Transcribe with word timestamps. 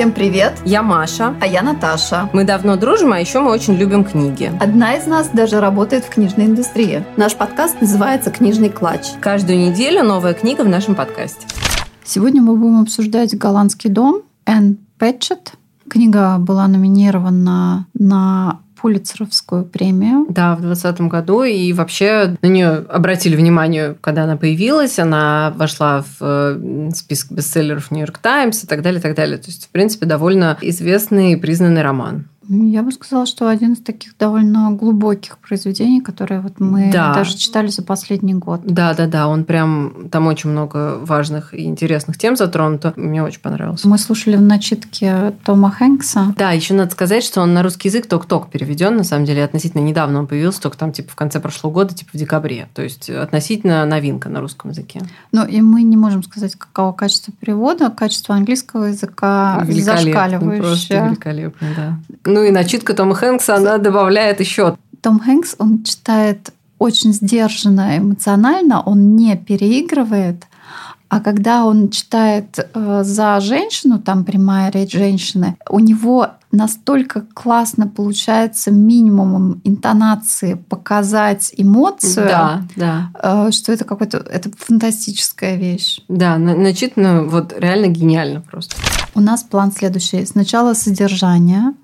Всем 0.00 0.12
привет! 0.12 0.54
Я 0.64 0.82
Маша. 0.82 1.34
А 1.42 1.46
я 1.46 1.60
Наташа. 1.60 2.30
Мы 2.32 2.44
давно 2.44 2.76
дружим, 2.76 3.12
а 3.12 3.20
еще 3.20 3.40
мы 3.40 3.50
очень 3.50 3.74
любим 3.74 4.02
книги. 4.02 4.50
Одна 4.58 4.94
из 4.94 5.06
нас 5.06 5.28
даже 5.28 5.60
работает 5.60 6.04
в 6.04 6.08
книжной 6.08 6.46
индустрии. 6.46 7.04
Наш 7.18 7.36
подкаст 7.36 7.82
называется 7.82 8.30
«Книжный 8.30 8.70
клатч». 8.70 9.08
Каждую 9.20 9.58
неделю 9.58 10.02
новая 10.02 10.32
книга 10.32 10.62
в 10.62 10.68
нашем 10.70 10.94
подкасте. 10.94 11.46
Сегодня 12.02 12.40
мы 12.40 12.56
будем 12.56 12.80
обсуждать 12.80 13.36
«Голландский 13.36 13.90
дом» 13.90 14.22
Энн 14.46 14.78
Пэтчет. 14.96 15.52
Книга 15.90 16.38
была 16.38 16.66
номинирована 16.66 17.84
на 17.92 18.60
Пулицеровскую 18.80 19.64
премию. 19.64 20.26
Да, 20.28 20.56
в 20.56 20.60
2020 20.60 21.00
году. 21.02 21.42
И 21.42 21.72
вообще 21.72 22.36
на 22.40 22.46
нее 22.46 22.84
обратили 22.88 23.36
внимание, 23.36 23.96
когда 24.00 24.24
она 24.24 24.36
появилась. 24.36 24.98
Она 24.98 25.52
вошла 25.56 26.02
в 26.02 26.16
э, 26.20 26.90
список 26.94 27.32
бестселлеров 27.32 27.90
Нью-Йорк 27.90 28.18
Таймс 28.18 28.64
и 28.64 28.66
так 28.66 28.82
далее, 28.82 29.00
и 29.00 29.02
так 29.02 29.14
далее. 29.14 29.38
То 29.38 29.48
есть, 29.48 29.66
в 29.66 29.68
принципе, 29.68 30.06
довольно 30.06 30.56
известный 30.62 31.32
и 31.32 31.36
признанный 31.36 31.82
роман. 31.82 32.26
Я 32.52 32.82
бы 32.82 32.90
сказала, 32.90 33.26
что 33.26 33.48
один 33.48 33.74
из 33.74 33.80
таких 33.80 34.16
довольно 34.18 34.72
глубоких 34.72 35.38
произведений, 35.38 36.00
которые 36.00 36.40
вот 36.40 36.58
мы 36.58 36.90
да. 36.92 37.14
даже 37.14 37.36
читали 37.36 37.68
за 37.68 37.84
последний 37.84 38.34
год. 38.34 38.62
Да, 38.64 38.92
да, 38.92 39.06
да. 39.06 39.28
Он 39.28 39.44
прям 39.44 40.08
там 40.10 40.26
очень 40.26 40.50
много 40.50 40.98
важных 41.00 41.54
и 41.54 41.64
интересных 41.66 42.18
тем 42.18 42.34
затронуто. 42.34 42.92
Мне 42.96 43.22
очень 43.22 43.40
понравился. 43.40 43.86
Мы 43.88 43.98
слушали 43.98 44.34
в 44.34 44.42
начитке 44.42 45.32
Тома 45.44 45.70
Хэнкса. 45.70 46.34
Да, 46.36 46.50
еще 46.50 46.74
надо 46.74 46.90
сказать, 46.90 47.22
что 47.22 47.40
он 47.40 47.54
на 47.54 47.62
русский 47.62 47.86
язык 47.86 48.06
ток-ток 48.06 48.50
переведен. 48.50 48.96
На 48.96 49.04
самом 49.04 49.26
деле, 49.26 49.44
относительно 49.44 49.82
недавно 49.82 50.18
он 50.18 50.26
появился, 50.26 50.60
только 50.60 50.76
там 50.76 50.90
типа 50.92 51.12
в 51.12 51.14
конце 51.14 51.38
прошлого 51.38 51.72
года, 51.72 51.94
типа 51.94 52.10
в 52.14 52.16
декабре. 52.16 52.68
То 52.74 52.82
есть 52.82 53.08
относительно 53.08 53.84
новинка 53.86 54.28
на 54.28 54.40
русском 54.40 54.70
языке. 54.70 55.02
Ну 55.30 55.46
и 55.46 55.60
мы 55.60 55.82
не 55.82 55.96
можем 55.96 56.24
сказать, 56.24 56.56
какого 56.56 56.90
качества 56.90 57.32
перевода. 57.38 57.90
Качество 57.90 58.34
английского 58.34 58.86
языка 58.86 59.64
зашкаливающее. 59.68 60.62
Просто 60.62 61.06
великолепно, 61.06 61.68
да. 61.76 61.98
Ну, 62.24 62.39
ну 62.40 62.46
и 62.46 62.50
начитка 62.50 62.94
Тома 62.94 63.14
Хэнкса, 63.14 63.56
она 63.56 63.76
добавляет 63.76 64.40
еще. 64.40 64.78
Том 65.02 65.20
Хэнкс, 65.20 65.56
он 65.58 65.84
читает 65.84 66.52
очень 66.78 67.12
сдержанно, 67.12 67.98
эмоционально, 67.98 68.80
он 68.80 69.14
не 69.14 69.36
переигрывает. 69.36 70.44
А 71.10 71.20
когда 71.20 71.64
он 71.64 71.90
читает 71.90 72.56
э, 72.72 73.02
за 73.02 73.40
женщину, 73.40 73.98
там 73.98 74.24
прямая 74.24 74.70
речь 74.70 74.92
женщины, 74.92 75.56
у 75.68 75.80
него 75.80 76.28
настолько 76.52 77.22
классно 77.34 77.88
получается 77.88 78.70
минимумом 78.70 79.60
интонации 79.64 80.54
показать 80.54 81.52
эмоцию, 81.56 82.28
да, 82.28 82.62
да. 82.76 83.10
Э, 83.20 83.50
что 83.50 83.72
это 83.72 83.84
какой-то 83.84 84.18
это 84.18 84.50
фантастическая 84.56 85.56
вещь. 85.56 85.98
Да, 86.06 86.38
начитано 86.38 87.24
вот 87.24 87.54
реально 87.58 87.88
гениально 87.88 88.40
просто. 88.40 88.76
У 89.16 89.20
нас 89.20 89.42
план 89.42 89.72
следующий. 89.72 90.24
Сначала 90.24 90.74
содержание, 90.74 91.74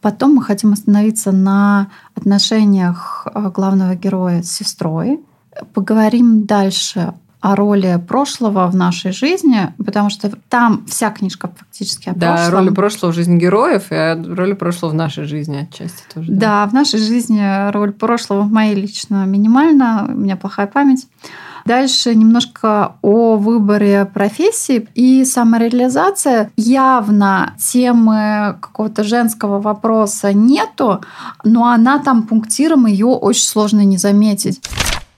Потом 0.00 0.34
мы 0.34 0.42
хотим 0.42 0.72
остановиться 0.72 1.30
на 1.30 1.86
отношениях 2.16 3.28
э, 3.32 3.50
главного 3.54 3.94
героя 3.94 4.42
с 4.42 4.50
сестрой. 4.50 5.20
Поговорим 5.74 6.44
дальше 6.44 7.14
о 7.42 7.56
роли 7.56 8.02
прошлого 8.08 8.68
в 8.68 8.76
нашей 8.76 9.12
жизни, 9.12 9.74
потому 9.84 10.10
что 10.10 10.30
там 10.48 10.86
вся 10.86 11.10
книжка 11.10 11.50
фактически 11.54 12.08
о 12.08 12.14
да, 12.14 12.34
прошлом. 12.34 12.50
Да, 12.50 12.58
роли 12.58 12.70
прошлого 12.70 13.10
в 13.10 13.14
жизни 13.14 13.36
героев 13.36 13.86
и 13.90 14.34
роли 14.34 14.52
прошлого 14.52 14.92
в 14.92 14.94
нашей 14.94 15.24
жизни 15.24 15.68
отчасти 15.68 16.04
тоже. 16.14 16.30
Да. 16.30 16.40
да, 16.40 16.66
в 16.70 16.72
нашей 16.72 17.00
жизни 17.00 17.70
роль 17.72 17.92
прошлого 17.92 18.42
в 18.42 18.52
моей 18.52 18.76
лично 18.76 19.26
минимальна, 19.26 20.06
у 20.08 20.12
меня 20.12 20.36
плохая 20.36 20.68
память. 20.68 21.08
Дальше 21.64 22.14
немножко 22.14 22.96
о 23.02 23.36
выборе 23.36 24.04
профессии 24.04 24.88
и 24.94 25.24
самореализация. 25.24 26.50
Явно 26.56 27.54
темы 27.58 28.56
какого-то 28.60 29.04
женского 29.04 29.60
вопроса 29.60 30.32
нету, 30.32 31.00
но 31.44 31.66
она 31.66 31.98
там 31.98 32.22
пунктиром 32.24 32.86
ее 32.86 33.06
очень 33.06 33.46
сложно 33.46 33.84
не 33.84 33.96
заметить. 33.96 34.60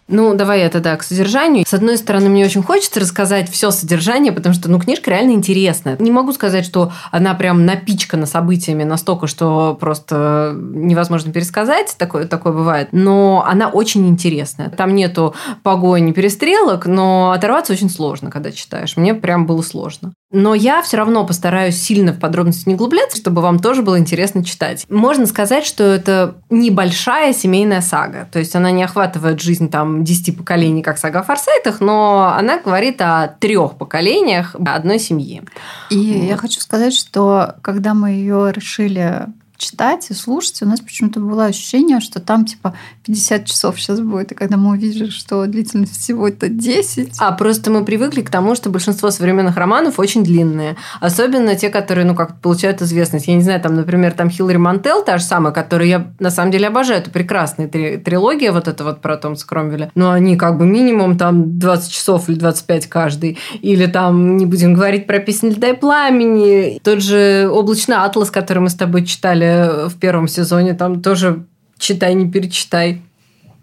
Ну, 0.07 0.35
давай 0.35 0.61
это, 0.61 0.81
да, 0.81 0.97
к 0.97 1.03
содержанию. 1.03 1.65
С 1.67 1.73
одной 1.73 1.97
стороны, 1.97 2.29
мне 2.29 2.45
очень 2.45 2.63
хочется 2.63 3.01
рассказать 3.01 3.51
все 3.51 3.71
содержание, 3.71 4.33
потому 4.33 4.55
что, 4.55 4.71
ну, 4.71 4.79
книжка 4.79 5.11
реально 5.11 5.33
интересная. 5.33 5.97
Не 5.99 6.11
могу 6.11 6.33
сказать, 6.33 6.67
что 6.67 6.93
она 7.11 7.35
прям 7.35 7.65
напичкана 7.65 8.27
событиями 8.27 8.85
настолько, 8.85 9.27
что 9.27 9.77
просто 9.81 10.55
невозможно 10.57 11.33
пересказать. 11.33 11.95
Такое, 11.99 12.27
такое 12.27 12.53
бывает. 12.53 12.89
Но 12.93 13.45
она 13.47 13.69
очень 13.69 14.07
интересная. 14.09 14.69
Там 14.69 14.95
нету 14.95 15.35
погони, 15.63 16.13
перестрелок, 16.13 16.87
но 16.87 17.33
оторваться 17.33 17.73
очень 17.73 17.89
сложно, 17.89 18.31
когда 18.31 18.53
читаешь. 18.53 18.97
Мне 18.97 19.15
прям 19.15 19.47
было 19.47 19.63
сложно. 19.63 20.13
Но 20.35 20.55
я 20.55 20.83
все 20.83 20.97
равно 20.97 21.25
постараюсь 21.25 21.81
сильно 21.81 22.13
в 22.13 22.19
подробности 22.19 22.69
не 22.69 22.75
углубляться, 22.75 23.17
чтобы 23.17 23.41
вам 23.41 23.61
тоже 23.61 23.83
было 23.83 23.99
интересно 23.99 24.45
читать. 24.45 24.85
Можно 24.91 25.27
сказать, 25.27 25.65
что 25.65 25.85
это 25.85 26.35
небольшая 26.51 27.33
семейная 27.33 27.81
сага. 27.81 28.29
То 28.33 28.41
есть 28.41 28.55
она 28.57 28.73
не 28.73 28.83
охватывает 28.83 29.41
жизнь 29.41 29.71
там 29.71 30.03
10 30.03 30.37
поколений, 30.37 30.83
как 30.83 30.99
сага 30.99 31.21
о 31.21 31.23
Форсайтах, 31.23 31.81
но 31.81 32.35
она 32.37 32.59
говорит 32.59 33.01
о 33.01 33.29
трех 33.39 33.77
поколениях 33.77 34.57
одной 34.67 34.99
семьи. 34.99 35.43
И 35.91 36.19
вот. 36.19 36.29
я 36.29 36.37
хочу 36.37 36.61
сказать, 36.61 36.95
что 36.95 37.55
когда 37.63 37.95
мы 37.95 38.11
ее 38.11 38.51
решили 38.53 39.27
читать 39.57 40.11
и 40.11 40.15
слушать, 40.15 40.63
у 40.63 40.67
нас 40.67 40.81
почему-то 40.81 41.21
было 41.21 41.47
ощущение, 41.47 42.01
что 42.01 42.21
там 42.21 42.45
типа 42.45 42.75
50 43.05 43.45
часов 43.45 43.79
сейчас 43.79 44.01
будет, 44.01 44.33
и 44.33 44.35
когда 44.35 44.57
мы 44.57 44.71
увидели, 44.71 45.11
что 45.11 45.47
длительность 45.47 46.01
всего 46.01 46.29
это 46.29 46.49
10. 46.49 47.17
А 47.19 47.33
просто 47.33 47.71
мы 47.71 47.85
привыкли 47.85 48.23
к 48.23 48.31
тому, 48.31 48.55
что 48.55 48.71
большинство 48.71 49.11
современных 49.11 49.57
романов 49.57 49.99
очень 49.99 50.25
длинные. 50.25 50.77
Особенно 51.01 51.55
те, 51.55 51.69
которые, 51.69 52.07
ну, 52.07 52.15
как 52.15 52.41
получают 52.41 52.81
известность. 52.83 53.27
Я 53.27 53.35
не 53.35 53.43
знаю, 53.43 53.61
там, 53.61 53.75
например, 53.75 54.13
там 54.13 54.31
Хиллари 54.31 54.57
Мантел, 54.57 55.05
та 55.05 55.19
же 55.19 55.25
самая, 55.25 55.53
которую 55.53 55.89
я 55.89 56.13
на 56.19 56.31
самом 56.31 56.51
деле 56.51 56.69
обожаю. 56.69 57.01
Это 57.01 57.11
прекрасная 57.11 57.69
три 57.69 57.99
трилогия, 57.99 58.53
вот 58.53 58.69
это 58.69 58.85
вот 58.85 59.01
про 59.01 59.17
Томаса 59.17 59.47
Кромвеля. 59.47 59.91
Но 59.95 60.11
они 60.11 60.37
как 60.37 60.57
бы 60.57 60.65
минимум 60.65 61.19
там 61.19 61.59
20 61.59 61.93
часов 61.93 62.29
или 62.29 62.39
25 62.39 62.87
каждый. 62.87 63.39
Или 63.61 63.87
там, 63.87 64.37
не 64.37 64.47
будем 64.47 64.75
говорить 64.75 65.07
про 65.07 65.19
песнь 65.19 65.51
льда 65.51 65.71
и 65.71 65.77
пламени. 65.77 66.81
Тот 66.83 67.01
же 67.03 67.49
«Облачный 67.51 67.97
атлас», 67.97 68.31
который 68.31 68.61
мы 68.61 68.71
с 68.71 68.75
тобой 68.75 69.05
читали 69.05 69.89
в 69.89 69.99
первом 69.99 70.29
сезоне, 70.29 70.75
там 70.75 71.03
тоже 71.03 71.45
читай, 71.79 72.15
не 72.15 72.31
перечитай. 72.31 73.03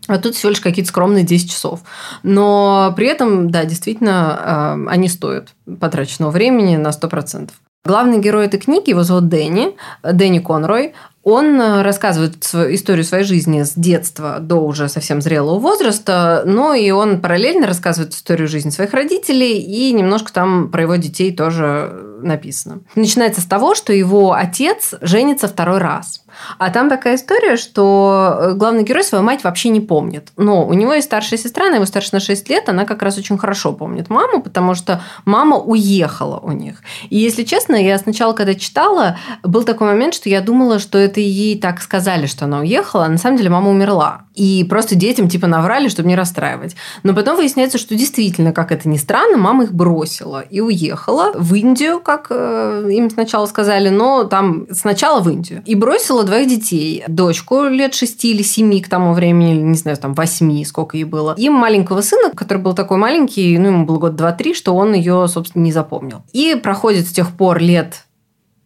А 0.08 0.18
тут 0.18 0.36
всего 0.36 0.50
лишь 0.50 0.62
какие-то 0.62 0.90
скромные 0.90 1.24
10 1.24 1.50
часов. 1.50 1.82
Но 2.24 2.94
при 2.96 3.08
этом, 3.08 3.52
да, 3.52 3.66
действительно, 3.66 4.86
э, 4.88 4.90
они 4.90 5.08
стоят 5.08 5.50
потраченного 5.80 6.32
времени 6.32 6.76
на 6.76 6.92
100%. 6.92 7.52
Главный 7.84 8.20
герой 8.20 8.46
этой 8.46 8.60
книги, 8.60 8.92
его 8.92 9.04
зовут 9.04 9.28
Дэнни, 9.28 9.76
Дэнни 10.04 10.40
Конрой. 10.40 10.94
Он 11.24 11.60
э, 11.60 11.82
рассказывает 11.82 12.36
историю 12.46 13.04
своей 13.04 13.24
жизни 13.24 13.64
с 13.64 13.74
детства 13.74 14.38
до 14.40 14.56
уже 14.58 14.90
совсем 14.90 15.22
зрелого 15.22 15.60
возраста, 15.60 16.44
но 16.46 16.74
и 16.74 16.92
он 16.92 17.22
параллельно 17.22 17.66
рассказывает 17.68 18.14
историю 18.14 18.48
жизни 18.48 18.70
своих 18.70 18.94
родителей, 18.94 19.60
и 19.60 19.94
немножко 19.94 20.34
там 20.34 20.70
про 20.70 20.84
его 20.84 20.96
детей 20.96 21.36
тоже 21.36 21.92
написано. 22.22 22.82
Начинается 22.96 23.42
с 23.42 23.46
того, 23.46 23.76
что 23.76 23.94
его 23.94 24.34
отец 24.34 24.94
женится 25.02 25.48
второй 25.48 25.80
раз. 25.80 26.21
А 26.58 26.70
там 26.70 26.90
такая 26.90 27.16
история, 27.16 27.58
что 27.58 28.38
э, 28.40 28.54
главный 28.54 28.84
герой 28.84 29.04
свою 29.04 29.24
мать 29.24 29.44
вообще 29.44 29.70
не 29.70 29.80
помнит. 29.80 30.30
Но 30.38 30.66
у 30.66 30.74
него 30.74 30.94
есть 30.94 31.08
старшая 31.08 31.40
сестра, 31.40 31.68
она 31.68 31.76
его 31.76 31.86
старше 31.86 32.10
на 32.14 32.20
6 32.20 32.50
лет, 32.50 32.70
она 32.70 32.86
как 32.86 33.02
раз 33.02 33.18
очень 33.18 33.38
хорошо 33.38 33.74
помнит 33.74 34.10
маму, 34.10 34.42
потому 34.42 34.76
что 34.76 35.02
мама 35.26 35.58
уехала 35.58 36.40
у 36.40 36.52
них. 36.52 36.82
И 37.10 37.18
если 37.18 37.44
честно, 37.44 37.76
я 37.76 37.98
сначала, 37.98 38.34
когда 38.34 38.56
читала, 38.56 39.18
был 39.44 39.64
такой 39.64 39.88
момент, 39.88 40.14
что 40.14 40.30
я 40.30 40.42
думала, 40.42 40.80
что 40.80 40.98
это 40.98 41.20
ей 41.20 41.60
так 41.60 41.82
сказали, 41.82 42.26
что 42.26 42.46
она 42.46 42.60
уехала, 42.60 43.06
а 43.06 43.10
на 43.10 43.18
самом 43.18 43.38
деле 43.38 43.50
мама 43.50 43.70
умерла. 43.70 44.26
И 44.34 44.66
просто 44.70 44.96
детям 44.96 45.28
типа 45.28 45.48
наврали, 45.48 45.90
чтобы 45.90 46.08
не 46.08 46.16
расстраивать. 46.16 46.76
Но 47.04 47.14
потом 47.14 47.36
выясняется, 47.36 47.78
что 47.78 47.96
действительно, 47.96 48.54
как 48.54 48.72
это 48.72 48.88
ни 48.88 48.98
странно, 48.98 49.38
мама 49.38 49.66
их 49.66 49.74
бросила 49.74 50.42
и 50.42 50.62
уехала 50.62 51.32
в 51.36 51.54
Индию, 51.54 52.00
как 52.00 52.28
э, 52.30 52.88
им 52.92 53.10
сначала 53.10 53.46
сказали, 53.46 53.90
но 53.90 54.24
там 54.24 54.68
сначала 54.72 55.20
в 55.20 55.30
Индию. 55.30 55.64
И 55.66 55.76
бросила 55.76 56.21
двоих 56.24 56.48
детей. 56.48 57.04
Дочку 57.08 57.64
лет 57.64 57.94
шести 57.94 58.32
или 58.32 58.42
семи 58.42 58.82
к 58.82 58.90
тому 58.90 59.14
времени, 59.14 59.54
не 59.54 59.76
знаю, 59.76 59.98
там 59.98 60.14
восьми, 60.14 60.64
сколько 60.66 60.98
ей 60.98 61.04
было. 61.04 61.36
И 61.38 61.50
маленького 61.50 62.02
сына, 62.02 62.32
который 62.36 62.60
был 62.60 62.74
такой 62.74 62.98
маленький, 62.98 63.58
ну, 63.58 63.68
ему 63.68 63.86
было 63.86 63.98
год 63.98 64.16
два-три, 64.16 64.54
что 64.54 64.76
он 64.76 64.94
ее, 64.94 65.28
собственно, 65.28 65.64
не 65.64 65.72
запомнил. 65.72 66.24
И 66.34 66.56
проходит 66.56 67.08
с 67.08 67.12
тех 67.12 67.32
пор 67.32 67.60
лет 67.60 68.06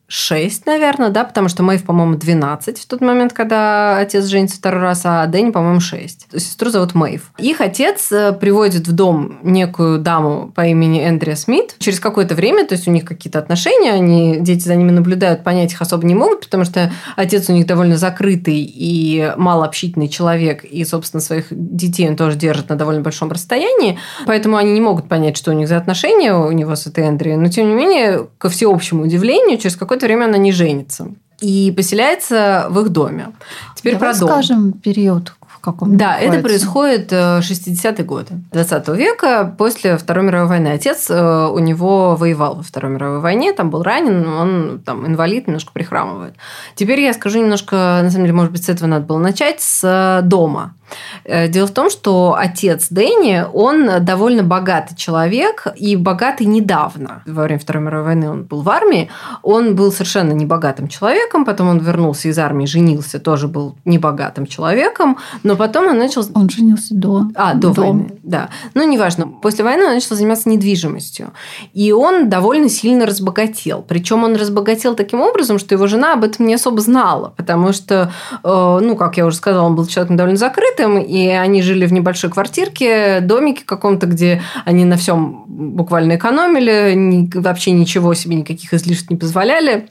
6, 0.08 0.66
наверное, 0.68 1.10
да, 1.10 1.24
потому 1.24 1.50
что 1.50 1.64
Мэйв, 1.64 1.84
по-моему, 1.84 2.16
12 2.16 2.78
в 2.78 2.86
тот 2.88 3.02
момент, 3.02 3.34
когда 3.34 3.98
отец 3.98 4.26
женится 4.26 4.58
второй 4.58 4.82
раз, 4.82 5.02
а 5.04 5.26
Дэнни, 5.26 5.52
по-моему, 5.52 5.80
6. 5.80 6.28
Сестру 6.34 6.70
зовут 6.70 6.94
Мэйв. 6.94 7.32
Их 7.40 7.60
отец 7.60 8.12
э, 8.12 8.32
приводит 8.34 8.88
в 8.88 8.92
дом 8.92 9.40
некую 9.42 10.00
даму 10.00 10.52
по 10.54 10.66
имени 10.66 11.08
Эндрия 11.08 11.36
Смит. 11.36 11.76
Через 11.80 12.00
какое-то 12.00 12.36
время, 12.36 12.68
то 12.68 12.76
есть 12.76 12.88
у 12.88 12.92
них 12.92 13.06
какие-то 13.06 13.40
отношения, 13.40 13.94
они, 13.94 14.38
дети 14.40 14.64
за 14.64 14.76
ними 14.76 14.92
наблюдают, 14.92 15.44
понять 15.44 15.74
их 15.74 15.82
особо 15.82 16.06
не 16.06 16.14
могут, 16.14 16.42
потому 16.42 16.66
что 16.66 16.92
отец 17.16 17.50
у 17.50 17.54
них 17.54 17.66
довольно 17.66 17.98
закрытый 17.98 18.62
и 18.62 19.34
малообщительный 19.38 20.08
человек, 20.08 20.64
и, 20.64 20.86
собственно, 20.86 21.22
своих 21.22 21.48
детей 21.50 22.08
он 22.08 22.16
тоже 22.16 22.38
держит 22.38 22.70
на 22.70 22.76
довольно 22.76 23.02
большом 23.02 23.32
расстоянии, 23.32 23.98
поэтому 24.28 24.58
они 24.58 24.74
не 24.74 24.82
могут 24.82 25.10
понять, 25.10 25.36
что 25.36 25.52
у 25.52 25.54
них 25.54 25.68
за 25.68 25.78
отношения 25.78 26.36
у 26.36 26.52
него 26.52 26.76
с 26.76 26.86
этой 26.86 27.06
Эндрией. 27.06 27.38
Но, 27.38 27.48
тем 27.48 27.70
не 27.70 27.74
менее, 27.74 28.28
ко 28.38 28.50
всеобщему 28.50 29.04
удивлению, 29.04 29.58
через 29.58 29.76
какое 29.76 29.95
какое-то 29.96 30.06
время 30.08 30.26
она 30.26 30.38
не 30.38 30.52
женится 30.52 31.08
и 31.40 31.74
поселяется 31.76 32.68
в 32.70 32.80
их 32.82 32.90
доме. 32.90 33.28
Теперь 33.76 33.94
Давай 33.94 34.14
про 34.14 34.20
дом. 34.20 34.30
скажем 34.30 34.74
период, 34.74 35.34
каком 35.66 35.98
Да, 35.98 36.16
это 36.18 36.38
находится. 36.38 36.48
происходит 36.48 37.12
э, 37.12 37.40
60-е 37.40 38.06
годы 38.06 38.36
20 38.52 38.88
века, 38.90 39.54
после 39.58 39.98
Второй 39.98 40.24
мировой 40.26 40.48
войны. 40.48 40.68
Отец 40.70 41.10
э, 41.10 41.48
у 41.48 41.60
него 41.60 42.16
воевал 42.16 42.56
во 42.56 42.64
Второй 42.64 42.92
мировой 42.92 43.20
войне, 43.20 43.52
там 43.52 43.70
был 43.70 43.84
ранен, 43.84 44.28
он 44.28 44.82
там 44.86 45.06
инвалид, 45.06 45.48
немножко 45.48 45.72
прихрамывает. 45.74 46.36
Теперь 46.76 47.02
я 47.02 47.14
скажу 47.14 47.40
немножко, 47.40 48.00
на 48.04 48.10
самом 48.10 48.26
деле, 48.26 48.34
может 48.34 48.52
быть, 48.52 48.64
с 48.64 48.70
этого 48.70 48.88
надо 48.88 49.06
было 49.06 49.18
начать, 49.18 49.60
с 49.62 49.82
э, 49.84 50.22
дома. 50.24 50.76
Э, 51.24 51.48
Дело 51.48 51.68
в 51.68 51.72
том, 51.72 51.90
что 51.90 52.36
отец 52.38 52.88
Дэнни, 52.90 53.46
он 53.54 54.04
довольно 54.04 54.44
богатый 54.44 54.96
человек, 54.96 55.68
и 55.76 55.96
богатый 55.96 56.46
недавно. 56.46 57.24
Во 57.26 57.44
время 57.44 57.60
Второй 57.60 57.84
мировой 57.84 58.06
войны 58.06 58.30
он 58.30 58.44
был 58.44 58.62
в 58.62 58.70
армии, 58.70 59.10
он 59.42 59.76
был 59.76 59.92
совершенно 59.92 60.32
небогатым 60.32 60.88
человеком, 60.88 61.46
потом 61.46 61.70
он 61.70 61.80
вернулся 61.80 62.28
из 62.30 62.38
армии, 62.40 62.66
женился, 62.66 63.20
тоже 63.20 63.48
был 63.48 63.76
небогатым 63.86 64.46
человеком, 64.46 65.18
но 65.44 65.56
потом 65.56 65.88
он 65.88 65.98
начал... 65.98 66.26
Он 66.34 66.50
женился 66.50 66.94
до. 66.96 67.24
А, 67.36 67.54
до 67.54 67.74
До. 67.74 67.82
войны, 67.82 68.20
да. 68.24 68.50
Ну, 68.74 68.88
неважно. 68.88 69.28
После 69.28 69.64
войны 69.64 69.86
он 69.86 69.94
начал 69.94 70.16
заниматься 70.16 70.50
недвижимостью. 70.50 71.32
И 71.74 71.92
он 71.92 72.30
довольно 72.30 72.70
сильно 72.70 73.06
разбогател. 73.06 73.84
Причем 73.88 74.24
он 74.24 74.36
разбогател 74.36 74.96
таким 74.96 75.22
образом, 75.22 75.60
что 75.60 75.76
его 75.76 75.88
жена 75.88 76.14
об 76.14 76.24
этом 76.24 76.46
не 76.46 76.56
особо 76.56 76.82
знала. 76.82 77.34
Потому 77.38 77.74
что, 77.74 78.12
э, 78.44 78.80
ну, 78.82 78.96
как 78.96 79.18
я 79.18 79.26
уже 79.26 79.38
сказала, 79.38 79.66
он 79.66 79.76
был 79.76 79.86
человеком 79.86 80.18
довольно 80.18 80.38
закрытым, 80.76 81.00
и 81.00 81.28
они 81.28 81.62
жили 81.62 81.86
в 81.86 81.94
небольшой 81.94 82.30
квартирке, 82.30 83.20
домике 83.22 83.64
каком-то, 83.66 84.06
где 84.06 84.42
они 84.66 84.86
на 84.86 84.98
всем 84.98 85.46
буквально 85.48 86.16
экономили, 86.16 87.30
вообще 87.36 87.72
ничего 87.72 88.14
себе, 88.14 88.36
никаких 88.36 88.74
излишеств 88.74 89.10
не 89.10 89.18
позволяли 89.18 89.88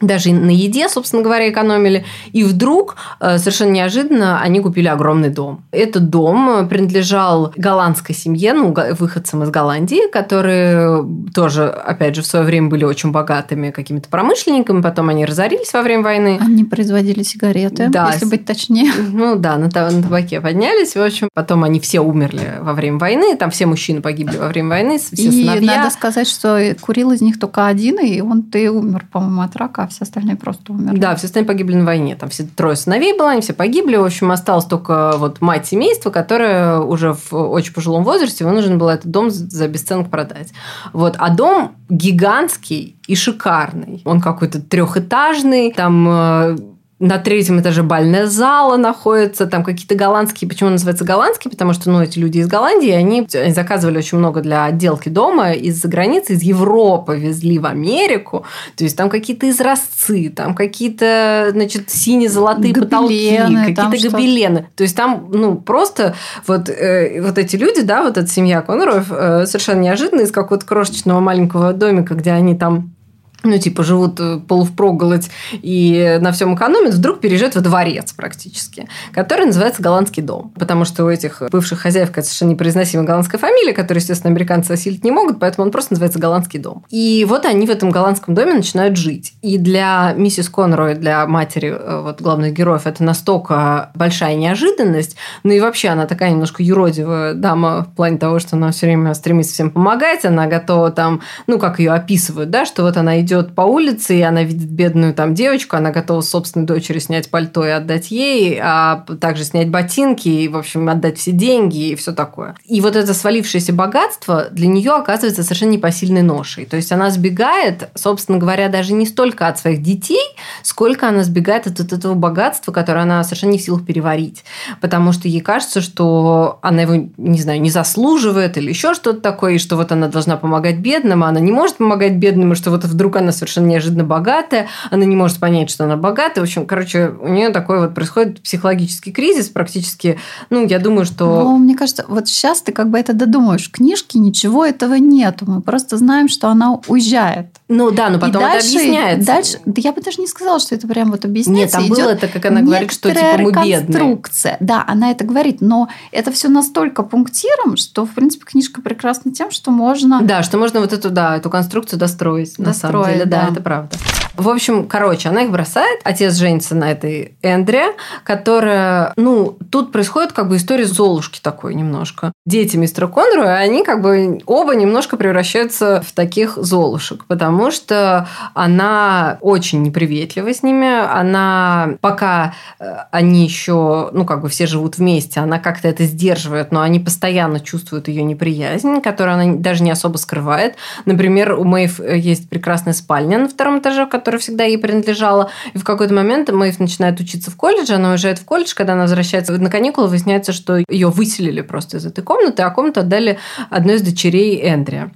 даже 0.00 0.32
на 0.32 0.50
еде, 0.50 0.88
собственно 0.88 1.22
говоря, 1.22 1.48
экономили. 1.50 2.04
И 2.32 2.42
вдруг, 2.44 2.96
э, 3.20 3.38
совершенно 3.38 3.70
неожиданно, 3.70 4.40
они 4.40 4.60
купили 4.60 4.88
огромный 4.88 5.28
дом. 5.30 5.64
Этот 5.72 6.08
дом 6.10 6.48
э, 6.50 6.66
принадлежал 6.66 7.52
голландской 7.56 8.14
семье, 8.14 8.52
ну, 8.54 8.74
выходцам 8.98 9.42
из 9.42 9.50
Голландии, 9.50 10.10
которые 10.10 11.04
тоже, 11.34 11.68
опять 11.68 12.14
же, 12.16 12.22
в 12.22 12.26
свое 12.26 12.44
время 12.44 12.68
были 12.68 12.84
очень 12.84 13.10
богатыми 13.12 13.70
какими-то 13.70 14.08
промышленниками, 14.08 14.80
потом 14.80 15.08
они 15.10 15.24
разорились 15.26 15.72
во 15.72 15.82
время 15.82 16.02
войны. 16.02 16.38
Они 16.40 16.64
производили 16.64 17.22
сигареты, 17.22 17.88
Да. 17.88 18.10
если 18.12 18.26
быть 18.26 18.44
точнее. 18.44 18.90
Ну 19.12 19.36
да, 19.36 19.56
на, 19.56 19.68
та- 19.70 19.90
на 19.90 20.02
табаке 20.02 20.40
поднялись. 20.40 20.94
В 20.94 21.00
общем, 21.02 21.28
потом 21.34 21.64
они 21.64 21.78
все 21.80 22.00
умерли 22.00 22.54
во 22.60 22.72
время 22.72 22.98
войны. 22.98 23.36
Там 23.36 23.50
все 23.50 23.66
мужчины 23.66 24.00
погибли 24.00 24.36
во 24.38 24.48
время 24.48 24.68
войны, 24.70 24.98
все 24.98 25.14
и 25.24 25.30
сыновья. 25.30 25.76
надо 25.78 25.90
сказать, 25.90 26.28
что 26.28 26.74
курил 26.80 27.10
из 27.12 27.20
них 27.20 27.38
только 27.38 27.66
один, 27.66 27.98
и 27.98 28.20
он-то 28.20 28.58
и 28.58 28.68
умер, 28.68 29.06
по-моему, 29.12 29.42
от 29.42 29.56
рака, 29.56 29.88
все 29.90 30.04
остальные 30.04 30.36
просто 30.36 30.72
умерли. 30.72 30.98
Да, 30.98 31.14
все 31.16 31.26
остальные 31.26 31.46
погибли 31.46 31.74
на 31.74 31.84
войне. 31.84 32.16
Там 32.16 32.30
все 32.30 32.44
трое 32.44 32.76
сыновей 32.76 33.16
было, 33.16 33.30
они 33.30 33.42
все 33.42 33.52
погибли. 33.52 33.96
В 33.96 34.04
общем, 34.04 34.30
осталась 34.30 34.64
только 34.64 35.14
вот 35.16 35.40
мать 35.40 35.66
семейства, 35.66 36.10
которая 36.10 36.80
уже 36.80 37.12
в 37.12 37.32
очень 37.32 37.72
пожилом 37.72 38.04
возрасте, 38.04 38.44
вынуждена 38.44 38.76
была 38.76 38.94
этот 38.94 39.10
дом 39.10 39.30
за 39.30 39.68
бесценок 39.68 40.10
продать. 40.10 40.52
Вот. 40.92 41.16
А 41.18 41.30
дом 41.30 41.72
гигантский 41.88 42.96
и 43.06 43.14
шикарный. 43.14 44.02
Он 44.04 44.20
какой-то 44.20 44.60
трехэтажный, 44.60 45.72
там 45.72 46.08
э, 46.08 46.56
на 47.00 47.16
третьем 47.18 47.58
этаже 47.58 47.82
бальная 47.82 48.26
зала 48.26 48.76
находится, 48.76 49.46
там 49.46 49.64
какие-то 49.64 49.94
голландские... 49.94 50.48
Почему 50.48 50.66
он 50.66 50.74
называется 50.74 51.06
голландский? 51.06 51.50
Потому 51.50 51.72
что, 51.72 51.90
ну, 51.90 52.02
эти 52.02 52.18
люди 52.18 52.38
из 52.38 52.46
Голландии, 52.46 52.90
они, 52.90 53.26
заказывали 53.48 53.98
очень 53.98 54.18
много 54.18 54.42
для 54.42 54.66
отделки 54.66 55.08
дома 55.08 55.52
из-за 55.52 55.88
границы, 55.88 56.34
из 56.34 56.42
Европы 56.42 57.18
везли 57.18 57.58
в 57.58 57.64
Америку. 57.64 58.44
То 58.76 58.84
есть 58.84 58.98
там 58.98 59.08
какие-то 59.08 59.48
изразцы, 59.48 60.28
там 60.28 60.54
какие-то, 60.54 61.48
значит, 61.52 61.88
сине-золотые 61.88 62.74
потолки, 62.74 63.38
какие-то 63.38 64.10
гобелены. 64.10 64.68
То 64.76 64.82
есть 64.82 64.94
там, 64.94 65.30
ну, 65.32 65.56
просто 65.56 66.14
вот, 66.46 66.68
э, 66.68 67.22
вот 67.22 67.38
эти 67.38 67.56
люди, 67.56 67.80
да, 67.80 68.02
вот 68.02 68.18
эта 68.18 68.28
семья 68.28 68.60
Коноров, 68.60 69.10
э, 69.10 69.46
совершенно 69.46 69.80
неожиданно 69.80 70.20
из 70.20 70.30
какого-то 70.30 70.66
крошечного 70.66 71.20
маленького 71.20 71.72
домика, 71.72 72.14
где 72.14 72.32
они 72.32 72.54
там 72.54 72.94
ну, 73.42 73.58
типа, 73.58 73.82
живут 73.82 74.20
э, 74.20 74.38
полувпроголодь 74.38 75.30
и 75.52 76.18
на 76.20 76.32
всем 76.32 76.54
экономят, 76.54 76.94
вдруг 76.94 77.20
переезжают 77.20 77.54
во 77.54 77.60
дворец 77.60 78.12
практически, 78.12 78.88
который 79.12 79.46
называется 79.46 79.82
голландский 79.82 80.22
дом. 80.22 80.52
Потому 80.58 80.84
что 80.84 81.04
у 81.04 81.08
этих 81.08 81.42
бывших 81.50 81.80
хозяев 81.80 82.08
какая-то 82.08 82.28
совершенно 82.28 82.50
непроизносимая 82.50 83.06
голландская 83.06 83.40
фамилия, 83.40 83.72
которую, 83.72 84.00
естественно, 84.00 84.32
американцы 84.32 84.72
осилить 84.72 85.04
не 85.04 85.10
могут, 85.10 85.40
поэтому 85.40 85.66
он 85.66 85.72
просто 85.72 85.94
называется 85.94 86.18
голландский 86.18 86.58
дом. 86.58 86.84
И 86.90 87.26
вот 87.28 87.46
они 87.46 87.66
в 87.66 87.70
этом 87.70 87.90
голландском 87.90 88.34
доме 88.34 88.54
начинают 88.54 88.96
жить. 88.96 89.34
И 89.42 89.58
для 89.58 90.12
миссис 90.16 90.48
Конрой, 90.48 90.94
для 90.94 91.26
матери 91.26 91.70
э, 91.70 92.02
вот, 92.02 92.20
главных 92.20 92.52
героев, 92.52 92.86
это 92.86 93.02
настолько 93.02 93.90
большая 93.94 94.34
неожиданность. 94.34 95.16
Ну 95.44 95.52
и 95.52 95.60
вообще 95.60 95.88
она 95.88 96.06
такая 96.06 96.30
немножко 96.30 96.62
юродивая 96.62 97.34
дама 97.34 97.84
в 97.84 97.96
плане 97.96 98.18
того, 98.18 98.38
что 98.38 98.56
она 98.56 98.70
все 98.70 98.86
время 98.86 99.14
стремится 99.14 99.54
всем 99.54 99.70
помогать, 99.70 100.24
она 100.24 100.46
готова 100.46 100.90
там, 100.90 101.22
ну, 101.46 101.58
как 101.58 101.78
ее 101.78 101.92
описывают, 101.92 102.50
да, 102.50 102.64
что 102.64 102.82
вот 102.82 102.96
она 102.96 103.20
идет 103.20 103.29
по 103.54 103.62
улице, 103.62 104.18
и 104.18 104.22
она 104.22 104.42
видит 104.42 104.70
бедную 104.70 105.14
там 105.14 105.34
девочку, 105.34 105.76
она 105.76 105.90
готова 105.90 106.20
собственной 106.20 106.66
дочери 106.66 106.98
снять 106.98 107.30
пальто 107.30 107.64
и 107.64 107.70
отдать 107.70 108.10
ей, 108.10 108.58
а 108.62 109.04
также 109.20 109.44
снять 109.44 109.68
ботинки 109.68 110.28
и, 110.28 110.48
в 110.48 110.56
общем, 110.56 110.88
отдать 110.88 111.18
все 111.18 111.32
деньги 111.32 111.88
и 111.88 111.94
все 111.94 112.12
такое. 112.12 112.54
И 112.64 112.80
вот 112.80 112.96
это 112.96 113.14
свалившееся 113.14 113.72
богатство 113.72 114.48
для 114.50 114.66
нее 114.66 114.92
оказывается 114.92 115.42
совершенно 115.42 115.70
непосильной 115.70 116.22
ношей. 116.22 116.66
То 116.66 116.76
есть 116.76 116.92
она 116.92 117.10
сбегает, 117.10 117.90
собственно 117.94 118.38
говоря, 118.38 118.68
даже 118.68 118.92
не 118.92 119.06
столько 119.06 119.48
от 119.48 119.58
своих 119.58 119.82
детей, 119.82 120.22
сколько 120.62 121.08
она 121.08 121.24
сбегает 121.24 121.66
от, 121.66 121.80
от 121.80 121.92
этого 121.92 122.14
богатства, 122.14 122.72
которое 122.72 123.00
она 123.00 123.22
совершенно 123.24 123.52
не 123.52 123.58
в 123.58 123.62
силах 123.62 123.84
переварить. 123.84 124.44
Потому 124.80 125.12
что 125.12 125.28
ей 125.28 125.40
кажется, 125.40 125.80
что 125.80 126.58
она 126.62 126.82
его, 126.82 127.08
не 127.16 127.40
знаю, 127.40 127.60
не 127.60 127.70
заслуживает 127.70 128.56
или 128.56 128.68
еще 128.68 128.94
что-то 128.94 129.20
такое, 129.20 129.54
и 129.54 129.58
что 129.58 129.76
вот 129.76 129.92
она 129.92 130.08
должна 130.08 130.36
помогать 130.36 130.78
бедным, 130.78 131.24
а 131.24 131.28
она 131.28 131.40
не 131.40 131.52
может 131.52 131.76
помогать 131.76 132.14
бедным, 132.14 132.52
и 132.52 132.56
что 132.56 132.70
вот 132.70 132.84
вдруг 132.84 133.16
она 133.20 133.32
совершенно 133.32 133.66
неожиданно 133.66 134.04
богатая, 134.04 134.68
она 134.90 135.04
не 135.04 135.16
может 135.16 135.38
понять, 135.38 135.70
что 135.70 135.84
она 135.84 135.96
богатая. 135.96 136.40
В 136.40 136.44
общем, 136.44 136.66
короче, 136.66 137.08
у 137.20 137.28
нее 137.28 137.50
такой 137.50 137.80
вот 137.80 137.94
происходит 137.94 138.42
психологический 138.42 139.12
кризис 139.12 139.48
практически. 139.48 140.18
Ну, 140.50 140.66
я 140.66 140.78
думаю, 140.78 141.04
что... 141.04 141.42
Но 141.42 141.56
мне 141.56 141.76
кажется, 141.76 142.04
вот 142.08 142.28
сейчас 142.28 142.62
ты 142.62 142.72
как 142.72 142.90
бы 142.90 142.98
это 142.98 143.12
додумаешь. 143.12 143.68
В 143.68 143.72
книжке 143.72 144.18
ничего 144.18 144.64
этого 144.64 144.94
нету. 144.94 145.44
Мы 145.48 145.60
просто 145.60 145.96
знаем, 145.96 146.28
что 146.28 146.48
она 146.48 146.78
уезжает. 146.86 147.46
Ну 147.68 147.90
да, 147.90 148.10
но 148.10 148.18
потом 148.18 148.42
и 148.42 148.44
это 148.44 148.54
дальше, 148.54 148.76
объясняется. 148.76 149.26
Дальше, 149.26 149.58
да 149.64 149.80
я 149.84 149.92
бы 149.92 150.00
даже 150.00 150.20
не 150.20 150.26
сказала, 150.26 150.58
что 150.58 150.74
это 150.74 150.88
прям 150.88 151.10
вот 151.10 151.24
Нет, 151.24 151.30
объясняется. 151.30 151.78
там 151.78 151.88
было 151.88 152.08
это, 152.10 152.28
как 152.28 152.44
она 152.46 152.62
говорит, 152.62 152.90
что 152.92 153.10
типа 153.10 153.38
мы 153.38 153.52
бедные. 153.52 153.76
реконструкция. 153.76 154.56
Да, 154.60 154.84
она 154.86 155.10
это 155.10 155.24
говорит, 155.24 155.60
но 155.60 155.88
это 156.10 156.32
все 156.32 156.48
настолько 156.48 157.02
пунктиром, 157.02 157.76
что, 157.76 158.04
в 158.04 158.10
принципе, 158.10 158.44
книжка 158.44 158.82
прекрасна 158.82 159.32
тем, 159.32 159.50
что 159.50 159.70
можно... 159.70 160.20
Да, 160.22 160.42
что 160.42 160.58
можно 160.58 160.80
вот 160.80 160.92
эту, 160.92 161.10
да, 161.10 161.36
эту 161.36 161.50
конструкцию 161.50 161.98
достроить, 161.98 162.58
на 162.58 162.72
самом 162.74 163.02
Достроить, 163.02 163.09
деле, 163.12 163.24
да, 163.26 163.46
да. 163.46 163.52
это 163.52 163.60
правда. 163.60 163.96
В 164.40 164.48
общем, 164.48 164.88
короче, 164.88 165.28
она 165.28 165.42
их 165.42 165.50
бросает. 165.50 166.00
Отец 166.02 166.34
женится 166.34 166.74
на 166.74 166.90
этой 166.90 167.34
Эндре, 167.42 167.94
которая, 168.24 169.12
ну, 169.16 169.58
тут 169.70 169.92
происходит 169.92 170.32
как 170.32 170.48
бы 170.48 170.56
история 170.56 170.86
Золушки 170.86 171.40
такой 171.42 171.74
немножко. 171.74 172.32
Дети 172.46 172.78
мистера 172.78 173.06
Конроя, 173.06 173.56
они 173.56 173.84
как 173.84 174.00
бы 174.00 174.40
оба 174.46 174.74
немножко 174.74 175.18
превращаются 175.18 176.02
в 176.06 176.12
таких 176.12 176.56
Золушек, 176.56 177.26
потому 177.26 177.70
что 177.70 178.28
она 178.54 179.36
очень 179.42 179.82
неприветлива 179.82 180.54
с 180.54 180.62
ними. 180.62 180.88
Она, 180.88 181.96
пока 182.00 182.54
э, 182.78 182.96
они 183.10 183.44
еще, 183.44 184.08
ну, 184.12 184.24
как 184.24 184.40
бы 184.40 184.48
все 184.48 184.66
живут 184.66 184.96
вместе, 184.96 185.40
она 185.40 185.58
как-то 185.58 185.86
это 185.86 186.04
сдерживает, 186.04 186.72
но 186.72 186.80
они 186.80 186.98
постоянно 186.98 187.60
чувствуют 187.60 188.08
ее 188.08 188.22
неприязнь, 188.22 189.02
которую 189.02 189.34
она 189.34 189.54
даже 189.56 189.82
не 189.82 189.90
особо 189.90 190.16
скрывает. 190.16 190.76
Например, 191.04 191.52
у 191.52 191.64
Мэйв 191.64 192.00
есть 192.00 192.48
прекрасная 192.48 192.94
спальня 192.94 193.36
на 193.36 193.48
втором 193.48 193.80
этаже, 193.80 194.06
которая 194.06 194.29
всегда 194.38 194.64
ей 194.64 194.78
принадлежала. 194.78 195.50
И 195.74 195.78
в 195.78 195.84
какой-то 195.84 196.14
момент 196.14 196.50
Мэйв 196.50 196.78
начинает 196.78 197.20
учиться 197.20 197.50
в 197.50 197.56
колледже, 197.56 197.94
она 197.94 198.10
уезжает 198.10 198.38
в 198.38 198.44
колледж, 198.44 198.74
когда 198.74 198.92
она 198.94 199.02
возвращается 199.02 199.52
на 199.52 199.70
каникулы, 199.70 200.08
выясняется, 200.08 200.52
что 200.52 200.82
ее 200.88 201.08
выселили 201.08 201.60
просто 201.60 201.98
из 201.98 202.06
этой 202.06 202.22
комнаты, 202.22 202.62
а 202.62 202.70
комнату 202.70 203.00
отдали 203.00 203.38
одной 203.70 203.96
из 203.96 204.02
дочерей 204.02 204.60
Эндрия. 204.62 205.12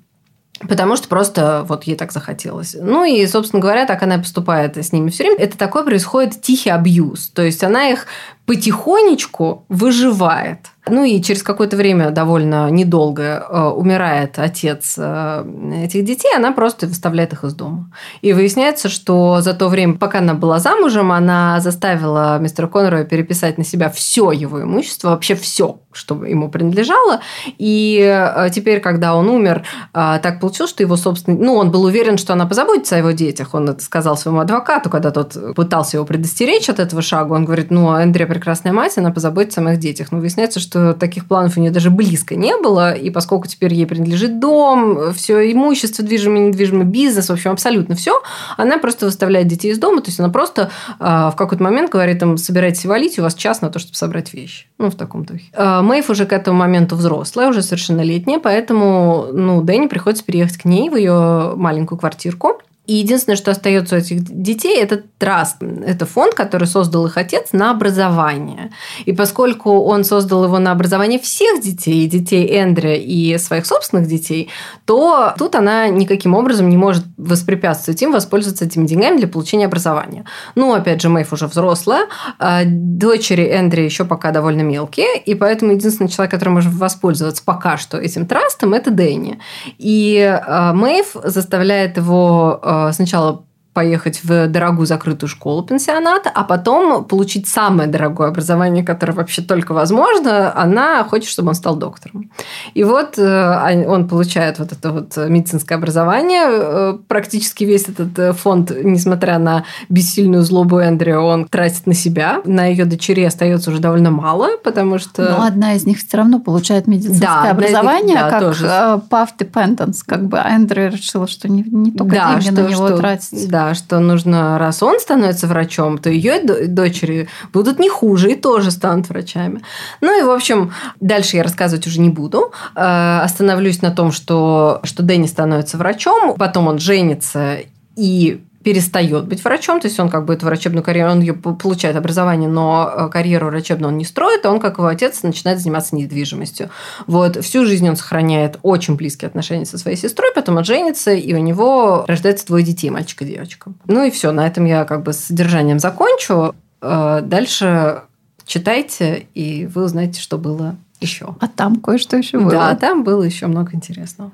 Потому 0.61 0.97
что 0.97 1.09
просто 1.09 1.65
вот 1.69 1.85
ей 1.85 1.97
так 1.97 2.13
захотелось. 2.13 2.77
Ну 2.81 3.05
и, 3.05 3.27
собственно 3.27 3.61
говоря, 3.61 3.87
так 3.87 4.03
она 4.03 4.17
и 4.17 4.19
поступает 4.19 4.77
с 4.77 4.93
ними 4.93 5.11
все 5.11 5.25
время. 5.25 5.39
Это 5.39 5.59
такой 5.59 5.85
происходит 5.85 6.41
тихий 6.41 6.71
абьюз. 6.71 7.31
То 7.31 7.43
есть 7.43 7.63
она 7.65 7.89
их 7.89 8.07
потихонечку 8.47 9.67
выживает. 9.69 10.71
Ну 10.87 11.03
и 11.03 11.23
через 11.23 11.43
какое-то 11.43 11.77
время, 11.77 12.11
довольно 12.11 12.71
недолго, 12.71 13.47
э, 13.49 13.63
умирает 13.69 14.39
отец 14.39 14.97
э, 14.99 15.45
этих 15.85 16.05
детей, 16.05 16.31
она 16.37 16.53
просто 16.53 16.87
выставляет 16.87 17.33
их 17.33 17.43
из 17.45 17.55
дома. 17.55 17.91
И 18.21 18.35
выясняется, 18.35 18.91
что 18.91 19.41
за 19.41 19.55
то 19.55 19.69
время, 19.69 19.95
пока 19.95 20.19
она 20.19 20.35
была 20.35 20.59
замужем, 20.59 21.11
она 21.11 21.61
заставила 21.61 22.39
мистера 22.39 22.67
Коннора 22.67 23.05
переписать 23.05 23.57
на 23.57 23.65
себя 23.65 23.89
все 23.89 24.31
его 24.31 24.63
имущество, 24.63 25.11
вообще 25.11 25.37
все, 25.37 25.81
что 25.91 26.23
ему 26.23 26.51
принадлежало. 26.51 27.21
И 27.57 27.99
э, 28.05 28.51
теперь, 28.53 28.81
когда 28.81 29.15
он 29.15 29.31
умер, 29.31 29.65
так 29.93 30.41
получилось, 30.41 30.71
что 30.71 30.83
его 30.83 30.97
собственный... 30.97 31.39
Ну, 31.39 31.55
он 31.55 31.71
был 31.71 31.85
уверен, 31.85 32.19
что 32.19 32.35
она 32.35 32.45
позаботится 32.45 32.97
о 32.97 32.99
его 32.99 33.13
детях. 33.13 33.55
Он 33.55 33.71
это 33.71 33.83
сказал 33.83 34.19
своему 34.19 34.41
адвокату, 34.41 34.91
когда 34.91 35.11
тот 35.11 35.55
пытался 35.55 35.97
его 35.97 36.05
предостеречь 36.05 36.69
от 36.69 36.79
этого 36.79 37.01
шага. 37.01 37.33
Он 37.33 37.47
говорит, 37.47 37.71
ну, 37.71 37.89
Андрея 37.89 38.29
прекрасная 38.29 38.73
мать, 38.73 38.99
она 38.99 39.11
позаботится 39.11 39.61
о 39.61 39.65
моих 39.65 39.79
детях. 39.79 40.13
Но 40.13 40.19
выясняется, 40.19 40.61
что 40.61 40.74
таких 40.99 41.27
планов 41.27 41.57
у 41.57 41.61
нее 41.61 41.71
даже 41.71 41.91
близко 41.91 42.37
не 42.37 42.57
было. 42.57 42.95
И 42.95 43.11
поскольку 43.11 43.47
теперь 43.47 43.75
ей 43.75 43.87
принадлежит 43.87 44.41
дом, 44.41 45.13
все 45.13 45.53
имущество, 45.53 46.05
движимое, 46.05 46.49
недвижимое, 46.49 46.85
бизнес, 46.85 47.29
в 47.29 47.33
общем, 47.33 47.53
абсолютно 47.53 47.95
все, 47.95 48.21
она 48.57 48.79
просто 48.79 49.07
выставляет 49.07 49.47
детей 49.47 49.73
из 49.73 49.79
дома. 49.79 50.01
То 50.01 50.09
есть 50.09 50.21
она 50.21 50.29
просто 50.29 50.71
э, 50.99 51.05
в 51.05 51.35
какой-то 51.37 51.63
момент 51.63 51.91
говорит 51.91 52.23
им, 52.23 52.37
собирайтесь 52.37 52.85
валить, 52.85 53.19
у 53.19 53.23
вас 53.23 53.35
час 53.35 53.61
на 53.61 53.71
то, 53.71 53.79
чтобы 53.79 53.95
собрать 53.95 54.35
вещи. 54.35 54.67
Ну, 54.79 54.91
в 54.91 54.95
таком 54.95 55.25
духе. 55.25 55.45
Э, 55.53 55.81
Мэйв 55.81 56.11
уже 56.11 56.27
к 56.27 56.33
этому 56.33 56.59
моменту 56.59 56.97
взрослая, 56.97 57.49
уже 57.49 57.63
совершеннолетняя, 57.63 58.39
поэтому 58.39 59.29
ну, 59.33 59.63
Дэнни 59.63 59.87
приходится 59.87 60.25
переехать 60.25 60.59
к 60.59 60.65
ней 60.65 60.91
в 60.91 60.97
ее 60.97 61.55
маленькую 61.57 61.99
квартирку. 61.99 62.61
И 62.87 62.95
единственное, 62.95 63.37
что 63.37 63.51
остается 63.51 63.97
у 63.97 63.99
этих 63.99 64.23
детей, 64.23 64.79
это 64.81 65.03
траст. 65.19 65.57
Это 65.63 66.05
фонд, 66.05 66.35
который 66.35 66.67
создал 66.67 67.07
их 67.07 67.17
отец 67.17 67.53
на 67.53 67.71
образование. 67.71 68.73
И 69.07 69.13
поскольку 69.13 69.81
он 69.81 70.05
создал 70.05 70.45
его 70.45 70.59
на 70.59 70.73
образование 70.73 71.19
всех 71.19 71.63
детей, 71.63 72.07
детей 72.07 72.47
Эндря, 72.47 72.95
и 72.97 73.39
своих 73.39 73.65
собственных 73.67 74.07
детей, 74.07 74.51
то 74.85 75.35
тут 75.39 75.55
она 75.55 75.89
никаким 75.89 76.35
образом 76.35 76.69
не 76.69 76.77
может 76.77 77.05
воспрепятствовать 77.17 78.03
им 78.03 78.13
воспользоваться 78.13 78.65
этими 78.65 78.87
деньгами 78.87 79.17
для 79.19 79.29
получения 79.29 79.67
образования. 79.67 80.25
Ну, 80.55 80.75
опять 80.75 81.01
же, 81.01 81.09
Мэйв 81.09 81.33
уже 81.33 81.47
взрослая, 81.47 82.07
а 82.39 82.63
дочери 82.67 83.45
Эндря 83.45 83.85
еще 83.85 84.05
пока 84.05 84.31
довольно 84.31 84.63
мелкие, 84.63 85.19
и 85.19 85.35
поэтому 85.35 85.73
единственный 85.73 86.09
человек, 86.09 86.33
который 86.33 86.51
может 86.51 86.73
воспользоваться 86.73 87.43
пока 87.45 87.77
что 87.77 87.99
этим 87.99 88.27
трастом, 88.27 88.75
это 88.75 88.91
Дэнни. 88.91 89.39
И 89.79 90.21
а, 90.21 90.73
Мэйв 90.73 91.17
заставляет 91.25 91.97
его 91.97 92.61
а, 92.63 92.74
сначала 92.93 93.45
поехать 93.75 94.21
в 94.23 94.47
дорогую 94.47 94.87
закрытую 94.87 95.29
школу-пансионат, 95.29 96.31
а 96.33 96.45
потом 96.45 97.05
получить 97.05 97.49
самое 97.49 97.89
дорогое 97.89 98.29
образование, 98.29 98.85
которое 98.85 99.13
вообще 99.13 99.43
только 99.43 99.75
возможно, 99.75 100.57
она 100.57 101.03
хочет, 101.05 101.29
чтобы 101.29 101.49
он 101.49 101.55
стал 101.55 101.77
доктором. 101.77 102.31
И 102.75 102.85
вот 102.85 103.19
э, 103.19 103.85
он 103.87 104.09
получает 104.09 104.61
вот 104.61 104.73
это 104.73 104.93
вот 104.93 105.17
медицинское 105.17 105.75
образование. 105.75 106.45
Э, 106.47 106.99
практически 107.09 107.65
весь 107.65 107.89
этот 107.89 108.17
э, 108.19 108.33
фонд, 108.33 108.73
несмотря 108.83 109.39
на 109.39 109.65
бессильную 109.89 110.45
злобу 110.45 110.79
Эндрю, 110.79 111.21
он 111.21 111.47
тратит 111.47 111.87
на 111.87 111.95
себя. 111.95 112.41
На 112.45 112.67
ее 112.67 112.85
дочери 112.85 113.23
остается 113.23 113.71
уже 113.71 113.81
довольно 113.81 114.13
мало, 114.13 114.57
потому 114.63 114.99
что... 114.99 115.23
Но 115.23 115.45
одна 115.45 115.75
из 115.75 115.85
них 115.85 115.99
все 115.99 116.19
равно 116.19 116.39
получает 116.39 116.87
медицинское 116.87 117.27
да, 117.27 117.51
образование, 117.51 118.15
них, 118.15 118.15
да, 118.15 118.31
как 118.31 118.41
тоже. 118.41 118.67
path 118.67 119.31
dependence. 119.37 119.99
Как 120.07 120.25
бы 120.27 120.39
Эндрю 120.39 120.91
решила, 120.91 121.27
что 121.27 121.49
не, 121.49 121.65
не 121.65 121.91
только 121.91 122.15
да, 122.15 122.31
деньги 122.31 122.45
что, 122.45 122.53
на 122.53 122.69
него 122.69 122.87
что, 122.87 122.99
тратить. 122.99 123.49
Да, 123.49 123.64
что 123.73 124.01
нужно, 124.01 124.59
раз 124.59 124.83
он 124.83 125.01
становится 125.01 125.47
врачом, 125.47 125.97
то 125.97 126.11
ее 126.11 126.41
дочери 126.69 127.29
будут 127.53 127.79
не 127.79 127.89
хуже 127.89 128.33
и 128.33 128.37
тоже 128.37 128.71
станут 128.71 129.09
врачами. 129.09 129.63
Ну 130.03 130.21
и, 130.21 130.23
в 130.23 130.31
общем, 130.31 130.73
дальше 131.01 131.37
я 131.37 131.43
рассказывать 131.43 131.87
уже 131.87 132.01
не 132.01 132.11
буду. 132.11 132.53
Э, 132.75 133.21
остановлюсь 133.23 133.81
на 133.81 133.91
том, 133.91 134.13
что, 134.13 134.81
что 134.83 135.03
Дэнни 135.03 135.27
становится 135.27 135.79
врачом, 135.79 136.35
потом 136.37 136.69
он 136.69 136.79
женится 136.79 137.59
и 137.97 138.43
перестает 138.65 139.27
быть 139.27 139.45
врачом, 139.45 139.79
то 139.79 139.87
есть 139.87 140.01
он 140.01 140.09
как 140.09 140.25
бы 140.25 140.35
эту 140.35 140.47
врачебную 140.47 140.83
карьеру, 140.83 141.13
он 141.13 141.21
ее 141.21 141.35
получает 141.35 141.97
образование, 141.97 142.49
но 142.49 142.91
э, 142.97 143.09
карьеру 143.11 143.49
врачебную 143.49 143.93
он 143.93 143.99
не 143.99 144.07
строит, 144.07 144.45
и 144.45 144.49
он, 144.49 144.59
как 144.59 144.79
его 144.79 144.87
отец, 144.87 145.23
начинает 145.23 145.61
заниматься 145.61 145.95
недвижимостью. 145.95 146.71
Вот 147.07 147.37
всю 147.45 147.67
жизнь 147.67 147.89
он 147.89 147.97
сохраняет 147.97 148.59
очень 148.63 148.97
близкие 148.97 149.29
отношения 149.29 149.67
со 149.67 149.77
своей 149.77 149.99
сестрой, 149.99 150.33
потом 150.35 150.57
он 150.57 150.65
женится, 150.65 151.13
и 151.13 151.35
у 151.35 151.39
него 151.39 152.07
рождается 152.09 152.47
двое 152.47 152.65
детей, 152.65 152.89
мальчик 152.89 153.21
и 153.23 153.27
девочка. 153.27 153.71
Ну 153.87 154.03
и 154.03 154.11
все, 154.11 154.33
на 154.33 154.47
этом 154.47 154.65
я 154.65 154.85
как 154.85 155.03
бы 155.03 155.13
с 155.13 155.21
содержанием 155.21 155.79
закончу. 155.79 156.55
Э, 156.81 157.21
дальше 157.23 158.03
читайте, 158.47 159.27
и 159.35 159.67
вы 159.67 159.85
узнаете, 159.85 160.21
что 160.21 160.39
было 160.39 160.77
еще. 161.01 161.37
А 161.39 161.49
там 161.49 161.77
кое-что 161.77 162.17
еще 162.17 162.39
было. 162.39 162.51
Да, 162.51 162.75
там 162.77 163.05
было 163.05 163.23
еще 163.23 163.47
много 163.47 163.73
интересного. 163.75 164.33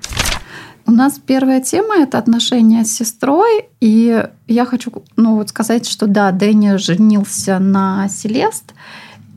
У 0.85 0.91
нас 0.91 1.19
первая 1.25 1.61
тема– 1.61 1.95
это 1.99 2.17
отношения 2.17 2.83
с 2.83 2.91
сестрой. 2.91 3.69
И 3.79 4.27
я 4.47 4.65
хочу 4.65 4.91
ну, 5.15 5.35
вот 5.35 5.49
сказать, 5.49 5.87
что 5.87 6.07
да, 6.07 6.31
Дэнни 6.31 6.75
женился 6.77 7.59
на 7.59 8.07
Селест. 8.09 8.73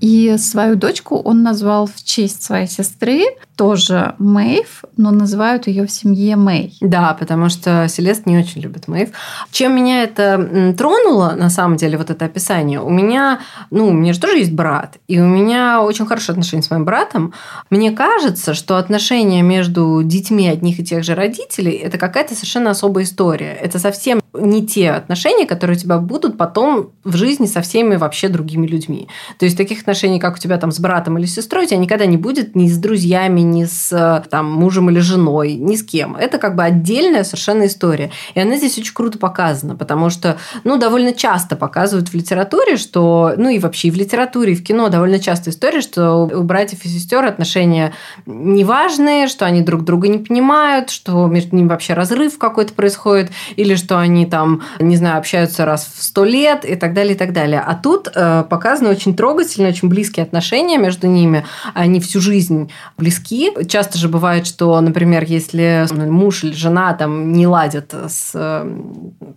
И 0.05 0.37
свою 0.37 0.77
дочку 0.77 1.17
он 1.17 1.43
назвал 1.43 1.87
в 1.87 2.05
честь 2.05 2.43
своей 2.43 2.67
сестры, 2.67 3.23
тоже 3.57 4.15
Мэйв, 4.19 4.85
но 4.99 5.11
называют 5.11 5.67
ее 5.67 5.87
в 5.87 5.91
семье 5.91 6.37
Мэй. 6.37 6.77
Да, 6.83 7.17
потому 7.19 7.49
что 7.49 7.87
Селест 7.89 8.27
не 8.27 8.37
очень 8.37 8.61
любит 8.61 8.87
Мэйв. 8.87 9.11
Чем 9.51 9.75
меня 9.75 10.03
это 10.03 10.75
тронуло, 10.77 11.35
на 11.39 11.49
самом 11.49 11.79
деле, 11.79 11.97
вот 11.97 12.11
это 12.11 12.27
описание? 12.27 12.81
У 12.81 12.91
меня, 12.91 13.41
ну, 13.71 13.89
у 13.89 13.93
меня 13.93 14.13
же 14.13 14.21
тоже 14.21 14.41
есть 14.41 14.53
брат, 14.53 14.99
и 15.09 15.19
у 15.19 15.25
меня 15.25 15.81
очень 15.81 16.05
хорошие 16.05 16.35
отношения 16.35 16.63
с 16.63 16.71
моим 16.71 16.85
братом. 16.85 17.33
Мне 17.71 17.91
кажется, 17.93 18.53
что 18.53 18.77
отношения 18.77 19.41
между 19.41 20.03
детьми 20.03 20.49
одних 20.49 20.81
и 20.81 20.85
тех 20.85 21.03
же 21.03 21.15
родителей– 21.15 21.73
это 21.83 21.97
какая-то 21.97 22.35
совершенно 22.35 22.71
особая 22.71 23.05
история. 23.05 23.55
Это 23.55 23.79
совсем 23.79 24.21
не 24.35 24.67
те 24.67 24.91
отношения, 24.91 25.47
которые 25.47 25.77
у 25.77 25.81
тебя 25.81 25.99
будут 25.99 26.37
потом 26.37 26.91
в 27.05 27.17
жизни 27.17 27.47
со 27.47 27.63
всеми 27.63 27.97
вообще 27.97 28.29
другими 28.29 28.67
людьми. 28.67 29.09
То 29.39 29.45
есть 29.45 29.57
таких 29.57 29.81
отношений, 29.81 29.94
как 30.21 30.37
у 30.37 30.39
тебя 30.39 30.59
там 30.59 30.73
с 30.73 30.81
братом 30.81 31.19
или 31.19 31.27
сестрой, 31.27 31.65
у 31.65 31.69
тебя 31.69 31.79
никогда 31.79 32.07
не 32.07 32.17
будет 32.17 32.55
ни 32.55 32.69
с 32.69 32.77
друзьями, 32.79 33.41
ни 33.41 33.65
с 33.65 34.25
там, 34.31 34.51
мужем 34.51 34.91
или 34.91 34.99
женой, 34.99 35.55
ни 35.55 35.77
с 35.77 35.83
кем. 35.83 36.17
Это 36.17 36.39
как 36.39 36.57
бы 36.57 36.65
отдельная 36.65 37.25
совершенно 37.25 37.67
история. 37.67 38.11
И 38.35 38.41
она 38.41 38.57
здесь 38.57 38.79
очень 38.79 38.95
круто 38.95 39.19
показана, 39.19 39.77
потому 39.77 40.11
что 40.11 40.37
ну, 40.65 40.77
довольно 40.77 41.13
часто 41.13 41.57
показывают 41.57 42.09
в 42.09 42.15
литературе, 42.15 42.77
что, 42.77 43.35
ну 43.37 43.49
и 43.49 43.59
вообще 43.59 43.89
и 43.89 43.91
в 43.91 43.97
литературе, 43.97 44.53
и 44.53 44.57
в 44.57 44.65
кино 44.65 44.89
довольно 44.89 45.19
часто 45.19 45.51
история, 45.51 45.81
что 45.81 46.25
у 46.25 46.43
братьев 46.43 46.85
и 46.85 46.89
сестер 46.89 47.25
отношения 47.25 47.93
неважные, 48.27 49.29
что 49.29 49.47
они 49.47 49.61
друг 49.61 49.85
друга 49.85 50.09
не 50.09 50.19
понимают, 50.19 50.91
что 50.91 51.27
между 51.27 51.57
ними 51.57 51.69
вообще 51.69 51.95
разрыв 51.95 52.39
какой-то 52.39 52.73
происходит, 52.75 53.31
или 53.57 53.75
что 53.75 53.99
они 53.99 54.27
там, 54.27 54.63
не 54.79 54.97
знаю, 54.97 55.19
общаются 55.19 55.65
раз 55.65 55.91
в 55.95 56.03
сто 56.03 56.25
лет 56.25 56.65
и 56.65 56.77
так 56.77 56.95
далее, 56.95 57.15
и 57.15 57.19
так 57.19 57.33
далее. 57.33 57.63
А 57.65 57.75
тут 57.75 58.09
э, 58.15 58.45
показаны 58.49 58.91
очень 58.91 59.17
трогательные, 59.17 59.74
очень 59.75 59.89
близкие 59.89 60.23
отношения 60.23 60.79
между 60.79 61.09
ними. 61.09 61.45
Они 61.75 61.99
всю 62.01 62.21
жизнь 62.21 62.71
близки. 62.97 63.51
Часто 63.67 63.99
же 63.99 64.09
бывает, 64.09 64.47
что, 64.47 64.81
например, 64.81 65.25
если 65.25 65.87
муж 65.93 66.45
или 66.45 66.53
жена 66.53 66.95
там 66.95 67.33
не 67.33 67.47
ладят 67.47 67.93
с 67.93 68.31
э, 68.35 68.79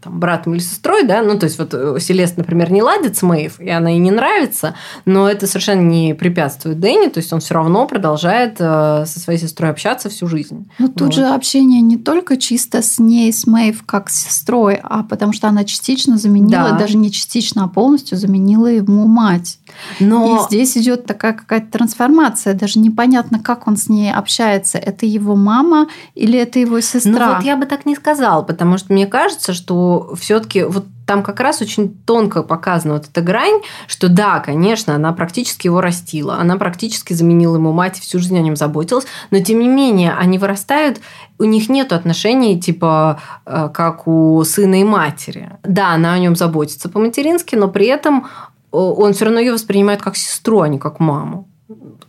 там, 0.02 0.20
братом 0.20 0.54
или 0.54 0.62
сестрой, 0.62 1.06
да, 1.06 1.22
ну, 1.22 1.40
то 1.40 1.46
есть 1.46 1.58
вот 1.58 1.74
э, 1.74 1.98
Селест, 2.00 2.38
например, 2.38 2.72
не 2.72 2.84
ладит 2.84 3.18
с 3.18 3.24
Мэйв, 3.24 3.60
и 3.60 3.70
она 3.70 3.90
ей 3.90 4.00
не 4.00 4.12
нравится, 4.12 4.76
но 5.06 5.30
это 5.30 5.48
совершенно 5.48 5.82
не 5.82 6.14
препятствует 6.14 6.80
Дэнни, 6.80 7.08
то 7.08 7.20
есть 7.20 7.34
он 7.34 7.40
все 7.40 7.56
равно 7.56 7.88
продолжает 7.88 8.58
э, 8.60 9.06
со 9.08 9.20
своей 9.20 9.40
сестрой 9.40 9.72
общаться 9.72 10.10
всю 10.10 10.28
жизнь. 10.28 10.70
Но 10.78 10.88
тут 10.88 11.02
вот. 11.02 11.14
же 11.14 11.26
общение 11.26 11.82
не 11.82 11.98
только 11.98 12.38
чисто 12.38 12.82
с 12.82 13.00
ней, 13.00 13.34
с 13.34 13.48
Мэйв, 13.48 13.84
как 13.86 14.10
с 14.10 14.26
сестрой, 14.26 14.80
а 14.84 15.04
потому 15.04 15.34
что 15.34 15.48
она 15.48 15.64
частично 15.64 16.18
заменила, 16.18 16.72
да. 16.72 16.78
даже 16.78 16.98
не 16.98 17.12
частично, 17.12 17.64
а 17.64 17.68
полностью 17.68 18.18
заменила 18.18 18.68
ему 18.68 19.08
мать. 19.08 19.60
Но... 20.00 20.27
И 20.36 20.44
здесь 20.46 20.78
идет 20.78 21.06
такая 21.06 21.34
какая-то 21.34 21.72
трансформация, 21.72 22.54
даже 22.54 22.80
непонятно, 22.80 23.40
как 23.40 23.68
он 23.68 23.78
с 23.78 23.90
ней 23.90 24.12
общается. 24.12 24.78
Это 24.78 25.06
его 25.06 25.36
мама 25.36 25.88
или 26.16 26.38
это 26.40 26.60
его 26.60 26.80
сестра? 26.82 27.12
Ну 27.12 27.36
вот 27.36 27.44
я 27.44 27.56
бы 27.58 27.66
так 27.66 27.86
не 27.86 27.96
сказала, 27.96 28.42
потому 28.42 28.78
что 28.78 28.94
мне 28.94 29.08
кажется, 29.08 29.54
что 29.54 30.16
все-таки 30.16 30.64
вот 30.64 30.86
там 31.08 31.24
как 31.24 31.40
раз 31.40 31.62
очень 31.62 31.98
тонко 32.06 32.44
показана 32.44 32.96
вот 32.96 33.08
эта 33.08 33.22
грань, 33.22 33.62
что 33.88 34.10
да, 34.10 34.40
конечно, 34.40 34.94
она 34.94 35.14
практически 35.14 35.68
его 35.68 35.80
растила, 35.80 36.36
она 36.36 36.58
практически 36.58 37.14
заменила 37.14 37.56
ему 37.56 37.72
мать, 37.72 37.98
всю 37.98 38.20
жизнь 38.20 38.38
о 38.38 38.42
нем 38.42 38.58
заботилась, 38.58 39.06
но 39.32 39.40
тем 39.40 39.60
не 39.60 39.70
менее 39.70 40.14
они 40.14 40.38
вырастают, 40.38 41.00
у 41.40 41.46
них 41.46 41.70
нет 41.70 41.94
отношений 41.94 42.60
типа 42.60 43.22
э, 43.46 43.70
как 43.74 44.08
у 44.08 44.44
сына 44.44 44.82
и 44.82 44.84
матери. 44.84 45.52
Да, 45.64 45.92
она 45.92 46.14
о 46.14 46.20
нем 46.20 46.36
заботится 46.36 46.90
по-матерински, 46.90 47.56
но 47.56 47.70
при 47.70 47.88
этом 47.88 48.28
он 48.72 49.14
все 49.14 49.26
равно 49.26 49.40
ее 49.40 49.54
воспринимает 49.54 50.02
как 50.02 50.18
сестру, 50.18 50.62
а 50.62 50.68
не 50.68 50.80
как 50.80 51.00
маму. 51.00 51.48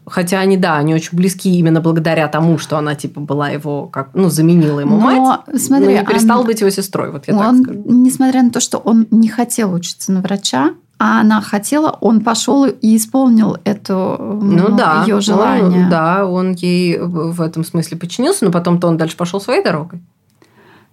Хотя 0.07 0.41
они, 0.41 0.57
да, 0.57 0.77
они 0.77 0.95
очень 0.95 1.17
близки 1.17 1.59
именно 1.59 1.81
благодаря 1.81 2.29
тому, 2.29 2.59
что 2.59 2.79
она, 2.79 2.95
типа, 2.95 3.21
была 3.21 3.51
его, 3.51 3.87
как, 3.87 4.11
ну, 4.15 4.31
заменила 4.31 4.81
ему 4.81 4.97
но, 4.97 5.03
мать. 5.03 5.41
Смотри, 5.61 5.87
но 5.87 6.01
не 6.01 6.07
перестал 6.07 6.41
он, 6.41 6.47
быть 6.47 6.61
его 6.61 6.71
сестрой, 6.71 7.11
вот 7.11 7.29
я 7.29 7.37
он, 7.37 7.57
так 7.57 7.65
скажу. 7.65 7.83
Несмотря 7.87 8.43
на 8.43 8.51
то, 8.51 8.61
что 8.61 8.79
он 8.79 9.07
не 9.11 9.29
хотел 9.29 9.73
учиться 9.73 10.13
на 10.13 10.21
врача, 10.21 10.75
а 10.99 11.21
она 11.21 11.41
хотела, 11.41 11.97
он 12.01 12.21
пошел 12.21 12.65
и 12.67 12.97
исполнил 12.97 13.57
это 13.65 14.17
ну, 14.19 14.69
ну, 14.69 14.77
да, 14.77 15.05
ее 15.07 15.21
желание. 15.21 15.85
Он, 15.85 15.91
да, 15.91 16.27
он 16.27 16.53
ей 16.53 16.99
в 16.99 17.41
этом 17.41 17.65
смысле 17.65 17.97
подчинился, 17.97 18.45
но 18.45 18.51
потом-то 18.51 18.89
он 18.89 18.97
дальше 18.97 19.17
пошел 19.17 19.41
своей 19.41 19.63
дорогой. 19.63 20.01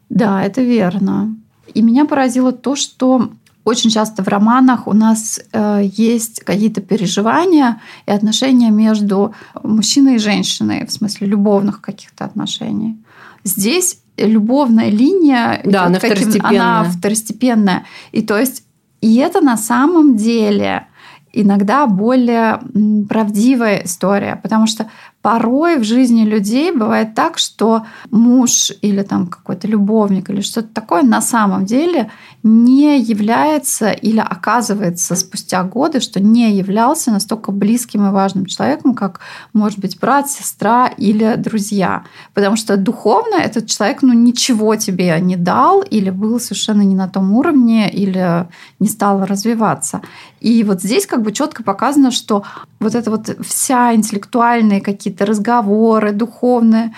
Да, 0.09 0.43
это 0.43 0.61
верно. 0.61 1.35
И 1.73 1.81
меня 1.81 2.05
поразило 2.05 2.51
то, 2.51 2.75
что 2.75 3.29
очень 3.65 3.89
часто 3.89 4.23
в 4.23 4.27
романах 4.27 4.87
у 4.87 4.93
нас 4.93 5.39
э, 5.51 5.81
есть 5.83 6.43
какие-то 6.43 6.81
переживания 6.81 7.81
и 8.05 8.11
отношения 8.11 8.69
между 8.69 9.33
мужчиной 9.63 10.15
и 10.15 10.19
женщиной, 10.19 10.85
в 10.85 10.91
смысле 10.91 11.27
любовных 11.27 11.81
каких-то 11.81 12.25
отношений. 12.25 12.95
Здесь 13.43 13.99
любовная 14.17 14.89
линия, 14.89 15.61
да, 15.65 15.85
она, 15.85 15.99
каким, 15.99 16.15
второстепенная. 16.15 16.79
она 16.79 16.83
второстепенная. 16.83 17.85
И 18.11 18.21
то 18.21 18.37
есть 18.37 18.63
и 19.01 19.15
это 19.15 19.41
на 19.41 19.57
самом 19.57 20.15
деле 20.15 20.87
иногда 21.33 21.85
более 21.85 22.61
правдивая 23.09 23.83
история, 23.83 24.39
потому 24.41 24.67
что 24.67 24.89
порой 25.25 25.79
в 25.79 25.83
жизни 25.83 26.23
людей 26.23 26.71
бывает 26.71 27.15
так, 27.15 27.39
что 27.39 27.87
муж 28.11 28.71
или 28.83 29.01
там 29.01 29.25
какой-то 29.25 29.67
любовник 29.67 30.29
или 30.29 30.41
что-то 30.41 30.67
такое 30.67 31.01
на 31.01 31.19
самом 31.19 31.65
деле 31.65 32.11
не 32.43 32.99
является 32.99 33.89
или 33.89 34.19
оказывается 34.19 35.15
спустя 35.15 35.63
годы, 35.63 35.99
что 35.99 36.19
не 36.19 36.51
являлся 36.51 37.09
настолько 37.09 37.51
близким 37.51 38.05
и 38.05 38.11
важным 38.11 38.45
человеком, 38.45 38.93
как 38.93 39.19
может 39.51 39.79
быть 39.79 39.99
брат, 39.99 40.29
сестра 40.29 40.91
или 40.95 41.33
друзья. 41.37 42.03
Потому 42.35 42.55
что 42.55 42.77
духовно 42.77 43.37
этот 43.37 43.65
человек 43.65 44.03
ну, 44.03 44.13
ничего 44.13 44.75
тебе 44.75 45.19
не 45.19 45.37
дал 45.37 45.81
или 45.81 46.11
был 46.11 46.39
совершенно 46.39 46.83
не 46.83 46.93
на 46.93 47.07
том 47.07 47.33
уровне 47.33 47.91
или 47.91 48.47
не 48.79 48.87
стал 48.87 49.25
развиваться. 49.25 50.01
И 50.39 50.63
вот 50.63 50.83
здесь 50.83 51.07
как 51.07 51.23
бы 51.23 51.31
четко 51.31 51.63
показано, 51.63 52.11
что 52.11 52.43
вот 52.79 52.93
это 52.93 53.09
вот 53.09 53.35
вся 53.43 53.95
интеллектуальные 53.95 54.81
какие-то 54.81 55.14
разговоры, 55.21 56.11
духовные, 56.11 56.91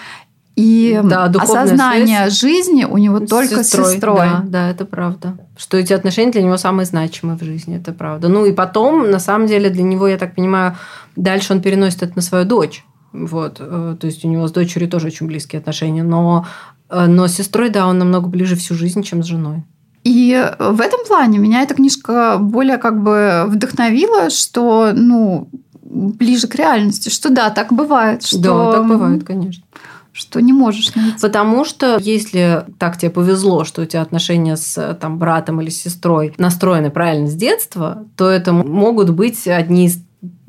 и 0.58 1.00
да, 1.04 1.26
осознание 1.26 2.32
жизни 2.32 2.84
у 2.84 2.98
него 2.98 3.20
только 3.20 3.64
с 3.64 3.68
сестрой. 3.68 3.94
сестрой. 3.94 4.18
Да, 4.18 4.44
да, 4.46 4.70
это 4.72 4.86
правда. 4.86 5.38
Что 5.56 5.78
эти 5.78 5.94
отношения 5.94 6.32
для 6.32 6.42
него 6.42 6.58
самые 6.58 6.88
значимые 6.88 7.38
в 7.38 7.44
жизни, 7.44 7.78
это 7.78 7.94
правда. 7.94 8.28
Ну 8.28 8.44
и 8.44 8.52
потом, 8.52 9.12
на 9.12 9.20
самом 9.20 9.46
деле, 9.46 9.70
для 9.70 9.84
него, 9.84 10.08
я 10.08 10.18
так 10.18 10.34
понимаю, 10.34 10.76
дальше 11.16 11.54
он 11.54 11.62
переносит 11.62 12.02
это 12.02 12.14
на 12.16 12.24
свою 12.24 12.46
дочь. 12.46 12.84
Вот. 13.14 13.58
Э, 13.60 13.96
то 14.00 14.08
есть 14.08 14.26
у 14.26 14.28
него 14.28 14.48
с 14.48 14.52
дочерью 14.52 14.90
тоже 14.90 15.08
очень 15.08 15.28
близкие 15.28 15.60
отношения. 15.60 16.02
Но, 16.02 16.48
э, 16.90 17.06
но 17.06 17.28
с 17.28 17.34
сестрой, 17.34 17.70
да, 17.70 17.86
он 17.86 18.00
намного 18.00 18.28
ближе 18.28 18.56
всю 18.56 18.74
жизнь, 18.74 19.04
чем 19.04 19.22
с 19.22 19.28
женой. 19.28 19.64
И 20.04 20.42
в 20.58 20.82
этом 20.82 21.02
плане 21.06 21.38
меня 21.38 21.62
эта 21.62 21.76
книжка 21.76 22.38
более 22.40 22.78
как 22.78 23.04
бы 23.04 23.44
вдохновила, 23.48 24.30
что, 24.30 24.92
ну, 24.96 25.50
ближе 25.90 26.48
к 26.48 26.56
реальности, 26.56 27.10
что 27.10 27.30
да, 27.30 27.50
так 27.50 27.72
бывает. 27.72 28.24
Что... 28.24 28.40
Да, 28.40 28.72
так 28.74 28.88
бывает, 28.88 29.24
конечно 29.24 29.64
что 30.18 30.42
не 30.42 30.52
можешь 30.52 30.96
найти. 30.96 31.20
Потому 31.22 31.64
что 31.64 32.00
если 32.00 32.66
так 32.80 32.98
тебе 32.98 33.12
повезло, 33.12 33.66
что 33.66 33.84
у 33.84 33.86
тебя 33.86 34.02
отношения 34.02 34.58
с 34.58 34.98
там, 35.00 35.20
братом 35.20 35.62
или 35.62 35.70
сестрой 35.70 36.34
настроены 36.40 36.90
правильно 36.90 37.28
с 37.28 37.36
детства, 37.36 38.04
то 38.16 38.28
это 38.28 38.52
могут 38.52 39.12
быть 39.12 39.48
одни 39.48 39.86
из 39.86 40.00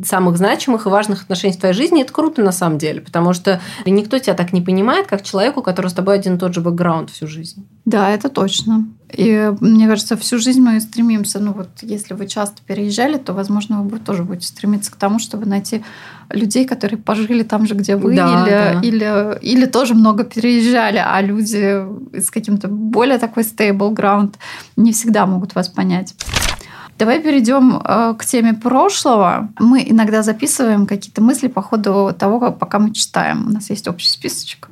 самых 0.03 0.39
значимых 0.39 0.87
и 0.87 0.89
важных 0.89 1.23
отношений 1.23 1.55
в 1.55 1.59
твоей 1.59 1.75
жизни, 1.75 2.03
это 2.03 2.13
круто 2.13 2.43
на 2.43 2.53
самом 2.53 2.79
деле, 2.79 3.01
потому 3.01 3.35
что 3.35 3.61
никто 3.85 4.19
тебя 4.19 4.35
так 4.35 4.53
не 4.53 4.63
понимает, 4.63 5.07
как 5.07 5.23
человеку, 5.23 5.63
который 5.63 5.89
с 5.89 5.93
тобой 5.93 6.15
один 6.15 6.37
и 6.37 6.39
тот 6.39 6.55
же 6.55 6.61
бэкграунд 6.61 7.11
всю 7.11 7.27
жизнь. 7.27 7.67
Да, 7.85 8.11
это 8.11 8.29
точно. 8.31 8.87
И 9.13 9.53
мне 9.61 9.87
кажется, 9.87 10.17
всю 10.17 10.39
жизнь 10.39 10.61
мы 10.61 10.81
стремимся, 10.81 11.39
ну 11.39 11.53
вот 11.53 11.69
если 11.83 12.15
вы 12.15 12.27
часто 12.27 12.63
переезжали, 12.67 13.19
то, 13.19 13.33
возможно, 13.33 13.83
вы 13.83 13.99
тоже 13.99 14.25
будете 14.25 14.47
стремиться 14.47 14.91
к 14.93 14.97
тому, 14.97 15.19
чтобы 15.19 15.47
найти 15.47 15.83
людей, 16.31 16.67
которые 16.67 16.99
пожили 16.99 17.43
там 17.43 17.67
же, 17.67 17.75
где 17.75 17.97
вы, 17.97 18.15
да, 18.15 18.43
или, 18.43 18.51
да. 18.51 18.81
или, 18.81 19.39
или 19.41 19.67
тоже 19.67 19.95
много 19.95 20.25
переезжали, 20.25 21.03
а 21.05 21.21
люди 21.23 21.83
с 22.19 22.31
каким-то 22.31 22.69
более 22.69 23.19
такой 23.19 23.43
stable 23.43 23.95
ground 23.95 24.35
не 24.77 24.93
всегда 24.93 25.27
могут 25.27 25.55
вас 25.55 25.69
понять. 25.69 26.15
Давай 26.99 27.21
перейдем 27.21 27.81
э, 27.85 28.15
к 28.19 28.25
теме 28.25 28.55
прошлого. 28.55 29.49
Мы 29.61 29.85
иногда 29.89 30.23
записываем 30.23 30.87
какие-то 30.87 31.23
мысли 31.23 31.47
по 31.47 31.63
ходу 31.63 32.13
того, 32.19 32.51
пока 32.51 32.79
мы 32.81 32.93
читаем. 32.93 33.47
У 33.47 33.51
нас 33.51 33.71
есть 33.71 33.87
общий 33.87 34.09
списочек. 34.09 34.69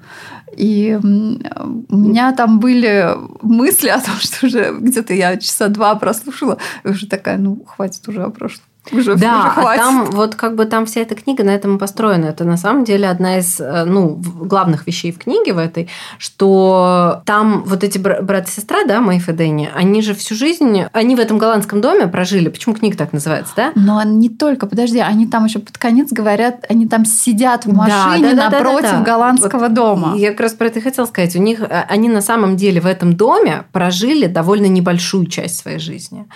И 0.57 0.99
у 1.03 1.97
меня 1.97 2.33
там 2.33 2.59
были 2.59 3.15
мысли 3.43 3.89
о 3.89 4.01
том, 4.01 4.15
что 4.17 4.47
уже 4.47 4.77
где-то 4.81 5.15
я 5.15 5.37
часа 5.37 5.69
два 5.69 5.95
прослушала, 5.95 6.59
и 6.85 6.89
уже 6.89 7.07
такая, 7.07 7.39
ну, 7.39 7.65
хватит 7.65 8.09
уже 8.09 8.23
о 8.23 8.31
прошлом. 8.31 8.66
Уже, 8.93 9.17
да, 9.17 9.39
уже 9.39 9.51
хватит. 9.51 9.83
а 9.83 9.85
там 9.85 10.05
вот 10.07 10.35
как 10.35 10.55
бы 10.55 10.65
там 10.67 10.87
вся 10.87 11.01
эта 11.01 11.15
книга 11.15 11.45
на 11.45 11.51
этом 11.51 11.79
построена. 11.79 12.27
Это 12.27 12.45
на 12.45 12.57
самом 12.57 12.85
деле 12.85 13.09
одна 13.09 13.39
из 13.39 13.61
э, 13.61 13.85
ну, 13.85 14.11
главных 14.17 14.87
вещей 14.87 15.13
в 15.13 15.19
книге 15.19 15.53
в 15.53 15.59
этой, 15.59 15.89
что 16.19 17.23
там 17.25 17.65
вот 17.65 17.85
эти 17.85 17.99
брат 17.99 18.49
и 18.49 18.51
сестра, 18.51 18.85
да, 18.87 19.01
Мэйф 19.01 19.29
и 19.29 19.33
Дэнни, 19.33 19.71
они 19.75 20.03
же 20.03 20.15
всю 20.15 20.35
жизнь, 20.35 20.85
они 20.93 21.17
в 21.17 21.21
этом 21.21 21.39
голландском 21.39 21.81
доме 21.81 22.07
прожили. 22.07 22.49
Почему 22.49 22.75
книга 22.75 22.97
так 22.97 23.13
называется, 23.13 23.53
да? 23.57 23.73
Но 23.75 24.03
не 24.03 24.29
только, 24.29 24.67
подожди, 24.67 25.01
они 25.01 25.27
там 25.27 25.45
еще 25.45 25.59
под 25.59 25.79
конец 25.79 26.13
говорят, 26.13 26.65
они 26.69 26.87
там 26.87 27.05
сидят 27.05 27.67
в 27.67 27.73
машине 27.73 28.35
да, 28.35 28.51
да, 28.51 28.51
да, 28.51 28.59
напротив 28.59 28.83
да, 28.83 28.93
да, 28.93 28.99
да. 28.99 29.05
голландского 29.05 29.61
вот 29.61 29.75
дома. 29.75 30.15
Я 30.17 30.31
как 30.31 30.41
раз 30.41 30.53
про 30.53 30.67
это 30.67 30.79
и 30.79 30.83
хотела 30.83 31.07
сказать. 31.07 31.35
У 31.37 31.43
них, 31.43 31.61
э, 31.61 31.85
они 31.89 32.09
на 32.09 32.21
самом 32.21 32.57
деле 32.57 32.81
в 32.81 32.87
этом 32.87 33.17
доме 33.17 33.65
прожили 33.73 34.27
довольно 34.27 34.67
небольшую 34.67 35.27
часть 35.27 35.59
своей 35.59 35.79
жизни. 35.79 36.27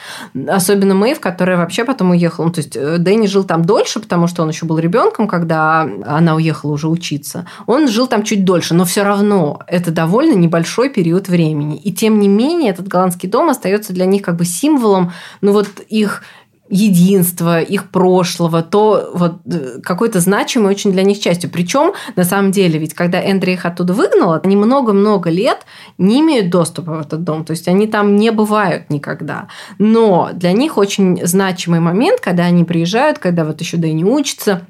Особенно 0.48 0.94
Мэйв, 0.94 1.20
которая 1.20 1.56
вообще 1.56 1.84
потом 1.84 2.10
уехала 2.10 2.39
уехал. 2.40 2.44
Ну, 2.44 2.52
то 2.52 2.60
есть 2.60 2.76
э, 2.76 2.98
Дэнни 2.98 3.26
жил 3.26 3.44
там 3.44 3.64
дольше, 3.64 4.00
потому 4.00 4.26
что 4.26 4.42
он 4.42 4.48
еще 4.48 4.66
был 4.66 4.78
ребенком, 4.78 5.28
когда 5.28 5.88
она 6.06 6.34
уехала 6.34 6.72
уже 6.72 6.88
учиться. 6.88 7.46
Он 7.66 7.88
жил 7.88 8.06
там 8.06 8.22
чуть 8.22 8.44
дольше, 8.44 8.74
но 8.74 8.84
все 8.84 9.02
равно 9.02 9.60
это 9.66 9.90
довольно 9.90 10.34
небольшой 10.34 10.90
период 10.90 11.28
времени. 11.28 11.76
И 11.76 11.92
тем 11.92 12.18
не 12.18 12.28
менее 12.28 12.70
этот 12.70 12.88
голландский 12.88 13.28
дом 13.28 13.48
остается 13.48 13.92
для 13.92 14.06
них 14.06 14.22
как 14.22 14.36
бы 14.36 14.44
символом, 14.44 15.12
ну 15.40 15.52
вот 15.52 15.68
их 15.88 16.22
единства, 16.70 17.60
их 17.60 17.90
прошлого, 17.90 18.62
то 18.62 19.10
вот 19.12 19.40
э, 19.46 19.80
какой-то 19.82 20.20
значимой 20.20 20.70
очень 20.70 20.92
для 20.92 21.02
них 21.02 21.20
частью. 21.20 21.50
Причем, 21.50 21.92
на 22.16 22.24
самом 22.24 22.52
деле, 22.52 22.78
ведь 22.78 22.94
когда 22.94 23.20
Эндри 23.20 23.54
их 23.54 23.66
оттуда 23.66 23.92
выгнала, 23.92 24.40
они 24.42 24.56
много-много 24.56 25.30
лет 25.30 25.66
не 25.98 26.20
имеют 26.20 26.50
доступа 26.50 26.92
в 26.92 27.00
этот 27.00 27.24
дом. 27.24 27.44
То 27.44 27.50
есть 27.50 27.66
они 27.66 27.88
там 27.88 28.16
не 28.16 28.30
бывают 28.30 28.88
никогда. 28.88 29.48
Но 29.78 30.30
для 30.32 30.52
них 30.52 30.78
очень 30.78 31.26
значимый 31.26 31.80
момент, 31.80 32.20
когда 32.20 32.44
они 32.44 32.64
приезжают, 32.64 33.18
когда 33.18 33.44
вот 33.44 33.60
еще 33.60 33.76
Дэнни 33.76 34.04
учится, 34.04 34.62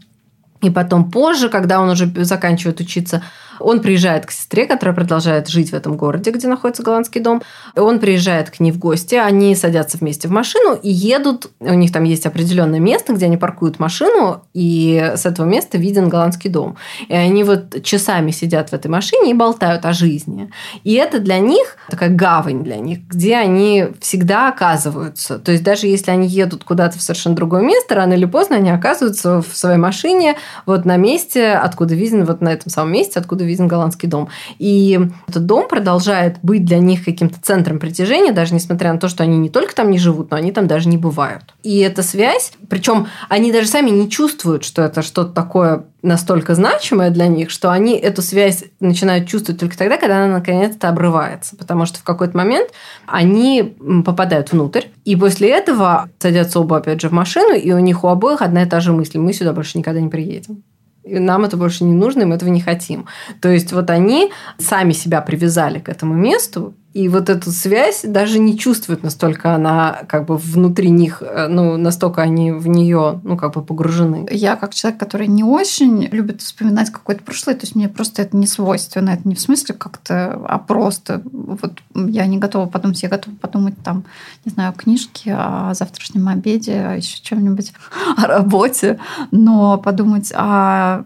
и 0.63 0.71
потом 0.71 1.11
позже, 1.11 1.49
когда 1.49 1.81
он 1.81 1.91
уже 1.91 2.11
заканчивает 2.25 2.81
учиться, 2.81 3.23
он 3.61 3.81
приезжает 3.81 4.27
к 4.27 4.31
сестре, 4.31 4.66
которая 4.66 4.94
продолжает 4.94 5.49
жить 5.49 5.70
в 5.70 5.75
этом 5.75 5.96
городе, 5.96 6.31
где 6.31 6.49
находится 6.49 6.83
голландский 6.83 7.20
дом. 7.20 7.42
Он 7.77 7.99
приезжает 7.99 8.51
к 8.51 8.61
ней 8.61 8.73
в 8.73 8.79
гости, 8.79 9.14
они 9.14 9.55
садятся 9.55 9.99
вместе 9.99 10.29
в 10.29 10.31
машину 10.31 10.75
и 10.75 10.90
едут. 10.90 11.51
У 11.61 11.75
них 11.75 11.92
там 11.92 12.05
есть 12.05 12.27
определенное 12.27 12.81
место, 12.81 13.12
где 13.12 13.27
они 13.27 13.37
паркуют 13.37 13.79
машину, 13.79 14.42
и 14.55 15.12
с 15.16 15.27
этого 15.27 15.46
места 15.46 15.79
виден 15.79 16.09
голландский 16.09 16.51
дом. 16.51 16.77
И 17.09 17.14
они 17.14 17.44
вот 17.44 17.83
часами 17.83 18.31
сидят 18.31 18.70
в 18.70 18.73
этой 18.73 18.88
машине 18.88 19.31
и 19.31 19.35
болтают 19.35 19.85
о 19.85 19.92
жизни. 19.92 20.51
И 20.85 20.94
это 20.94 21.20
для 21.20 21.38
них 21.38 21.77
такая 21.88 22.11
гавань 22.11 22.62
для 22.62 22.77
них, 22.77 23.01
где 23.09 23.37
они 23.37 23.88
всегда 24.01 24.49
оказываются. 24.49 25.38
То 25.38 25.53
есть 25.53 25.64
даже 25.64 25.87
если 25.87 26.11
они 26.11 26.27
едут 26.27 26.64
куда-то 26.64 26.99
в 26.99 27.03
совершенно 27.03 27.37
другое 27.37 27.62
место, 27.62 27.94
рано 27.94 28.14
или 28.14 28.25
поздно 28.25 28.57
они 28.57 28.70
оказываются 28.70 29.42
в 29.42 29.57
своей 29.57 29.79
машине 29.79 30.37
вот 30.66 30.85
на 30.85 30.96
месте, 30.96 31.53
откуда 31.53 31.94
виден, 31.94 32.25
вот 32.25 32.40
на 32.40 32.51
этом 32.51 32.70
самом 32.70 32.92
месте, 32.92 33.18
откуда 33.18 33.44
виден 33.51 33.69
голландский 33.69 34.09
дом. 34.09 34.29
И 34.59 34.99
этот 35.29 35.47
дом 35.47 35.69
продолжает 35.69 36.39
быть 36.43 36.65
для 36.65 36.79
них 36.79 37.05
каким-то 37.05 37.39
центром 37.41 37.79
притяжения, 37.79 38.33
даже 38.33 38.55
несмотря 38.55 38.93
на 38.93 38.99
то, 38.99 39.09
что 39.09 39.23
они 39.23 39.39
не 39.39 39.51
только 39.51 39.75
там 39.75 39.91
не 39.91 39.99
живут, 39.99 40.31
но 40.31 40.37
они 40.37 40.53
там 40.53 40.67
даже 40.67 40.89
не 40.89 40.97
бывают. 40.97 41.55
И 41.63 41.79
эта 41.81 42.03
связь, 42.03 42.53
причем 42.69 43.09
они 43.29 43.53
даже 43.53 43.69
сами 43.69 43.91
не 43.91 44.09
чувствуют, 44.09 44.65
что 44.65 44.83
это 44.83 45.03
что-то 45.03 45.33
такое 45.33 45.85
настолько 46.03 46.55
значимое 46.55 47.11
для 47.11 47.27
них, 47.27 47.51
что 47.51 47.71
они 47.71 47.97
эту 47.97 48.23
связь 48.23 48.65
начинают 48.81 49.29
чувствовать 49.29 49.61
только 49.61 49.77
тогда, 49.77 49.97
когда 49.97 50.25
она 50.25 50.35
наконец-то 50.39 50.89
обрывается. 50.89 51.57
Потому 51.57 51.87
что 51.87 51.99
в 51.99 52.05
какой-то 52.05 52.37
момент 52.37 52.71
они 53.07 53.77
попадают 54.05 54.53
внутрь, 54.53 54.87
и 55.05 55.17
после 55.17 55.51
этого 55.51 56.09
садятся 56.19 56.61
оба 56.61 56.79
опять 56.79 57.01
же 57.01 57.09
в 57.09 57.13
машину, 57.13 57.55
и 57.55 57.73
у 57.73 57.79
них 57.79 58.05
у 58.05 58.09
обоих 58.09 58.43
одна 58.43 58.63
и 58.63 58.67
та 58.67 58.81
же 58.81 58.93
мысль. 58.93 59.19
Мы 59.19 59.33
сюда 59.33 59.53
больше 59.53 59.79
никогда 59.79 60.01
не 60.01 60.09
приедем 60.09 60.63
нам 61.05 61.45
это 61.45 61.57
больше 61.57 61.85
не 61.85 61.95
нужно, 61.95 62.23
и 62.23 62.25
мы 62.25 62.35
этого 62.35 62.51
не 62.51 62.61
хотим. 62.61 63.07
То 63.41 63.49
есть 63.49 63.73
вот 63.73 63.91
они 63.91 64.33
сами 64.59 64.93
себя 64.93 65.21
привязали 65.21 65.79
к 65.79 65.89
этому 65.89 66.15
месту, 66.15 66.75
и 66.92 67.09
вот 67.09 67.31
эту 67.31 67.53
связь 67.53 68.03
даже 68.03 68.40
не 68.40 68.59
чувствуют 68.59 69.05
настолько 69.05 69.55
она 69.55 70.00
как 70.09 70.26
бы 70.26 70.37
внутри 70.37 70.90
них, 70.90 71.22
э, 71.22 71.46
ну, 71.46 71.76
настолько 71.76 72.22
они 72.22 72.50
в 72.50 72.66
нее, 72.66 73.20
ну, 73.22 73.37
как 73.37 73.55
бы 73.55 73.62
погружены. 73.62 74.26
Я 74.31 74.57
как 74.57 74.74
человек, 74.74 74.98
который 74.98 75.29
не 75.29 75.44
очень 75.44 76.09
любит 76.11 76.42
вспоминать 76.42 76.90
какое-то 76.90 77.22
прошлое, 77.22 77.55
то 77.55 77.62
есть 77.62 77.76
мне 77.76 77.88
просто 77.88 78.22
это 78.22 78.37
не 78.37 78.48
свойственно. 78.48 79.11
Это 79.11 79.29
не 79.29 79.37
в 79.37 79.40
смысле 79.40 79.76
как-то, 79.76 80.40
а 80.48 80.59
просто 80.59 81.22
вот 81.24 81.79
я 81.94 82.26
не 82.26 82.38
готова 82.38 82.66
подумать, 82.66 83.03
я 83.05 83.09
готова 83.09 83.37
подумать 83.37 83.74
там, 83.85 84.05
не 84.44 84.50
знаю, 84.50 84.72
книжки 84.72 85.29
о 85.29 85.72
завтрашнем 85.74 86.26
обеде, 86.26 86.74
о 86.74 86.96
еще 86.96 87.22
чем-нибудь, 87.22 87.72
о 88.16 88.26
работе, 88.26 88.98
но 89.31 89.79
подумать 89.79 90.33
о 90.35 91.05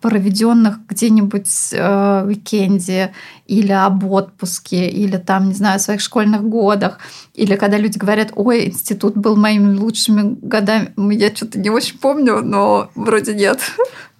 проведенных 0.00 0.78
где-нибудь 0.88 1.70
э, 1.72 2.24
уикенде 2.26 3.12
или 3.46 3.72
об 3.72 4.04
отпуске, 4.04 4.88
или 4.88 5.16
там, 5.16 5.48
не 5.48 5.54
знаю, 5.54 5.80
своих 5.80 6.00
школьных 6.00 6.42
годах, 6.48 6.98
или 7.38 7.56
когда 7.56 7.78
люди 7.78 7.98
говорят, 7.98 8.32
ой, 8.34 8.66
институт 8.66 9.16
был 9.16 9.36
моими 9.36 9.76
лучшими 9.76 10.36
годами, 10.42 10.92
я 11.14 11.34
что-то 11.34 11.58
не 11.58 11.70
очень 11.70 11.98
помню, 11.98 12.40
но 12.42 12.90
вроде 12.94 13.34
нет. 13.34 13.60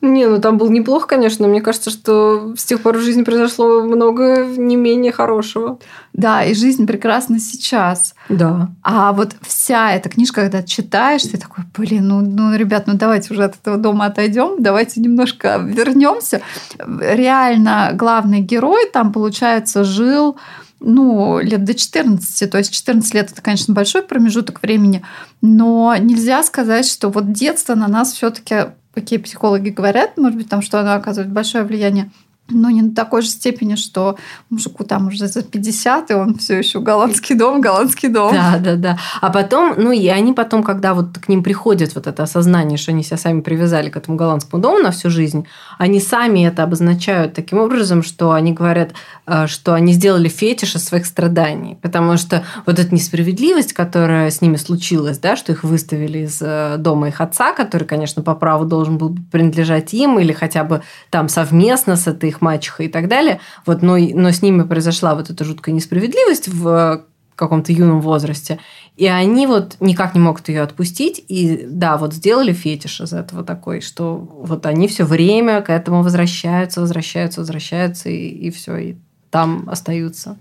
Не, 0.01 0.29
ну 0.29 0.41
там 0.41 0.59
был 0.59 0.71
неплохо, 0.71 1.09
конечно, 1.09 1.45
но 1.45 1.51
мне 1.51 1.61
кажется, 1.61 1.91
что 1.91 2.55
с 2.57 2.65
тех 2.65 2.81
пор 2.81 2.99
в 2.99 3.01
жизни 3.01 3.25
произошло 3.25 3.83
много 3.83 4.47
не 4.47 4.77
менее 4.77 5.11
хорошего. 5.11 5.81
Да, 6.13 6.45
и 6.45 6.55
жизнь 6.55 6.87
прекрасна 6.87 7.41
сейчас. 7.41 8.15
Да. 8.29 8.71
А 8.85 9.13
вот 9.13 9.35
вся 9.43 9.93
эта 9.93 10.09
книжка, 10.09 10.43
когда 10.43 10.63
читаешь, 10.63 11.23
ты 11.23 11.37
такой, 11.37 11.65
блин, 11.77 12.07
ну, 12.07 12.21
ну, 12.21 12.55
ребят, 12.55 12.87
ну 12.87 12.95
давайте 12.95 13.35
уже 13.35 13.43
от 13.43 13.57
этого 13.57 13.77
дома 13.77 14.07
отойдем, 14.07 14.63
давайте 14.63 15.01
немножко 15.01 15.59
вернемся. 15.59 16.43
Реально 16.79 17.91
главный 17.95 18.41
герой 18.41 18.89
там, 18.93 19.13
получается, 19.13 19.83
жил 19.83 20.37
ну, 20.81 21.41
лет 21.41 21.65
до 21.65 21.75
14. 21.75 22.51
То 22.51 22.59
есть 22.59 22.73
14 22.73 23.15
лет 23.15 23.33
это, 23.33 23.43
конечно, 23.43 23.75
большой 23.75 24.03
промежуток 24.03 24.63
времени, 24.63 25.03
но 25.41 25.95
нельзя 25.97 26.43
сказать, 26.43 26.87
что 26.87 27.09
вот 27.09 27.33
детство 27.33 27.75
на 27.75 27.89
нас 27.89 28.13
все-таки 28.13 28.73
какие 28.95 29.19
психологи 29.19 29.71
говорят, 29.71 30.17
может 30.17 30.39
быть, 30.39 30.49
там, 30.49 30.63
что 30.63 30.81
оно 30.81 30.95
оказывает 30.95 31.33
большое 31.33 31.65
влияние 31.65 32.11
но 32.51 32.71
не 32.71 32.83
на 32.83 32.95
такой 32.95 33.23
же 33.23 33.29
степени, 33.29 33.75
что 33.75 34.17
мужику 34.49 34.85
там 34.85 35.09
уже 35.09 35.27
за 35.27 35.43
50, 35.43 36.11
и 36.11 36.15
он 36.15 36.39
все 36.39 36.59
еще 36.59 36.81
голландский 36.81 37.35
дом, 37.35 37.61
голландский 37.61 38.09
дом. 38.09 38.33
Да, 38.33 38.59
да, 38.59 38.77
да. 38.77 38.99
А 39.21 39.31
потом, 39.31 39.75
ну 39.77 39.93
и 39.93 40.07
они 40.09 40.33
потом, 40.33 40.63
когда 40.63 40.95
вот 40.95 41.19
к 41.19 41.29
ним 41.29 41.43
приходит 41.43 41.95
вот 41.95 42.07
это 42.07 42.23
осознание, 42.23 42.79
что 42.79 42.93
они 42.93 43.03
себя 43.03 43.19
сами 43.19 43.41
привязали 43.41 43.91
к 43.91 43.97
этому 43.97 44.17
голландскому 44.17 44.63
дому 44.63 44.79
на 44.79 44.91
всю 44.91 45.11
жизнь, 45.11 45.47
они 45.79 46.01
сами 46.01 46.47
это 46.47 46.63
обозначают 46.63 47.35
таким 47.35 47.59
образом, 47.59 48.03
что 48.03 48.33
они 48.33 48.53
говорят, 48.53 48.93
э, 49.27 49.47
что 49.47 49.75
они 49.75 49.93
сделали 49.93 50.29
фетиш 50.29 50.75
из 50.75 50.85
своих 50.85 51.05
страданий. 51.07 51.77
Потому 51.83 52.17
что 52.17 52.45
вот 52.65 52.79
эта 52.79 52.95
несправедливость, 52.95 53.75
которая 53.75 54.31
с 54.31 54.41
ними 54.41 54.57
случилась, 54.57 55.19
да, 55.19 55.37
что 55.37 55.53
их 55.53 55.65
выставили 55.65 56.21
из 56.21 56.39
э, 56.41 56.77
дома 56.79 57.09
их 57.09 57.21
отца, 57.21 57.53
который, 57.53 57.85
конечно, 57.85 58.23
по 58.23 58.35
праву 58.35 58.65
должен 58.65 58.97
был 58.97 59.15
принадлежать 59.31 59.93
им, 59.93 60.19
или 60.19 60.33
хотя 60.33 60.65
бы 60.65 60.83
там 61.11 61.29
совместно 61.29 61.97
с 61.97 62.07
этой 62.07 62.38
мачехой 62.41 62.87
и 62.87 62.89
так 62.89 63.09
далее. 63.09 63.41
Вот, 63.67 63.83
но, 63.83 63.97
но 63.97 64.31
с 64.31 64.43
ними 64.43 64.63
произошла 64.63 65.15
вот 65.15 65.31
эта 65.31 65.45
жуткая 65.45 65.75
несправедливость 65.75 66.49
в 66.49 67.05
каком-то 67.39 67.73
юном 67.73 68.01
возрасте. 68.01 68.59
И 68.97 69.07
они 69.07 69.47
вот 69.47 69.77
никак 69.81 70.15
не 70.15 70.21
могут 70.21 70.49
ее 70.49 70.63
отпустить. 70.63 71.25
И 71.29 71.65
да, 71.69 71.97
вот 71.97 72.13
сделали 72.13 72.53
фетиш 72.53 73.01
из 73.01 73.13
этого 73.13 73.45
такой, 73.45 73.81
что 73.81 74.17
вот 74.17 74.67
они 74.67 74.89
все 74.89 75.05
время 75.05 75.63
к 75.63 75.71
этому 75.71 76.03
возвращаются, 76.03 76.81
возвращаются, 76.81 77.41
возвращаются, 77.41 78.11
и, 78.11 78.29
и 78.29 78.51
все, 78.51 78.77
и 78.77 78.97
там 79.31 79.69
остаются. 79.71 80.37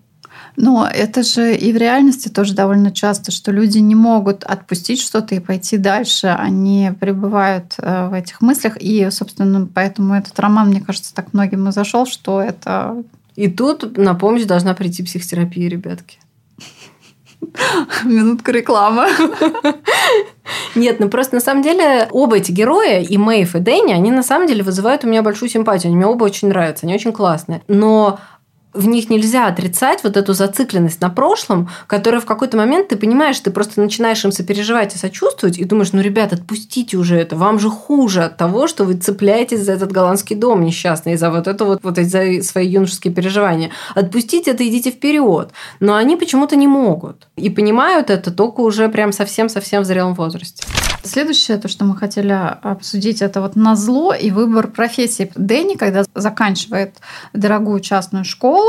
Но 0.57 0.89
это 0.91 1.21
же 1.21 1.55
и 1.55 1.71
в 1.71 1.77
реальности 1.77 2.29
тоже 2.29 2.55
довольно 2.55 2.91
часто, 2.91 3.31
что 3.31 3.51
люди 3.51 3.77
не 3.77 3.93
могут 3.93 4.43
отпустить 4.43 4.99
что-то 4.99 5.35
и 5.35 5.39
пойти 5.39 5.77
дальше. 5.77 6.27
Они 6.27 6.91
пребывают 6.99 7.75
э, 7.77 8.09
в 8.09 8.13
этих 8.13 8.41
мыслях. 8.41 8.75
И, 8.79 9.07
собственно, 9.11 9.67
поэтому 9.71 10.15
этот 10.15 10.37
роман, 10.39 10.69
мне 10.69 10.81
кажется, 10.81 11.13
так 11.13 11.31
многим 11.33 11.69
и 11.69 11.71
зашел, 11.71 12.07
что 12.07 12.41
это... 12.41 13.03
И 13.35 13.47
тут 13.47 13.97
на 13.97 14.15
помощь 14.15 14.45
должна 14.45 14.73
прийти 14.73 15.03
психотерапия, 15.03 15.69
ребятки. 15.69 16.17
Минутка 18.03 18.51
рекламы. 18.51 19.05
Нет, 20.73 20.99
ну 20.99 21.07
просто 21.07 21.35
на 21.35 21.41
самом 21.41 21.61
деле 21.61 22.07
оба 22.09 22.37
эти 22.37 22.51
героя, 22.51 23.01
и 23.01 23.15
Мэйв, 23.17 23.55
и 23.55 23.59
Дэнни, 23.59 23.93
они 23.93 24.09
на 24.09 24.23
самом 24.23 24.47
деле 24.47 24.63
вызывают 24.63 25.03
у 25.03 25.07
меня 25.07 25.21
большую 25.21 25.49
симпатию. 25.49 25.89
Они 25.89 25.97
мне 25.97 26.07
оба 26.07 26.23
очень 26.23 26.47
нравятся, 26.47 26.87
они 26.87 26.95
очень 26.95 27.13
классные. 27.13 27.61
Но 27.67 28.19
в 28.77 28.87
них 28.87 29.09
нельзя 29.09 29.47
отрицать 29.47 30.03
вот 30.03 30.15
эту 30.17 30.33
зацикленность 30.33 31.01
на 31.01 31.09
прошлом, 31.09 31.69
которая 31.87 32.21
в 32.21 32.25
какой-то 32.25 32.57
момент 32.57 32.89
ты 32.89 32.95
понимаешь, 32.95 33.39
ты 33.39 33.51
просто 33.51 33.81
начинаешь 33.81 34.23
им 34.23 34.31
сопереживать 34.31 34.95
и 34.95 34.97
сочувствовать, 34.97 35.57
и 35.57 35.63
думаешь, 35.63 35.93
ну, 35.93 36.01
ребят, 36.01 36.33
отпустите 36.33 36.97
уже 36.97 37.17
это, 37.17 37.35
вам 37.35 37.59
же 37.59 37.69
хуже 37.69 38.23
от 38.23 38.37
того, 38.37 38.67
что 38.67 38.83
вы 38.85 38.93
цепляетесь 38.93 39.61
за 39.61 39.73
этот 39.73 39.91
голландский 39.91 40.35
дом 40.35 40.63
несчастный, 40.63 41.17
за 41.17 41.31
вот 41.31 41.47
это 41.47 41.65
вот, 41.65 41.79
вот 41.83 41.97
за 41.97 42.43
свои 42.43 42.67
юношеские 42.67 43.13
переживания. 43.13 43.71
Отпустите 43.95 44.51
это, 44.51 44.67
идите 44.67 44.91
вперед. 44.91 45.51
Но 45.79 45.95
они 45.95 46.15
почему-то 46.15 46.55
не 46.55 46.67
могут. 46.67 47.27
И 47.35 47.49
понимают 47.49 48.09
это 48.09 48.31
только 48.31 48.61
уже 48.61 48.89
прям 48.89 49.11
совсем-совсем 49.11 49.83
в 49.83 49.85
зрелом 49.85 50.13
возрасте. 50.13 50.63
Следующее, 51.03 51.57
то, 51.57 51.67
что 51.67 51.85
мы 51.85 51.95
хотели 51.95 52.31
обсудить, 52.61 53.21
это 53.21 53.39
вот 53.39 53.55
на 53.55 53.75
зло 53.75 54.13
и 54.13 54.29
выбор 54.29 54.67
профессии. 54.67 55.31
Дэнни, 55.35 55.75
когда 55.75 56.03
заканчивает 56.13 56.97
дорогую 57.33 57.79
частную 57.79 58.25
школу, 58.25 58.66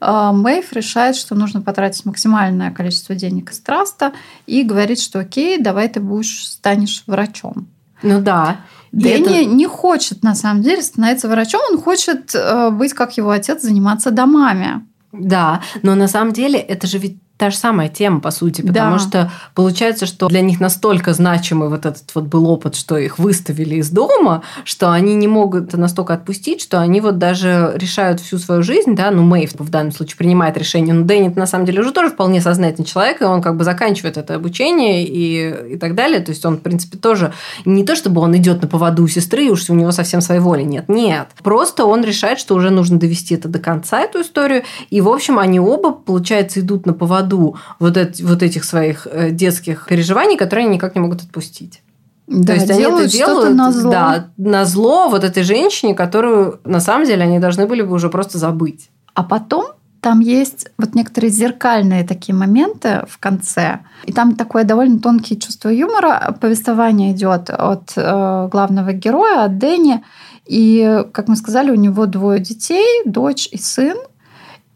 э, 0.00 0.30
Мэйв 0.32 0.72
решает, 0.72 1.16
что 1.16 1.34
нужно 1.34 1.62
потратить 1.62 2.04
максимальное 2.04 2.70
количество 2.70 3.14
денег 3.14 3.50
из 3.52 3.60
траста 3.60 4.12
и 4.46 4.62
говорит, 4.62 5.00
что 5.00 5.20
окей, 5.20 5.58
давай 5.58 5.88
ты 5.88 6.00
будешь, 6.00 6.46
станешь 6.46 7.02
врачом. 7.06 7.68
Ну 8.02 8.20
да. 8.20 8.60
Дэнни 8.92 9.42
это... 9.42 9.50
не 9.50 9.66
хочет, 9.66 10.22
на 10.22 10.34
самом 10.34 10.62
деле, 10.62 10.82
становиться 10.82 11.28
врачом. 11.28 11.60
Он 11.70 11.80
хочет 11.80 12.34
э, 12.34 12.70
быть, 12.70 12.94
как 12.94 13.16
его 13.16 13.30
отец, 13.30 13.62
заниматься 13.62 14.10
домами. 14.10 14.86
Да, 15.12 15.62
но 15.82 15.94
на 15.94 16.08
самом 16.08 16.32
деле 16.32 16.58
это 16.58 16.86
же 16.86 16.98
ведь 16.98 17.18
та 17.40 17.48
же 17.48 17.56
самая 17.56 17.88
тема, 17.88 18.20
по 18.20 18.30
сути, 18.30 18.60
потому 18.60 18.96
да. 18.96 18.98
что 18.98 19.32
получается, 19.54 20.04
что 20.04 20.28
для 20.28 20.42
них 20.42 20.60
настолько 20.60 21.14
значимый 21.14 21.70
вот 21.70 21.86
этот 21.86 22.14
вот 22.14 22.24
был 22.24 22.46
опыт, 22.50 22.74
что 22.74 22.98
их 22.98 23.18
выставили 23.18 23.76
из 23.76 23.88
дома, 23.88 24.42
что 24.64 24.92
они 24.92 25.14
не 25.14 25.26
могут 25.26 25.72
настолько 25.72 26.12
отпустить, 26.12 26.60
что 26.60 26.82
они 26.82 27.00
вот 27.00 27.16
даже 27.16 27.72
решают 27.76 28.20
всю 28.20 28.36
свою 28.36 28.62
жизнь, 28.62 28.94
да, 28.94 29.10
ну, 29.10 29.22
Мэйв 29.22 29.52
в 29.54 29.70
данном 29.70 29.92
случае 29.92 30.18
принимает 30.18 30.58
решение, 30.58 30.92
но 30.92 31.06
Дэнни 31.06 31.32
на 31.34 31.46
самом 31.46 31.64
деле 31.64 31.80
уже 31.80 31.92
тоже 31.92 32.10
вполне 32.10 32.42
сознательный 32.42 32.84
человек, 32.84 33.22
и 33.22 33.24
он 33.24 33.40
как 33.40 33.56
бы 33.56 33.64
заканчивает 33.64 34.18
это 34.18 34.34
обучение 34.34 35.06
и, 35.06 35.76
и 35.76 35.78
так 35.78 35.94
далее, 35.94 36.20
то 36.20 36.32
есть 36.32 36.44
он, 36.44 36.58
в 36.58 36.60
принципе, 36.60 36.98
тоже 36.98 37.32
не 37.64 37.86
то, 37.86 37.96
чтобы 37.96 38.20
он 38.20 38.36
идет 38.36 38.60
на 38.60 38.68
поводу 38.68 39.02
у 39.02 39.08
сестры, 39.08 39.46
и 39.46 39.50
уж 39.50 39.70
у 39.70 39.74
него 39.74 39.92
совсем 39.92 40.20
своей 40.20 40.42
воли 40.42 40.62
нет, 40.62 40.90
нет, 40.90 41.28
просто 41.42 41.86
он 41.86 42.04
решает, 42.04 42.38
что 42.38 42.54
уже 42.54 42.68
нужно 42.68 42.98
довести 42.98 43.34
это 43.34 43.48
до 43.48 43.60
конца, 43.60 44.02
эту 44.02 44.20
историю, 44.20 44.64
и, 44.90 45.00
в 45.00 45.08
общем, 45.08 45.38
они 45.38 45.58
оба, 45.58 45.92
получается, 45.92 46.60
идут 46.60 46.84
на 46.84 46.92
поводу 46.92 47.29
поводу 47.30 47.56
вот, 47.78 47.96
эти, 47.96 48.22
вот 48.22 48.42
этих 48.42 48.64
своих 48.64 49.06
э, 49.10 49.30
детских 49.30 49.86
переживаний, 49.86 50.36
которые 50.36 50.66
они 50.66 50.74
никак 50.74 50.94
не 50.94 51.00
могут 51.00 51.22
отпустить. 51.22 51.82
Да, 52.26 52.46
То 52.46 52.54
есть 52.54 52.70
они 52.70 52.82
это 52.82 53.06
делают 53.08 53.56
на 53.56 53.72
зло. 53.72 53.90
Да, 53.90 54.28
на 54.36 54.64
зло 54.64 55.08
вот 55.08 55.24
этой 55.24 55.42
женщине, 55.42 55.94
которую 55.94 56.60
на 56.64 56.80
самом 56.80 57.06
деле 57.06 57.24
они 57.24 57.40
должны 57.40 57.66
были 57.66 57.82
бы 57.82 57.94
уже 57.94 58.08
просто 58.08 58.38
забыть. 58.38 58.90
А 59.14 59.24
потом 59.24 59.66
там 60.00 60.20
есть 60.20 60.68
вот 60.78 60.94
некоторые 60.94 61.30
зеркальные 61.30 62.04
такие 62.04 62.34
моменты 62.34 63.04
в 63.08 63.18
конце. 63.18 63.80
И 64.04 64.12
там 64.12 64.36
такое 64.36 64.64
довольно 64.64 64.98
тонкие 64.98 65.38
чувство 65.38 65.68
юмора. 65.70 66.36
Повествование 66.40 67.12
идет 67.12 67.50
от 67.50 67.92
э, 67.96 68.48
главного 68.50 68.92
героя, 68.92 69.44
от 69.44 69.58
Дэнни. 69.58 70.02
И, 70.46 71.04
как 71.12 71.28
мы 71.28 71.36
сказали, 71.36 71.70
у 71.70 71.74
него 71.74 72.06
двое 72.06 72.40
детей, 72.40 73.02
дочь 73.04 73.48
и 73.50 73.58
сын. 73.58 73.96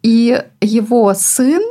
И 0.03 0.43
его 0.61 1.15
сын 1.15 1.63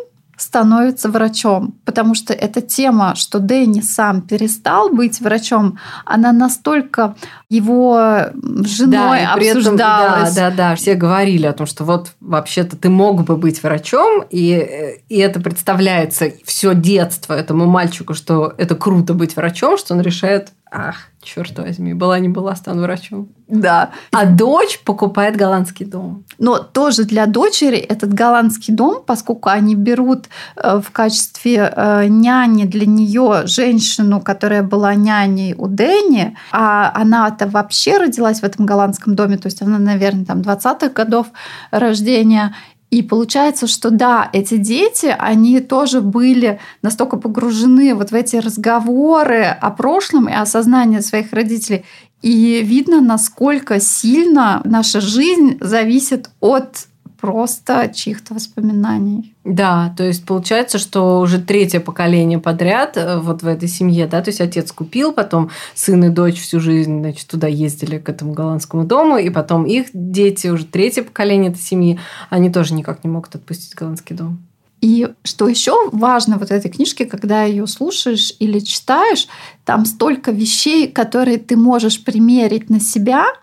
становится 0.44 1.10
врачом, 1.10 1.76
потому 1.86 2.16
что 2.16 2.34
эта 2.34 2.62
тема, 2.62 3.16
что 3.16 3.40
Дэнни 3.40 3.82
сам 3.82 4.22
перестал 4.22 4.90
быть 4.90 5.22
врачом, 5.22 5.78
она 6.06 6.32
настолько 6.32 7.16
его 7.50 8.26
женой 8.66 9.22
да, 9.22 9.34
обсуждалась. 9.34 9.66
Этом, 9.66 9.78
да, 9.78 10.50
да, 10.50 10.52
да, 10.52 10.76
все 10.76 10.96
говорили 10.96 11.46
о 11.46 11.54
том, 11.54 11.66
что 11.66 11.86
вот 11.86 12.12
вообще-то 12.20 12.76
ты 12.76 12.90
мог 12.90 13.24
бы 13.24 13.38
быть 13.38 13.64
врачом, 13.64 14.24
и, 14.30 15.00
и 15.08 15.18
это 15.18 15.40
представляется 15.40 16.32
все 16.44 16.76
детство 16.76 17.34
этому 17.34 17.66
мальчику, 17.66 18.14
что 18.14 18.54
это 18.58 18.76
круто 18.76 19.14
быть 19.14 19.36
врачом, 19.36 19.78
что 19.78 19.94
он 19.94 20.02
решает, 20.02 20.50
ах, 20.74 20.96
черт 21.22 21.60
возьми, 21.60 21.94
была 21.94 22.20
не 22.20 22.30
была, 22.30 22.56
стану 22.56 22.82
врачом. 22.82 23.30
Да. 23.48 23.92
А 24.12 24.26
дочь 24.26 24.80
покупает 24.84 25.36
голландский 25.36 25.86
дом. 25.86 26.24
Но 26.40 26.58
тоже 26.58 27.04
для 27.04 27.28
дочери 27.28 27.78
этот 27.78 28.14
голландский 28.14 28.74
дом, 28.74 29.04
поскольку 29.06 29.50
они 29.50 29.76
берут 29.76 30.26
э, 30.56 30.82
в 30.84 30.92
качестве 30.92 31.72
э, 31.76 32.08
няни 32.08 32.66
для 32.66 32.88
нее 32.88 33.44
женщину, 33.46 34.20
которая 34.20 34.64
была 34.64 34.96
няней 34.96 35.54
у 35.56 35.68
Дэнни, 35.68 36.36
а 36.52 36.92
она-то 36.96 37.48
вообще 37.48 37.98
родилась 37.98 38.40
в 38.40 38.44
этом 38.44 38.66
голландском 38.66 39.16
доме, 39.16 39.38
то 39.38 39.48
есть 39.48 39.62
она, 39.62 39.78
наверное, 39.78 40.26
там 40.26 40.42
20-х 40.42 40.90
годов 40.90 41.28
рождения, 41.70 42.56
И 42.94 43.02
получается, 43.02 43.66
что 43.66 43.90
да, 43.90 44.30
эти 44.34 44.58
дети, 44.58 45.16
они 45.18 45.62
тоже 45.62 46.00
были 46.00 46.60
настолько 46.84 47.18
погружены 47.18 47.96
вот 47.96 48.12
в 48.12 48.14
эти 48.14 48.36
разговоры 48.36 49.46
о 49.46 49.72
прошлом 49.72 50.30
и 50.30 50.34
осознание 50.34 51.02
своих 51.02 51.34
родителей. 51.34 51.86
И 52.22 52.62
видно, 52.64 53.02
насколько 53.02 53.80
сильно 53.80 54.62
наша 54.64 55.02
жизнь 55.02 55.58
зависит 55.60 56.30
от 56.40 56.86
просто 57.24 57.90
чьих-то 57.96 58.34
воспоминаний. 58.34 59.34
Да, 59.46 59.94
то 59.96 60.04
есть 60.04 60.26
получается, 60.26 60.78
что 60.78 61.22
уже 61.22 61.40
третье 61.40 61.80
поколение 61.80 62.38
подряд 62.38 62.98
э, 62.98 63.18
вот 63.18 63.44
в 63.44 63.48
этой 63.48 63.70
семье, 63.70 64.08
да, 64.08 64.22
то 64.22 64.30
есть 64.30 64.42
отец 64.42 64.74
купил, 64.74 65.14
потом 65.14 65.50
сын 65.74 66.04
и 66.04 66.10
дочь 66.10 66.38
всю 66.38 66.60
жизнь, 66.60 67.00
значит, 67.00 67.26
туда 67.30 67.48
ездили 67.48 67.98
к 67.98 68.10
этому 68.10 68.34
голландскому 68.34 68.84
дому, 68.84 69.16
и 69.16 69.30
потом 69.30 69.64
их 69.64 69.86
дети, 69.94 70.48
уже 70.48 70.66
третье 70.66 71.04
поколение 71.04 71.50
этой 71.50 71.62
семьи, 71.62 71.98
они 72.30 72.52
тоже 72.52 72.74
никак 72.74 73.06
не 73.06 73.10
могут 73.10 73.34
отпустить 73.34 73.74
голландский 73.74 74.18
дом. 74.18 74.40
И 74.82 75.08
что 75.24 75.48
еще 75.48 75.90
важно 75.94 76.38
вот 76.38 76.52
этой 76.52 76.70
книжке, 76.70 77.06
когда 77.06 77.44
ее 77.44 77.68
слушаешь 77.68 78.34
или 78.40 78.60
читаешь, 78.60 79.30
там 79.64 79.86
столько 79.86 80.32
вещей, 80.32 80.92
которые 80.92 81.38
ты 81.38 81.56
можешь 81.56 82.04
примерить 82.04 82.70
на 82.70 82.82
себя– 82.82 83.28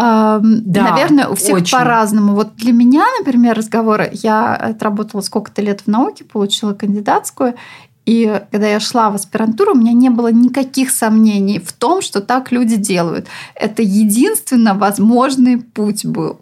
да, 0.00 0.90
Наверное, 0.90 1.28
у 1.28 1.34
всех 1.34 1.56
очень. 1.56 1.76
по-разному. 1.76 2.34
Вот 2.34 2.54
для 2.54 2.72
меня, 2.72 3.04
например, 3.18 3.56
разговоры, 3.56 4.10
я 4.12 4.54
отработала 4.54 5.22
сколько-то 5.22 5.60
лет 5.60 5.80
в 5.80 5.86
науке, 5.88 6.24
получила 6.24 6.72
кандидатскую, 6.72 7.54
и 8.06 8.40
когда 8.52 8.68
я 8.68 8.80
шла 8.80 9.10
в 9.10 9.16
аспирантуру, 9.16 9.72
у 9.72 9.76
меня 9.76 9.92
не 9.92 10.08
было 10.08 10.32
никаких 10.32 10.90
сомнений 10.90 11.58
в 11.58 11.72
том, 11.72 12.00
что 12.00 12.20
так 12.20 12.52
люди 12.52 12.76
делают. 12.76 13.26
Это 13.54 13.82
единственно 13.82 14.72
возможный 14.74 15.58
путь 15.58 16.06
был. 16.06 16.40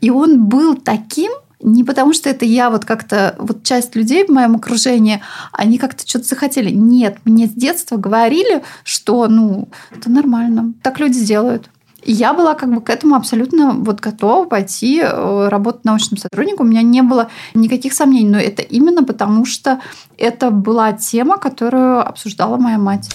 И 0.00 0.10
он 0.10 0.44
был 0.44 0.74
таким, 0.74 1.32
не 1.60 1.84
потому 1.84 2.12
что 2.14 2.30
это 2.30 2.44
я 2.44 2.70
вот 2.70 2.84
как-то, 2.84 3.34
вот 3.38 3.62
часть 3.62 3.94
людей 3.94 4.24
в 4.24 4.30
моем 4.30 4.56
окружении, 4.56 5.20
они 5.52 5.76
как-то 5.76 6.08
что-то 6.08 6.28
захотели. 6.28 6.70
Нет, 6.70 7.18
мне 7.24 7.46
с 7.46 7.50
детства 7.50 7.96
говорили, 7.96 8.62
что, 8.84 9.28
ну, 9.28 9.68
это 9.90 10.10
нормально, 10.10 10.72
так 10.82 10.98
люди 10.98 11.22
делают. 11.24 11.68
Я 12.04 12.32
была 12.32 12.54
как 12.54 12.74
бы 12.74 12.80
к 12.80 12.90
этому 12.90 13.14
абсолютно 13.14 13.72
вот 13.72 14.00
готова 14.00 14.46
пойти 14.46 15.00
э, 15.02 15.48
работать 15.48 15.84
научным 15.84 16.18
сотрудником. 16.18 16.66
У 16.66 16.70
меня 16.70 16.82
не 16.82 17.02
было 17.02 17.28
никаких 17.54 17.92
сомнений. 17.92 18.28
Но 18.28 18.38
это 18.38 18.62
именно 18.62 19.04
потому, 19.04 19.44
что 19.44 19.80
это 20.18 20.50
была 20.50 20.92
тема, 20.92 21.38
которую 21.38 22.06
обсуждала 22.06 22.56
моя 22.56 22.78
мать. 22.78 23.08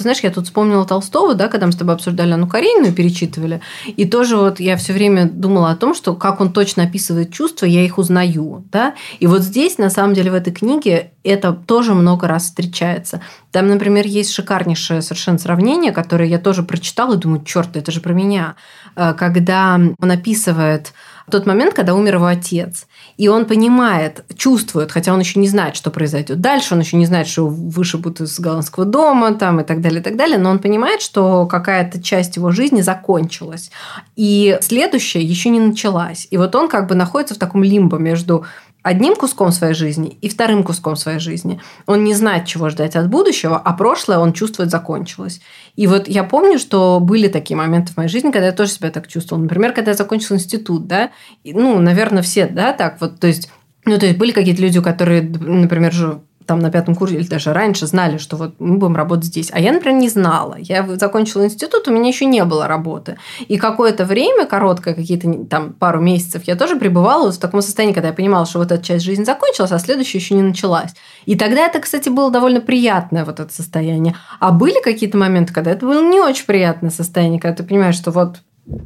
Ты 0.00 0.04
знаешь, 0.04 0.20
я 0.20 0.30
тут 0.30 0.46
вспомнила 0.46 0.86
Толстого, 0.86 1.34
да, 1.34 1.48
когда 1.48 1.66
мы 1.66 1.72
с 1.72 1.76
тобой 1.76 1.94
обсуждали 1.94 2.32
Анну 2.32 2.48
Каренину 2.48 2.86
и 2.86 2.90
перечитывали. 2.90 3.60
И 3.84 4.06
тоже 4.06 4.38
вот 4.38 4.58
я 4.58 4.78
все 4.78 4.94
время 4.94 5.26
думала 5.26 5.72
о 5.72 5.76
том, 5.76 5.94
что 5.94 6.14
как 6.14 6.40
он 6.40 6.54
точно 6.54 6.84
описывает 6.84 7.34
чувства, 7.34 7.66
я 7.66 7.84
их 7.84 7.98
узнаю. 7.98 8.64
Да? 8.72 8.94
И 9.18 9.26
вот 9.26 9.42
здесь, 9.42 9.76
на 9.76 9.90
самом 9.90 10.14
деле, 10.14 10.30
в 10.30 10.34
этой 10.34 10.54
книге 10.54 11.10
это 11.22 11.52
тоже 11.52 11.92
много 11.92 12.26
раз 12.28 12.44
встречается. 12.44 13.20
Там, 13.52 13.68
например, 13.68 14.06
есть 14.06 14.32
шикарнейшее 14.32 15.02
совершенно 15.02 15.36
сравнение, 15.36 15.92
которое 15.92 16.30
я 16.30 16.38
тоже 16.38 16.62
прочитала 16.62 17.12
и 17.12 17.18
думаю, 17.18 17.44
черт, 17.44 17.76
это 17.76 17.92
же 17.92 18.00
про 18.00 18.14
меня. 18.14 18.54
Э, 18.96 19.12
когда 19.12 19.74
он 19.74 20.10
описывает 20.10 20.94
тот 21.30 21.46
момент, 21.46 21.74
когда 21.74 21.94
умер 21.94 22.16
его 22.16 22.26
отец. 22.26 22.86
И 23.16 23.28
он 23.28 23.44
понимает, 23.44 24.24
чувствует, 24.36 24.92
хотя 24.92 25.12
он 25.12 25.20
еще 25.20 25.38
не 25.38 25.48
знает, 25.48 25.76
что 25.76 25.90
произойдет 25.90 26.40
дальше, 26.40 26.74
он 26.74 26.80
еще 26.80 26.96
не 26.96 27.06
знает, 27.06 27.26
что 27.26 27.46
вышибут 27.46 28.20
из 28.20 28.38
голландского 28.40 28.86
дома 28.86 29.34
там, 29.34 29.60
и 29.60 29.64
так 29.64 29.80
далее, 29.80 30.00
и 30.00 30.02
так 30.02 30.16
далее, 30.16 30.38
но 30.38 30.50
он 30.50 30.58
понимает, 30.58 31.02
что 31.02 31.46
какая-то 31.46 32.02
часть 32.02 32.36
его 32.36 32.50
жизни 32.50 32.80
закончилась. 32.80 33.70
И 34.16 34.58
следующая 34.60 35.22
еще 35.22 35.50
не 35.50 35.60
началась. 35.60 36.26
И 36.30 36.36
вот 36.36 36.54
он 36.54 36.68
как 36.68 36.88
бы 36.88 36.94
находится 36.94 37.34
в 37.34 37.38
таком 37.38 37.62
лимбо 37.62 37.98
между 37.98 38.44
одним 38.82 39.14
куском 39.16 39.52
своей 39.52 39.74
жизни 39.74 40.18
и 40.20 40.28
вторым 40.28 40.62
куском 40.62 40.96
своей 40.96 41.18
жизни. 41.18 41.60
Он 41.86 42.04
не 42.04 42.14
знает, 42.14 42.46
чего 42.46 42.68
ждать 42.70 42.96
от 42.96 43.08
будущего, 43.08 43.58
а 43.58 43.72
прошлое 43.72 44.18
он 44.18 44.32
чувствует 44.32 44.70
закончилось. 44.70 45.40
И 45.76 45.86
вот 45.86 46.08
я 46.08 46.24
помню, 46.24 46.58
что 46.58 46.98
были 47.00 47.28
такие 47.28 47.56
моменты 47.56 47.92
в 47.92 47.96
моей 47.96 48.08
жизни, 48.08 48.30
когда 48.30 48.46
я 48.46 48.52
тоже 48.52 48.72
себя 48.72 48.90
так 48.90 49.08
чувствовала. 49.08 49.42
Например, 49.42 49.72
когда 49.72 49.90
я 49.90 49.96
закончила 49.96 50.36
институт, 50.36 50.86
да, 50.86 51.10
ну, 51.44 51.78
наверное, 51.78 52.22
все, 52.22 52.46
да, 52.46 52.72
так 52.72 53.00
вот, 53.00 53.20
то 53.20 53.26
есть 53.26 53.50
ну, 53.86 53.98
то 53.98 54.06
есть 54.06 54.18
были 54.18 54.32
какие-то 54.32 54.60
люди, 54.60 54.80
которые, 54.80 55.22
например, 55.22 55.92
же 55.92 56.20
там 56.50 56.58
на 56.58 56.72
пятом 56.72 56.96
курсе 56.96 57.14
или 57.14 57.28
даже 57.28 57.52
раньше 57.52 57.86
знали, 57.86 58.18
что 58.18 58.36
вот 58.36 58.56
мы 58.58 58.76
будем 58.78 58.96
работать 58.96 59.26
здесь. 59.26 59.50
А 59.52 59.60
я, 59.60 59.70
например, 59.70 60.00
не 60.00 60.08
знала. 60.08 60.56
Я 60.58 60.84
закончила 60.96 61.44
институт, 61.44 61.86
у 61.86 61.92
меня 61.92 62.08
еще 62.08 62.24
не 62.24 62.44
было 62.44 62.66
работы. 62.66 63.18
И 63.46 63.56
какое-то 63.56 64.04
время, 64.04 64.46
короткое, 64.46 64.94
какие-то 64.94 65.44
там 65.44 65.72
пару 65.74 66.00
месяцев, 66.00 66.42
я 66.46 66.56
тоже 66.56 66.74
пребывала 66.74 67.30
в 67.30 67.38
таком 67.38 67.62
состоянии, 67.62 67.94
когда 67.94 68.08
я 68.08 68.14
понимала, 68.14 68.46
что 68.46 68.58
вот 68.58 68.72
эта 68.72 68.82
часть 68.82 69.04
жизни 69.04 69.22
закончилась, 69.22 69.70
а 69.70 69.78
следующая 69.78 70.18
еще 70.18 70.34
не 70.34 70.42
началась. 70.42 70.90
И 71.24 71.36
тогда 71.36 71.66
это, 71.66 71.78
кстати, 71.78 72.08
было 72.08 72.32
довольно 72.32 72.60
приятное 72.60 73.24
вот 73.24 73.38
это 73.38 73.54
состояние. 73.54 74.16
А 74.40 74.50
были 74.50 74.82
какие-то 74.82 75.16
моменты, 75.16 75.54
когда 75.54 75.70
это 75.70 75.86
было 75.86 76.02
не 76.02 76.18
очень 76.18 76.46
приятное 76.46 76.90
состояние, 76.90 77.40
когда 77.40 77.58
ты 77.58 77.62
понимаешь, 77.62 77.94
что 77.94 78.10
вот 78.10 78.40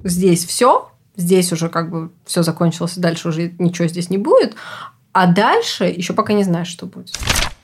здесь 0.04 0.44
все, 0.44 0.90
здесь 1.16 1.50
уже 1.50 1.70
как 1.70 1.90
бы 1.90 2.10
все 2.26 2.42
закончилось, 2.42 2.98
и 2.98 3.00
дальше 3.00 3.28
уже 3.28 3.54
ничего 3.58 3.88
здесь 3.88 4.10
не 4.10 4.18
будет, 4.18 4.54
а 5.14 5.26
дальше 5.26 5.84
еще 5.84 6.12
пока 6.12 6.32
не 6.32 6.44
знаешь, 6.44 6.66
что 6.66 6.86
будет. 6.86 7.16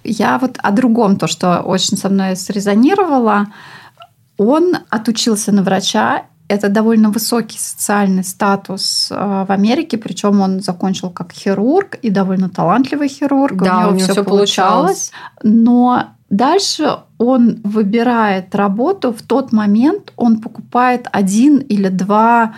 Я 0.05 0.39
вот 0.39 0.57
о 0.59 0.71
другом, 0.71 1.17
то, 1.17 1.27
что 1.27 1.61
очень 1.61 1.97
со 1.97 2.09
мной 2.09 2.37
срезонировало. 2.37 3.49
Он 4.39 4.77
отучился 4.89 5.53
на 5.53 5.63
врача, 5.63 6.23
это 6.49 6.69
довольно 6.69 7.11
высокий 7.11 7.59
социальный 7.59 8.25
статус 8.25 9.09
э, 9.11 9.15
в 9.15 9.53
Америке, 9.53 9.99
причем 9.99 10.41
он 10.41 10.61
закончил 10.61 11.11
как 11.11 11.33
хирург 11.33 11.97
и 12.03 12.11
довольно 12.11 12.49
талантливый 12.49 13.09
хирург. 13.09 13.57
Да, 13.63 13.79
у 13.79 13.81
него, 13.81 13.91
у 13.91 13.95
него 13.95 14.13
все 14.13 14.25
получалось. 14.25 14.25
получалось. 14.25 15.13
Но 15.43 16.05
дальше 16.29 16.99
он 17.19 17.61
выбирает 17.63 18.55
работу. 18.55 19.13
В 19.13 19.23
тот 19.23 19.53
момент 19.53 20.13
он 20.17 20.41
покупает 20.41 21.07
один 21.13 21.59
или 21.59 21.89
два 21.89 22.55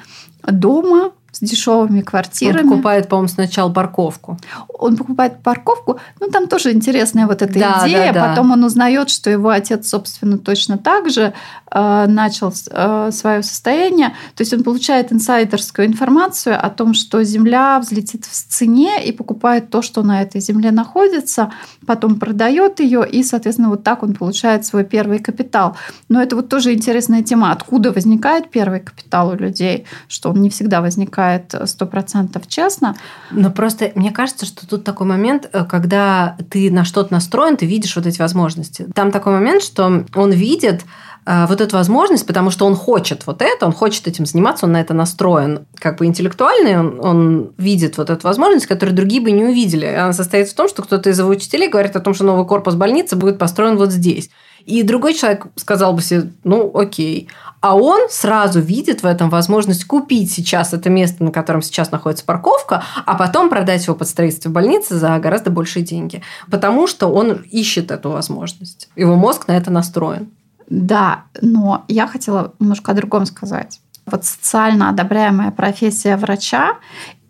дома 0.46 1.12
с 1.32 1.40
дешевыми 1.40 2.02
квартирами. 2.02 2.62
Он 2.62 2.70
покупает, 2.70 3.08
по-моему, 3.08 3.28
сначала 3.28 3.72
парковку. 3.72 4.38
Он 4.68 4.96
покупает 4.96 5.42
парковку. 5.42 5.98
Ну, 6.20 6.28
там 6.28 6.46
тоже 6.46 6.72
интересная 6.72 7.26
вот 7.26 7.40
эта 7.40 7.58
да, 7.58 7.82
идея. 7.86 8.12
Да, 8.12 8.20
да. 8.20 8.28
Потом 8.28 8.52
он 8.52 8.62
узнает, 8.64 9.08
что 9.08 9.30
его 9.30 9.48
отец, 9.48 9.88
собственно, 9.88 10.36
точно 10.36 10.76
так 10.76 11.08
же 11.08 11.32
э, 11.70 12.06
начал 12.06 12.52
э, 12.70 13.10
свое 13.12 13.42
состояние. 13.42 14.10
То 14.34 14.42
есть 14.42 14.52
он 14.52 14.62
получает 14.62 15.10
инсайдерскую 15.10 15.88
информацию 15.88 16.62
о 16.62 16.68
том, 16.68 16.92
что 16.92 17.24
земля 17.24 17.78
взлетит 17.80 18.26
в 18.26 18.30
цене 18.30 19.02
и 19.02 19.10
покупает 19.10 19.70
то, 19.70 19.80
что 19.80 20.02
на 20.02 20.20
этой 20.20 20.40
земле 20.42 20.70
находится, 20.70 21.50
потом 21.86 22.20
продает 22.20 22.80
ее, 22.80 23.08
и, 23.08 23.22
соответственно, 23.22 23.70
вот 23.70 23.82
так 23.84 24.02
он 24.02 24.12
получает 24.14 24.66
свой 24.66 24.84
первый 24.84 25.18
капитал. 25.18 25.76
Но 26.10 26.20
это 26.20 26.36
вот 26.36 26.50
тоже 26.50 26.74
интересная 26.74 27.22
тема. 27.22 27.52
Откуда 27.52 27.90
возникает 27.90 28.50
первый 28.50 28.80
капитал 28.80 29.30
у 29.30 29.34
людей? 29.34 29.86
Что 30.08 30.30
он 30.30 30.42
не 30.42 30.50
всегда 30.50 30.82
возникает 30.82 31.21
возникает 31.22 31.54
сто 31.64 31.86
процентов 31.86 32.46
честно. 32.48 32.96
Но 33.30 33.50
просто 33.50 33.92
мне 33.94 34.10
кажется, 34.10 34.46
что 34.46 34.66
тут 34.66 34.84
такой 34.84 35.06
момент, 35.06 35.48
э, 35.52 35.64
когда 35.64 36.36
ты 36.50 36.70
на 36.70 36.84
что-то 36.84 37.12
настроен, 37.12 37.56
ты 37.56 37.66
видишь 37.66 37.96
вот 37.96 38.06
эти 38.06 38.20
возможности. 38.20 38.86
Там 38.94 39.10
такой 39.10 39.32
момент, 39.32 39.62
что 39.62 40.04
он 40.14 40.30
видит 40.32 40.82
э, 41.26 41.46
вот 41.46 41.60
эту 41.60 41.76
возможность, 41.76 42.26
потому 42.26 42.50
что 42.50 42.66
он 42.66 42.74
хочет 42.74 43.26
вот 43.26 43.42
это, 43.42 43.66
он 43.66 43.72
хочет 43.72 44.08
этим 44.08 44.26
заниматься, 44.26 44.66
он 44.66 44.72
на 44.72 44.80
это 44.80 44.94
настроен. 44.94 45.66
Как 45.78 45.98
бы 45.98 46.06
интеллектуальный, 46.06 46.78
он, 46.78 47.00
он 47.00 47.52
видит 47.58 47.98
вот 47.98 48.10
эту 48.10 48.26
возможность, 48.26 48.66
которую 48.66 48.96
другие 48.96 49.22
бы 49.22 49.30
не 49.30 49.44
увидели. 49.44 49.86
Она 49.86 50.12
состоит 50.12 50.48
в 50.48 50.54
том, 50.54 50.68
что 50.68 50.82
кто-то 50.82 51.10
из 51.10 51.18
его 51.18 51.28
учителей 51.28 51.68
говорит 51.68 51.96
о 51.96 52.00
том, 52.00 52.14
что 52.14 52.24
новый 52.24 52.46
корпус 52.46 52.74
больницы 52.74 53.16
будет 53.16 53.38
построен 53.38 53.76
вот 53.76 53.90
здесь. 53.90 54.30
И 54.66 54.82
другой 54.82 55.14
человек 55.14 55.46
сказал 55.56 55.92
бы 55.92 56.02
себе, 56.02 56.30
ну, 56.44 56.70
окей. 56.76 57.28
А 57.60 57.76
он 57.76 58.08
сразу 58.10 58.60
видит 58.60 59.02
в 59.02 59.06
этом 59.06 59.30
возможность 59.30 59.84
купить 59.84 60.32
сейчас 60.32 60.72
это 60.74 60.90
место, 60.90 61.22
на 61.22 61.30
котором 61.30 61.62
сейчас 61.62 61.92
находится 61.92 62.24
парковка, 62.24 62.82
а 63.06 63.14
потом 63.14 63.48
продать 63.48 63.86
его 63.86 63.94
под 63.94 64.08
строительство 64.08 64.50
больницы 64.50 64.96
за 64.96 65.18
гораздо 65.18 65.50
большие 65.50 65.84
деньги. 65.84 66.22
Потому 66.50 66.86
что 66.86 67.06
он 67.06 67.44
ищет 67.50 67.90
эту 67.90 68.10
возможность. 68.10 68.88
Его 68.96 69.14
мозг 69.14 69.46
на 69.46 69.52
это 69.52 69.70
настроен. 69.70 70.30
Да, 70.68 71.24
но 71.40 71.84
я 71.86 72.06
хотела 72.06 72.54
немножко 72.58 72.92
о 72.92 72.94
другом 72.94 73.26
сказать. 73.26 73.80
Вот 74.06 74.24
социально 74.24 74.88
одобряемая 74.88 75.50
профессия 75.50 76.16
врача 76.16 76.78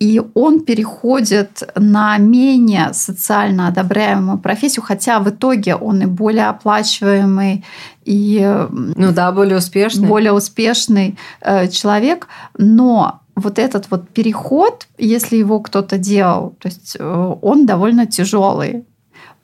и 0.02 0.20
он 0.34 0.64
переходит 0.64 1.62
на 1.76 2.18
менее 2.18 2.92
социально 2.92 3.68
одобряемую 3.68 4.38
профессию, 4.38 4.82
хотя 4.82 5.20
в 5.20 5.30
итоге 5.30 5.76
он 5.76 6.02
и 6.02 6.06
более 6.06 6.48
оплачиваемый, 6.48 7.64
и 8.04 8.66
ну 8.96 9.12
да, 9.12 9.30
более 9.30 9.58
успешный, 9.58 10.08
более 10.08 10.32
успешный 10.32 11.16
э, 11.40 11.68
человек, 11.68 12.26
но 12.58 13.20
вот 13.36 13.60
этот 13.60 13.92
вот 13.92 14.08
переход, 14.08 14.88
если 14.98 15.36
его 15.36 15.60
кто-то 15.60 15.98
делал, 15.98 16.56
то 16.58 16.66
есть 16.66 16.96
э, 16.98 17.34
он 17.40 17.64
довольно 17.64 18.04
тяжелый, 18.06 18.84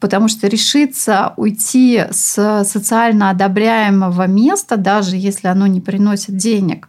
потому 0.01 0.27
что 0.27 0.49
решиться 0.49 1.35
уйти 1.37 2.05
с 2.11 2.65
социально 2.65 3.31
одобряемого 3.31 4.27
места, 4.27 4.77
даже 4.77 5.17
если 5.17 5.47
оно 5.47 5.69
не 5.69 5.81
приносит 5.81 6.37
денег, 6.37 6.89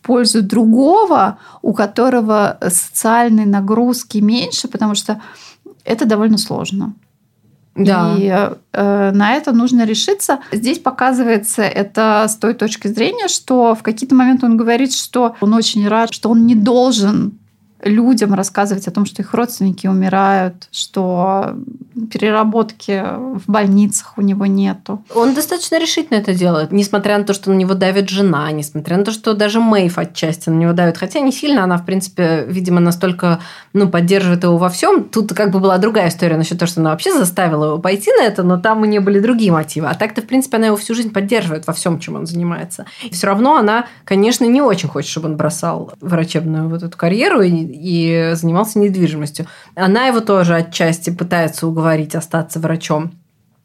в 0.00 0.06
пользу 0.06 0.42
другого, 0.42 1.38
у 1.62 1.72
которого 1.72 2.58
социальной 2.68 3.44
нагрузки 3.44 4.18
меньше, 4.18 4.68
потому 4.68 4.94
что 4.94 5.20
это 5.84 6.04
довольно 6.04 6.38
сложно. 6.38 6.94
Да. 7.74 8.14
И 8.18 8.24
э, 8.72 9.10
на 9.12 9.34
это 9.34 9.52
нужно 9.52 9.84
решиться. 9.84 10.40
Здесь 10.50 10.78
показывается 10.78 11.62
это 11.62 12.26
с 12.28 12.36
той 12.36 12.54
точки 12.54 12.88
зрения, 12.88 13.28
что 13.28 13.74
в 13.74 13.82
какие-то 13.82 14.14
моменты 14.14 14.46
он 14.46 14.56
говорит, 14.56 14.92
что 14.92 15.36
он 15.40 15.54
очень 15.54 15.86
рад, 15.86 16.12
что 16.12 16.28
он 16.30 16.46
не 16.46 16.56
должен 16.56 17.38
людям 17.82 18.34
рассказывать 18.34 18.88
о 18.88 18.90
том, 18.90 19.06
что 19.06 19.22
их 19.22 19.34
родственники 19.34 19.86
умирают, 19.86 20.68
что 20.72 21.56
переработки 22.10 23.02
в 23.34 23.42
больницах 23.46 24.14
у 24.16 24.22
него 24.22 24.46
нету. 24.46 25.04
Он 25.14 25.34
достаточно 25.34 25.78
решительно 25.78 26.18
это 26.18 26.34
делает, 26.34 26.72
несмотря 26.72 27.18
на 27.18 27.24
то, 27.24 27.34
что 27.34 27.50
на 27.50 27.54
него 27.54 27.74
давит 27.74 28.08
жена, 28.08 28.50
несмотря 28.50 28.96
на 28.96 29.04
то, 29.04 29.12
что 29.12 29.34
даже 29.34 29.60
Мэйв 29.60 29.98
отчасти 29.98 30.48
на 30.50 30.54
него 30.54 30.72
давит. 30.72 30.98
Хотя 30.98 31.20
не 31.20 31.32
сильно, 31.32 31.64
она, 31.64 31.78
в 31.78 31.84
принципе, 31.84 32.44
видимо, 32.48 32.80
настолько 32.80 33.40
ну, 33.72 33.88
поддерживает 33.88 34.44
его 34.44 34.56
во 34.56 34.68
всем. 34.68 35.04
Тут 35.04 35.32
как 35.34 35.50
бы 35.50 35.60
была 35.60 35.78
другая 35.78 36.08
история 36.08 36.36
насчет 36.36 36.58
того, 36.58 36.68
что 36.68 36.80
она 36.80 36.90
вообще 36.90 37.12
заставила 37.12 37.66
его 37.66 37.78
пойти 37.78 38.10
на 38.12 38.24
это, 38.24 38.42
но 38.42 38.58
там 38.58 38.82
у 38.82 38.84
нее 38.84 39.00
были 39.00 39.20
другие 39.20 39.52
мотивы. 39.52 39.88
А 39.88 39.94
так-то, 39.94 40.22
в 40.22 40.26
принципе, 40.26 40.56
она 40.56 40.66
его 40.66 40.76
всю 40.76 40.94
жизнь 40.94 41.12
поддерживает 41.12 41.66
во 41.66 41.72
всем, 41.72 41.98
чем 41.98 42.16
он 42.16 42.26
занимается. 42.26 42.86
И 43.04 43.10
все 43.10 43.26
равно 43.26 43.56
она, 43.56 43.86
конечно, 44.04 44.44
не 44.44 44.60
очень 44.60 44.88
хочет, 44.88 45.10
чтобы 45.10 45.28
он 45.28 45.36
бросал 45.36 45.92
врачебную 46.00 46.68
вот 46.68 46.82
эту 46.82 46.96
карьеру 46.96 47.40
и, 47.42 47.50
и 47.68 48.32
занимался 48.34 48.78
недвижимостью. 48.78 49.46
Она 49.74 50.06
его 50.06 50.20
тоже 50.20 50.56
отчасти 50.56 51.10
пытается 51.10 51.66
уговорить 51.66 52.14
остаться 52.14 52.60
врачом. 52.60 53.12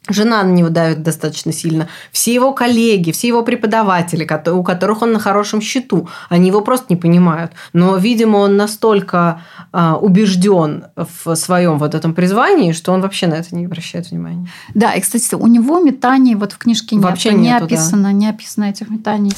Жена 0.09 0.43
на 0.43 0.51
него 0.51 0.67
давит 0.67 1.01
достаточно 1.01 1.53
сильно. 1.53 1.87
Все 2.11 2.33
его 2.33 2.51
коллеги, 2.53 3.11
все 3.11 3.29
его 3.29 3.41
преподаватели, 3.41 4.27
у 4.49 4.61
которых 4.61 5.01
он 5.01 5.13
на 5.13 5.19
хорошем 5.19 5.61
счету, 5.61 6.09
они 6.27 6.47
его 6.47 6.59
просто 6.59 6.87
не 6.89 6.97
понимают. 6.97 7.53
Но, 7.71 7.95
видимо, 7.95 8.37
он 8.37 8.57
настолько 8.57 9.41
а, 9.71 9.95
убежден 9.95 10.87
в 10.97 11.35
своем 11.35 11.79
вот 11.79 11.95
этом 11.95 12.13
призвании, 12.13 12.73
что 12.73 12.91
он 12.91 12.99
вообще 12.99 13.27
на 13.27 13.35
это 13.35 13.55
не 13.55 13.65
обращает 13.65 14.11
внимания. 14.11 14.49
Да, 14.73 14.91
и, 14.93 14.99
кстати, 14.99 15.35
у 15.35 15.47
него 15.47 15.79
метаний 15.79 16.35
вот 16.35 16.51
в 16.51 16.57
книжке 16.57 16.97
нет. 16.97 17.05
Вообще 17.05 17.31
не 17.31 17.43
нету, 17.43 17.65
описано, 17.65 18.03
да. 18.03 18.11
не 18.11 18.27
описано 18.27 18.65
этих 18.65 18.89
метаний. 18.89 19.31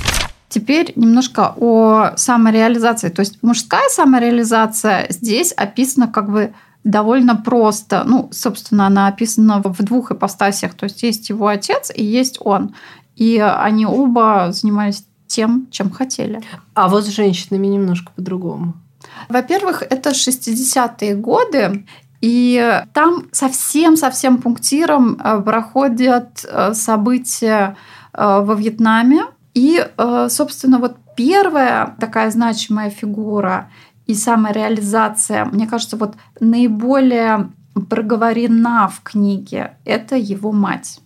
Теперь 0.49 0.93
немножко 0.95 1.53
о 1.57 2.11
самореализации. 2.15 3.09
То 3.09 3.21
есть 3.21 3.41
мужская 3.41 3.89
самореализация 3.89 5.07
здесь 5.09 5.51
описана 5.51 6.07
как 6.07 6.29
бы 6.29 6.53
довольно 6.83 7.35
просто. 7.35 8.03
Ну, 8.05 8.29
собственно, 8.31 8.87
она 8.87 9.07
описана 9.07 9.61
в 9.63 9.83
двух 9.83 10.11
ипостасях. 10.11 10.75
То 10.75 10.85
есть 10.85 11.03
есть 11.03 11.29
его 11.29 11.47
отец 11.47 11.91
и 11.93 12.03
есть 12.03 12.37
он. 12.39 12.75
И 13.15 13.39
они 13.39 13.85
оба 13.85 14.51
занимались 14.51 15.05
тем, 15.27 15.67
чем 15.71 15.89
хотели. 15.89 16.41
А 16.73 16.87
вот 16.87 17.05
с 17.05 17.09
женщинами 17.09 17.67
немножко 17.67 18.11
по-другому. 18.15 18.73
Во-первых, 19.29 19.83
это 19.83 20.11
60-е 20.11 21.15
годы, 21.15 21.85
и 22.21 22.81
там 22.93 23.27
совсем-совсем 23.31 24.39
пунктиром 24.39 25.19
э, 25.23 25.41
проходят 25.41 26.43
э, 26.43 26.73
события 26.73 27.75
э, 28.13 28.39
во 28.41 28.55
Вьетнаме. 28.55 29.25
И, 29.55 29.83
собственно, 30.29 30.77
вот 30.77 30.97
первая 31.15 31.95
такая 31.99 32.29
значимая 32.29 32.91
фигура 32.91 33.71
и 34.05 34.13
самореализация, 34.13 35.45
мне 35.45 35.65
кажется, 35.65 35.97
вот 35.97 36.15
наиболее 36.39 37.49
проговорена 37.89 38.87
в 38.87 39.01
книге, 39.01 39.77
это 39.83 40.15
его 40.15 40.51
мать. 40.51 40.99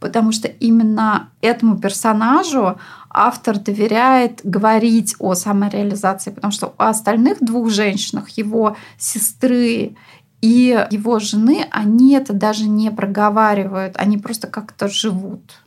Потому 0.00 0.32
что 0.32 0.48
именно 0.48 1.30
этому 1.40 1.78
персонажу 1.78 2.78
автор 3.08 3.58
доверяет 3.58 4.40
говорить 4.44 5.16
о 5.18 5.34
самореализации, 5.34 6.30
потому 6.30 6.52
что 6.52 6.74
у 6.78 6.82
остальных 6.82 7.38
двух 7.40 7.70
женщинах, 7.70 8.28
его 8.30 8.76
сестры 8.98 9.96
и 10.42 10.86
его 10.90 11.18
жены, 11.20 11.66
они 11.70 12.14
это 12.14 12.34
даже 12.34 12.68
не 12.68 12.90
проговаривают, 12.90 13.96
они 13.96 14.18
просто 14.18 14.46
как-то 14.46 14.88
живут. 14.88 15.63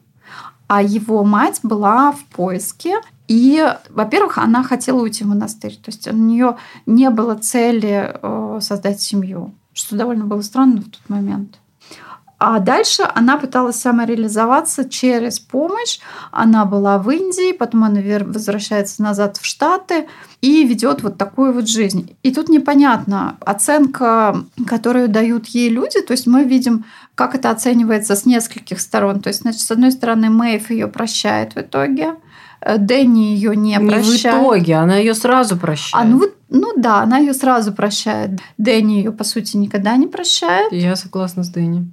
А 0.68 0.82
его 0.82 1.24
мать 1.24 1.60
была 1.64 2.12
в 2.12 2.24
поиске, 2.26 3.00
и, 3.28 3.66
во-первых, 3.90 4.38
она 4.38 4.64
хотела 4.64 5.02
уйти 5.02 5.24
в 5.24 5.28
монастырь. 5.28 5.76
То 5.76 5.92
есть 5.92 6.08
у 6.08 6.16
нее 6.16 6.58
не 6.86 7.10
было 7.10 7.36
цели 7.36 8.12
э, 8.14 8.60
создать 8.62 9.02
семью, 9.02 9.54
что 9.74 9.96
довольно 9.96 10.26
было 10.26 10.42
странно 10.42 10.82
в 10.82 10.86
тот 10.86 11.10
момент. 11.10 11.60
А 12.40 12.60
дальше 12.60 13.04
она 13.16 13.38
пыталась 13.38 13.78
самореализоваться 13.78 14.88
через 14.88 15.40
помощь. 15.40 16.00
Она 16.32 16.66
была 16.66 17.00
в 17.00 17.10
Индии, 17.10 17.52
потом 17.52 17.84
она 17.84 18.00
возвращается 18.26 19.02
назад 19.02 19.38
в 19.38 19.46
Штаты 19.46 20.08
и 20.42 20.64
ведет 20.64 21.02
вот 21.02 21.18
такую 21.18 21.52
вот 21.52 21.68
жизнь. 21.68 22.16
И 22.22 22.32
тут 22.32 22.48
непонятно 22.48 23.38
оценка, 23.40 24.44
которую 24.68 25.10
дают 25.10 25.48
ей 25.48 25.70
люди. 25.70 26.00
То 26.02 26.12
есть 26.12 26.28
мы 26.28 26.44
видим, 26.44 26.86
как 27.16 27.34
это 27.34 27.50
оценивается 27.50 28.16
с 28.16 28.26
нескольких 28.26 28.80
сторон. 28.80 29.20
То 29.20 29.30
есть, 29.30 29.42
значит, 29.42 29.62
с 29.62 29.72
одной 29.72 29.92
стороны, 29.92 30.30
Мэйв 30.30 30.70
ее 30.70 30.88
прощает 30.88 31.56
в 31.56 31.62
итоге. 31.62 32.16
Дэнни 32.62 33.34
ее 33.34 33.56
не, 33.56 33.78
не 33.78 33.88
прощает. 33.88 34.36
в 34.36 34.40
итоге, 34.40 34.76
она 34.76 34.98
ее 34.98 35.14
сразу 35.14 35.58
прощает. 35.58 36.06
А 36.06 36.08
ну, 36.08 36.28
ну 36.50 36.74
да, 36.76 37.02
она 37.02 37.18
ее 37.18 37.34
сразу 37.34 37.74
прощает. 37.74 38.40
Дэнни 38.58 38.94
ее, 38.94 39.12
по 39.12 39.24
сути, 39.24 39.58
никогда 39.58 39.96
не 39.96 40.08
прощает. 40.08 40.72
Я 40.72 40.96
согласна 40.96 41.44
с 41.44 41.50
Дэнни. 41.50 41.92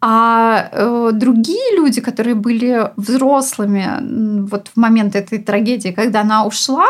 А 0.00 0.68
э, 0.70 1.10
другие 1.12 1.76
люди, 1.76 2.00
которые 2.00 2.36
были 2.36 2.92
взрослыми 2.96 4.46
вот 4.46 4.68
в 4.68 4.76
момент 4.76 5.16
этой 5.16 5.38
трагедии, 5.38 5.88
когда 5.88 6.20
она 6.20 6.44
ушла, 6.44 6.86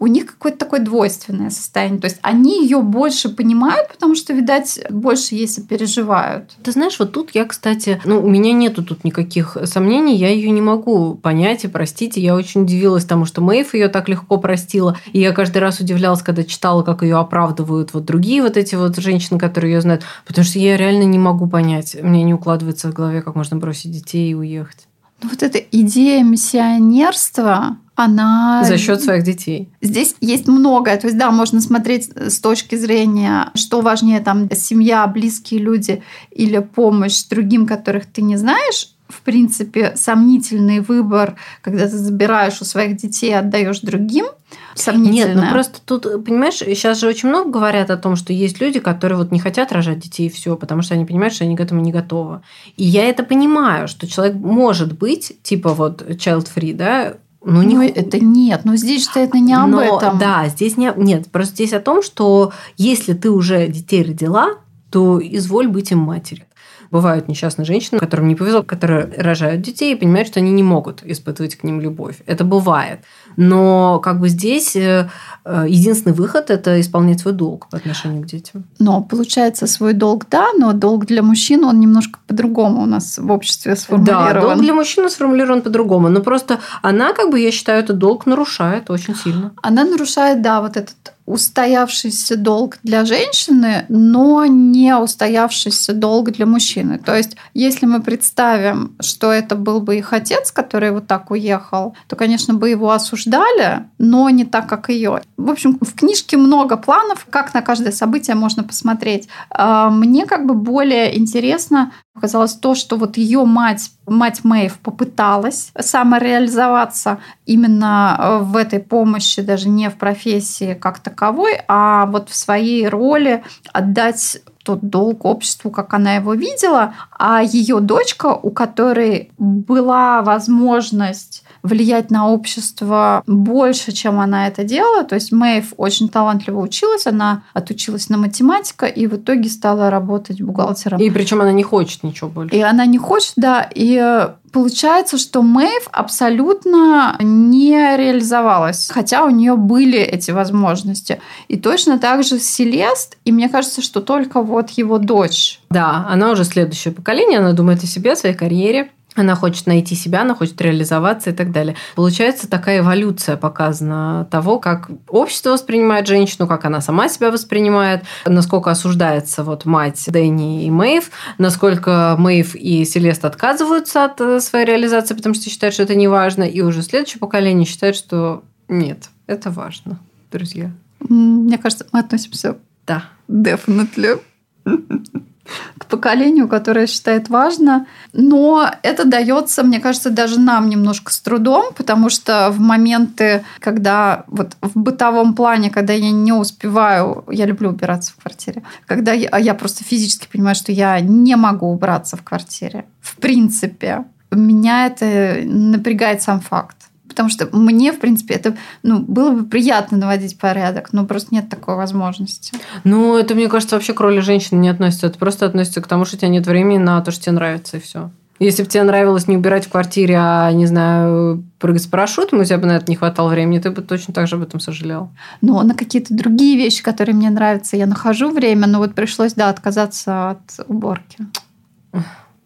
у 0.00 0.06
них 0.06 0.26
какое-то 0.26 0.58
такое 0.58 0.80
двойственное 0.80 1.50
состояние. 1.50 2.00
То 2.00 2.06
есть 2.06 2.18
они 2.22 2.64
ее 2.64 2.80
больше 2.80 3.28
понимают, 3.28 3.88
потому 3.88 4.16
что, 4.16 4.32
видать, 4.32 4.80
больше 4.88 5.34
если 5.34 5.60
переживают. 5.60 6.56
Ты 6.62 6.72
знаешь, 6.72 6.98
вот 6.98 7.12
тут 7.12 7.30
я, 7.34 7.44
кстати, 7.44 8.00
ну, 8.04 8.24
у 8.24 8.28
меня 8.28 8.52
нету 8.52 8.82
тут 8.82 9.04
никаких 9.04 9.58
сомнений, 9.64 10.16
я 10.16 10.30
ее 10.30 10.50
не 10.50 10.62
могу 10.62 11.14
понять 11.14 11.64
и 11.64 11.68
простить. 11.68 12.16
И 12.16 12.22
я 12.22 12.34
очень 12.34 12.62
удивилась 12.62 13.04
тому, 13.04 13.26
что 13.26 13.42
Мэйв 13.42 13.74
ее 13.74 13.88
так 13.88 14.08
легко 14.08 14.38
простила. 14.38 14.96
И 15.12 15.20
я 15.20 15.32
каждый 15.32 15.58
раз 15.58 15.80
удивлялась, 15.80 16.22
когда 16.22 16.44
читала, 16.44 16.82
как 16.82 17.02
ее 17.02 17.18
оправдывают 17.18 17.92
вот 17.92 18.06
другие 18.06 18.42
вот 18.42 18.56
эти 18.56 18.74
вот 18.76 18.96
женщины, 18.96 19.38
которые 19.38 19.74
ее 19.74 19.80
знают. 19.82 20.02
Потому 20.26 20.46
что 20.46 20.58
я 20.58 20.78
реально 20.78 21.02
не 21.02 21.18
могу 21.18 21.46
понять. 21.46 21.94
Мне 22.02 22.22
не 22.22 22.32
укладывается 22.32 22.90
в 22.90 22.94
голове, 22.94 23.20
как 23.20 23.34
можно 23.34 23.58
бросить 23.58 23.92
детей 23.92 24.30
и 24.30 24.34
уехать. 24.34 24.86
Ну, 25.22 25.28
вот 25.28 25.42
эта 25.42 25.58
идея 25.58 26.22
миссионерства, 26.22 27.78
она... 27.94 28.64
За 28.64 28.78
счет 28.78 29.02
своих 29.02 29.24
детей. 29.24 29.68
Здесь 29.82 30.16
есть 30.20 30.48
многое. 30.48 30.96
То 30.96 31.06
есть, 31.06 31.18
да, 31.18 31.30
можно 31.30 31.60
смотреть 31.60 32.10
с 32.16 32.40
точки 32.40 32.76
зрения, 32.76 33.50
что 33.54 33.82
важнее, 33.82 34.20
там, 34.20 34.48
семья, 34.54 35.06
близкие 35.06 35.60
люди 35.60 36.02
или 36.30 36.58
помощь 36.58 37.24
другим, 37.24 37.66
которых 37.66 38.06
ты 38.06 38.22
не 38.22 38.36
знаешь. 38.36 38.94
В 39.10 39.20
принципе, 39.22 39.92
сомнительный 39.96 40.80
выбор, 40.80 41.36
когда 41.62 41.88
ты 41.88 41.98
забираешь 41.98 42.60
у 42.60 42.64
своих 42.64 42.96
детей 42.96 43.30
и 43.30 43.34
отдаешь 43.34 43.80
другим. 43.80 44.26
Сомнительно. 44.74 45.34
Нет, 45.34 45.36
ну 45.36 45.50
просто 45.50 45.80
тут, 45.84 46.24
понимаешь, 46.24 46.54
сейчас 46.58 47.00
же 47.00 47.08
очень 47.08 47.28
много 47.28 47.50
говорят 47.50 47.90
о 47.90 47.96
том, 47.96 48.16
что 48.16 48.32
есть 48.32 48.60
люди, 48.60 48.80
которые 48.80 49.18
вот 49.18 49.32
не 49.32 49.38
хотят 49.38 49.72
рожать 49.72 49.98
детей 49.98 50.26
и 50.26 50.30
все, 50.30 50.56
потому 50.56 50.82
что 50.82 50.94
они 50.94 51.04
понимают, 51.04 51.34
что 51.34 51.44
они 51.44 51.56
к 51.56 51.60
этому 51.60 51.80
не 51.80 51.92
готовы. 51.92 52.40
И 52.76 52.84
я 52.84 53.04
это 53.04 53.22
понимаю, 53.22 53.88
что 53.88 54.06
человек 54.06 54.36
может 54.36 54.96
быть, 54.96 55.36
типа 55.42 55.70
вот 55.74 56.02
child-free, 56.02 56.74
да, 56.74 57.14
ну, 57.42 57.62
не... 57.62 57.88
это 57.88 58.20
нет, 58.20 58.62
но 58.64 58.76
здесь 58.76 59.04
что 59.04 59.20
это 59.20 59.38
не 59.38 59.54
об 59.54 59.70
но, 59.70 59.80
этом. 59.80 60.18
Да, 60.18 60.46
здесь 60.48 60.76
не 60.76 60.92
нет, 60.96 61.30
просто 61.30 61.54
здесь 61.54 61.72
о 61.72 61.80
том, 61.80 62.02
что 62.02 62.52
если 62.76 63.14
ты 63.14 63.30
уже 63.30 63.66
детей 63.68 64.02
родила, 64.02 64.56
то 64.90 65.20
изволь 65.22 65.68
быть 65.68 65.90
им 65.90 66.00
матерью. 66.00 66.44
Бывают 66.90 67.28
несчастные 67.28 67.64
женщины, 67.64 68.00
которым 68.00 68.26
не 68.26 68.34
повезло, 68.34 68.62
которые 68.62 69.12
рожают 69.16 69.62
детей 69.62 69.94
и 69.94 69.96
понимают, 69.96 70.28
что 70.28 70.40
они 70.40 70.50
не 70.50 70.62
могут 70.62 71.02
испытывать 71.04 71.56
к 71.56 71.62
ним 71.62 71.80
любовь. 71.80 72.16
Это 72.26 72.44
бывает. 72.44 73.00
Но 73.36 74.00
как 74.00 74.18
бы 74.20 74.28
здесь 74.28 74.74
э, 74.74 75.08
э, 75.44 75.64
единственный 75.68 76.12
выход– 76.12 76.46
это 76.50 76.80
исполнять 76.80 77.20
свой 77.20 77.32
долг 77.32 77.68
по 77.70 77.76
отношению 77.76 78.22
к 78.22 78.26
детям. 78.26 78.64
Но 78.78 79.02
получается, 79.02 79.66
свой 79.66 79.92
долг– 79.92 80.26
да, 80.30 80.48
но 80.58 80.72
долг 80.72 81.06
для 81.06 81.22
мужчин, 81.22 81.64
он 81.64 81.78
немножко 81.78 82.18
по-другому 82.26 82.82
у 82.82 82.86
нас 82.86 83.18
в 83.18 83.30
обществе 83.30 83.76
сформулирован. 83.76 84.34
Да, 84.34 84.40
долг 84.40 84.60
для 84.60 84.74
мужчины 84.74 85.10
сформулирован 85.10 85.62
по-другому. 85.62 86.08
Но 86.08 86.20
просто 86.20 86.58
она, 86.82 87.12
как 87.12 87.30
бы, 87.30 87.38
я 87.38 87.52
считаю, 87.52 87.82
этот 87.84 87.98
долг 87.98 88.26
нарушает 88.26 88.90
очень 88.90 89.14
сильно. 89.14 89.52
Она 89.62 89.84
нарушает, 89.84 90.42
да, 90.42 90.60
вот 90.60 90.76
этот 90.76 90.96
устоявшийся 91.30 92.36
долг 92.36 92.78
для 92.82 93.04
женщины, 93.04 93.84
но 93.88 94.46
не 94.46 94.96
устоявшийся 94.96 95.92
долг 95.92 96.32
для 96.32 96.46
мужчины. 96.46 96.98
То 96.98 97.16
есть, 97.16 97.36
если 97.54 97.86
мы 97.86 98.02
представим, 98.02 98.96
что 99.00 99.32
это 99.32 99.54
был 99.54 99.80
бы 99.80 99.96
их 99.96 100.12
отец, 100.12 100.50
который 100.50 100.90
вот 100.90 101.06
так 101.06 101.30
уехал, 101.30 101.94
то, 102.08 102.16
конечно, 102.16 102.54
бы 102.54 102.68
его 102.68 102.90
осуждали, 102.90 103.86
но 103.98 104.28
не 104.30 104.44
так, 104.44 104.66
как 104.66 104.88
ее. 104.88 105.22
В 105.36 105.50
общем, 105.50 105.78
в 105.80 105.94
книжке 105.94 106.36
много 106.36 106.76
планов, 106.76 107.26
как 107.30 107.54
на 107.54 107.62
каждое 107.62 107.92
событие 107.92 108.34
можно 108.34 108.64
посмотреть. 108.64 109.28
А, 109.50 109.88
мне 109.90 110.26
как 110.26 110.46
бы 110.46 110.54
более 110.54 111.16
интересно 111.16 111.92
Оказалось 112.20 112.54
то, 112.54 112.74
что 112.74 112.96
вот 112.96 113.16
ее 113.16 113.44
мать, 113.44 113.92
мать 114.10 114.44
Мэйв 114.44 114.78
попыталась 114.80 115.72
самореализоваться 115.78 117.18
именно 117.46 118.16
э, 118.18 118.38
в 118.42 118.56
этой 118.56 118.80
помощи, 118.80 119.40
даже 119.40 119.68
не 119.68 119.88
в 119.88 119.96
профессии 119.96 120.74
как 120.74 120.98
таковой, 120.98 121.60
а 121.68 122.06
вот 122.06 122.28
в 122.28 122.34
своей 122.34 122.88
роли 122.88 123.42
отдать 123.72 124.42
тот 124.64 124.80
долг 124.82 125.24
обществу, 125.24 125.70
как 125.70 125.94
она 125.94 126.16
его 126.16 126.34
видела, 126.34 126.94
а 127.18 127.42
ее 127.42 127.80
дочка, 127.80 128.26
у 128.26 128.50
которой 128.50 129.30
была 129.38 130.22
возможность 130.22 131.44
влиять 131.62 132.10
на 132.10 132.28
общество 132.28 133.22
больше, 133.26 133.92
чем 133.92 134.20
она 134.20 134.48
это 134.48 134.64
делала. 134.64 135.04
То 135.04 135.14
есть 135.14 135.32
Мэйв 135.32 135.74
очень 135.76 136.08
талантливо 136.08 136.60
училась, 136.60 137.06
она 137.06 137.42
отучилась 137.54 138.08
на 138.08 138.16
математика 138.16 138.86
и 138.86 139.06
в 139.06 139.16
итоге 139.16 139.48
стала 139.48 139.90
работать 139.90 140.40
бухгалтером. 140.40 141.00
И 141.00 141.10
причем 141.10 141.40
она 141.40 141.52
не 141.52 141.62
хочет 141.62 142.02
ничего 142.02 142.28
больше. 142.30 142.54
И 142.54 142.60
она 142.60 142.86
не 142.86 142.98
хочет, 142.98 143.32
да. 143.36 143.68
И 143.74 144.28
Получается, 144.52 145.16
что 145.16 145.42
Мэйв 145.42 145.86
абсолютно 145.92 147.16
не 147.20 147.96
реализовалась, 147.96 148.88
хотя 148.90 149.24
у 149.24 149.30
нее 149.30 149.54
были 149.56 149.98
эти 149.98 150.32
возможности. 150.32 151.20
И 151.46 151.56
точно 151.56 151.98
так 151.98 152.24
же 152.24 152.40
Селест, 152.40 153.16
и 153.24 153.32
мне 153.32 153.48
кажется, 153.48 153.80
что 153.80 154.00
только 154.00 154.42
вот 154.42 154.70
его 154.70 154.98
дочь. 154.98 155.60
Да, 155.70 156.06
она 156.08 156.32
уже 156.32 156.44
следующее 156.44 156.92
поколение, 156.92 157.38
она 157.38 157.52
думает 157.52 157.84
о 157.84 157.86
себе, 157.86 158.12
о 158.12 158.16
своей 158.16 158.34
карьере. 158.34 158.90
Она 159.16 159.34
хочет 159.34 159.66
найти 159.66 159.96
себя, 159.96 160.22
она 160.22 160.34
хочет 160.36 160.60
реализоваться 160.60 161.30
и 161.30 161.32
так 161.32 161.50
далее. 161.50 161.74
Получается, 161.96 162.48
такая 162.48 162.78
эволюция 162.78 163.36
показана 163.36 164.28
того, 164.30 164.60
как 164.60 164.88
общество 165.08 165.50
воспринимает 165.50 166.06
женщину, 166.06 166.46
как 166.46 166.64
она 166.64 166.80
сама 166.80 167.08
себя 167.08 167.32
воспринимает, 167.32 168.04
насколько 168.24 168.70
осуждается 168.70 169.42
вот 169.42 169.64
мать 169.64 170.02
Дэнни 170.06 170.64
и 170.64 170.70
Мэйв, 170.70 171.10
насколько 171.38 172.14
Мэйв 172.18 172.54
и 172.54 172.84
Селест 172.84 173.24
отказываются 173.24 174.04
от 174.04 174.20
э, 174.20 174.40
своей 174.40 174.64
реализации, 174.64 175.14
потому 175.14 175.34
что 175.34 175.50
считают, 175.50 175.74
что 175.74 175.82
это 175.82 175.96
не 175.96 176.06
важно, 176.06 176.44
и 176.44 176.60
уже 176.60 176.82
следующее 176.82 177.18
поколение 177.18 177.66
считает, 177.66 177.96
что 177.96 178.44
нет, 178.68 179.10
это 179.26 179.50
важно, 179.50 179.98
друзья. 180.30 180.70
Мне 181.00 181.58
кажется, 181.58 181.86
мы 181.92 181.98
относимся 181.98 182.58
да. 182.86 183.04
definitely 183.28 184.20
к 185.78 185.86
поколению, 185.86 186.48
которое 186.48 186.86
считает 186.86 187.28
важно. 187.28 187.86
Но 188.12 188.70
это 188.82 189.04
дается, 189.04 189.62
мне 189.62 189.80
кажется, 189.80 190.10
даже 190.10 190.38
нам 190.38 190.68
немножко 190.68 191.12
с 191.12 191.20
трудом, 191.20 191.72
потому 191.76 192.10
что 192.10 192.50
в 192.50 192.60
моменты, 192.60 193.44
когда 193.58 194.24
вот 194.26 194.56
в 194.60 194.78
бытовом 194.78 195.34
плане, 195.34 195.70
когда 195.70 195.92
я 195.92 196.10
не 196.10 196.32
успеваю, 196.32 197.24
я 197.30 197.46
люблю 197.46 197.70
убираться 197.70 198.12
в 198.12 198.22
квартире, 198.22 198.62
когда 198.86 199.12
я, 199.12 199.36
я 199.38 199.54
просто 199.54 199.84
физически 199.84 200.28
понимаю, 200.30 200.54
что 200.54 200.72
я 200.72 201.00
не 201.00 201.36
могу 201.36 201.66
убраться 201.66 202.16
в 202.16 202.22
квартире, 202.22 202.84
в 203.00 203.16
принципе, 203.16 204.04
меня 204.30 204.86
это 204.86 205.40
напрягает 205.44 206.22
сам 206.22 206.40
факт. 206.40 206.76
Потому 207.10 207.28
что 207.28 207.48
мне, 207.50 207.92
в 207.92 207.98
принципе, 207.98 208.34
это 208.34 208.56
ну, 208.84 209.00
было 209.00 209.32
бы 209.32 209.44
приятно 209.44 209.98
наводить 209.98 210.38
порядок, 210.38 210.92
но 210.92 211.04
просто 211.04 211.34
нет 211.34 211.48
такой 211.48 211.74
возможности. 211.74 212.54
Ну, 212.84 213.18
это, 213.18 213.34
мне 213.34 213.48
кажется, 213.48 213.74
вообще 213.74 213.92
к 213.92 214.00
роли 214.00 214.20
женщины 214.20 214.60
не 214.60 214.68
относится. 214.68 215.08
Это 215.08 215.18
просто 215.18 215.44
относится 215.44 215.82
к 215.82 215.88
тому, 215.88 216.04
что 216.04 216.14
у 216.14 216.18
тебя 216.20 216.28
нет 216.28 216.46
времени 216.46 216.78
на 216.78 217.00
то, 217.00 217.10
что 217.10 217.24
тебе 217.24 217.32
нравится, 217.32 217.78
и 217.78 217.80
все. 217.80 218.10
Если 218.38 218.62
бы 218.62 218.68
тебе 218.68 218.84
нравилось 218.84 219.26
не 219.26 219.36
убирать 219.36 219.66
в 219.66 219.70
квартире, 219.70 220.14
а, 220.16 220.52
не 220.52 220.66
знаю, 220.66 221.44
прыгать 221.58 221.82
с 221.82 221.86
парашютом, 221.86 222.38
у 222.38 222.44
тебя 222.44 222.58
бы 222.58 222.66
на 222.66 222.76
это 222.76 222.86
не 222.88 222.96
хватало 222.96 223.28
времени, 223.28 223.58
ты 223.58 223.70
бы 223.70 223.82
точно 223.82 224.14
так 224.14 224.28
же 224.28 224.36
об 224.36 224.42
этом 224.42 224.60
сожалел. 224.60 225.10
Но 225.40 225.60
на 225.62 225.74
какие-то 225.74 226.14
другие 226.14 226.56
вещи, 226.56 226.82
которые 226.82 227.16
мне 227.16 227.28
нравятся, 227.28 227.76
я 227.76 227.86
нахожу 227.86 228.30
время, 228.30 228.68
но 228.68 228.78
вот 228.78 228.94
пришлось, 228.94 229.34
да, 229.34 229.50
отказаться 229.50 230.30
от 230.30 230.68
уборки. 230.68 231.18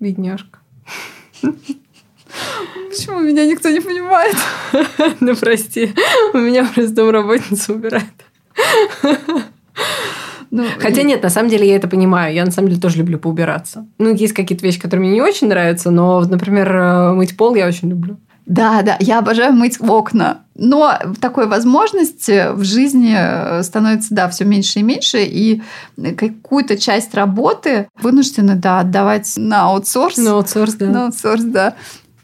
Бедняжка. 0.00 0.58
Почему 2.90 3.20
меня 3.20 3.44
никто 3.46 3.70
не 3.70 3.80
понимает? 3.80 4.36
Ну, 5.20 5.34
прости, 5.36 5.94
у 6.32 6.38
меня 6.38 6.64
просто 6.64 6.94
домработница 6.94 7.72
убирает. 7.72 8.04
Ну, 10.50 10.64
Хотя 10.78 11.02
нет, 11.02 11.22
на 11.22 11.30
самом 11.30 11.48
деле 11.48 11.66
я 11.68 11.74
это 11.76 11.88
понимаю. 11.88 12.32
Я 12.32 12.44
на 12.44 12.52
самом 12.52 12.68
деле 12.68 12.80
тоже 12.80 12.98
люблю 12.98 13.18
поубираться. 13.18 13.86
Ну, 13.98 14.14
есть 14.14 14.34
какие-то 14.34 14.64
вещи, 14.64 14.78
которые 14.78 15.06
мне 15.06 15.14
не 15.14 15.22
очень 15.22 15.48
нравятся, 15.48 15.90
но, 15.90 16.20
например, 16.20 16.76
э, 16.76 17.12
мыть 17.14 17.36
пол 17.36 17.56
я 17.56 17.66
очень 17.66 17.88
люблю. 17.88 18.18
Да, 18.46 18.82
да, 18.82 18.96
я 19.00 19.18
обожаю 19.18 19.54
мыть 19.54 19.80
окна. 19.80 20.42
Но 20.54 20.96
такой 21.20 21.48
возможности 21.48 22.52
в 22.52 22.62
жизни 22.62 23.16
э, 23.16 23.62
становится, 23.62 24.14
да, 24.14 24.28
все 24.28 24.44
меньше 24.44 24.80
и 24.80 24.82
меньше, 24.82 25.24
и 25.24 25.62
какую-то 26.16 26.76
часть 26.78 27.14
работы 27.14 27.88
вынуждены, 28.00 28.54
да, 28.54 28.80
отдавать 28.80 29.32
на 29.36 29.62
аутсорс. 29.62 30.18
На 30.18 30.32
аутсорс, 30.32 30.74
да. 30.74 30.86
На 30.86 31.06
аутсорс, 31.06 31.42
да. 31.42 31.74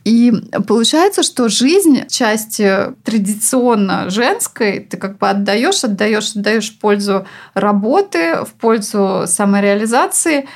И 0.05 0.33
получается, 0.67 1.23
что 1.23 1.49
жизнь 1.49 2.07
части 2.09 2.95
традиционно 3.05 4.09
женской 4.09 4.81
ты 4.81 4.97
как 4.97 5.19
бы 5.19 5.29
отдаешь, 5.29 5.85
отдаешь, 5.85 6.35
отдаешь 6.35 6.71
в 6.71 6.79
пользу 6.79 7.27
работы, 7.55 8.45
в 8.45 8.53
пользу 8.55 9.25
самореализации. 9.27 10.49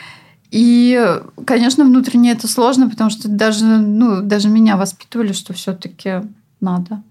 И, 0.51 1.21
конечно, 1.47 1.85
внутренне 1.85 2.33
это 2.33 2.49
сложно, 2.49 2.89
потому 2.89 3.11
что 3.11 3.29
даже, 3.29 3.65
ну, 3.65 4.23
даже 4.23 4.49
меня 4.49 4.77
воспитывали, 4.77 5.33
что 5.33 5.53
все-таки 5.53 6.23
надо. 6.61 7.03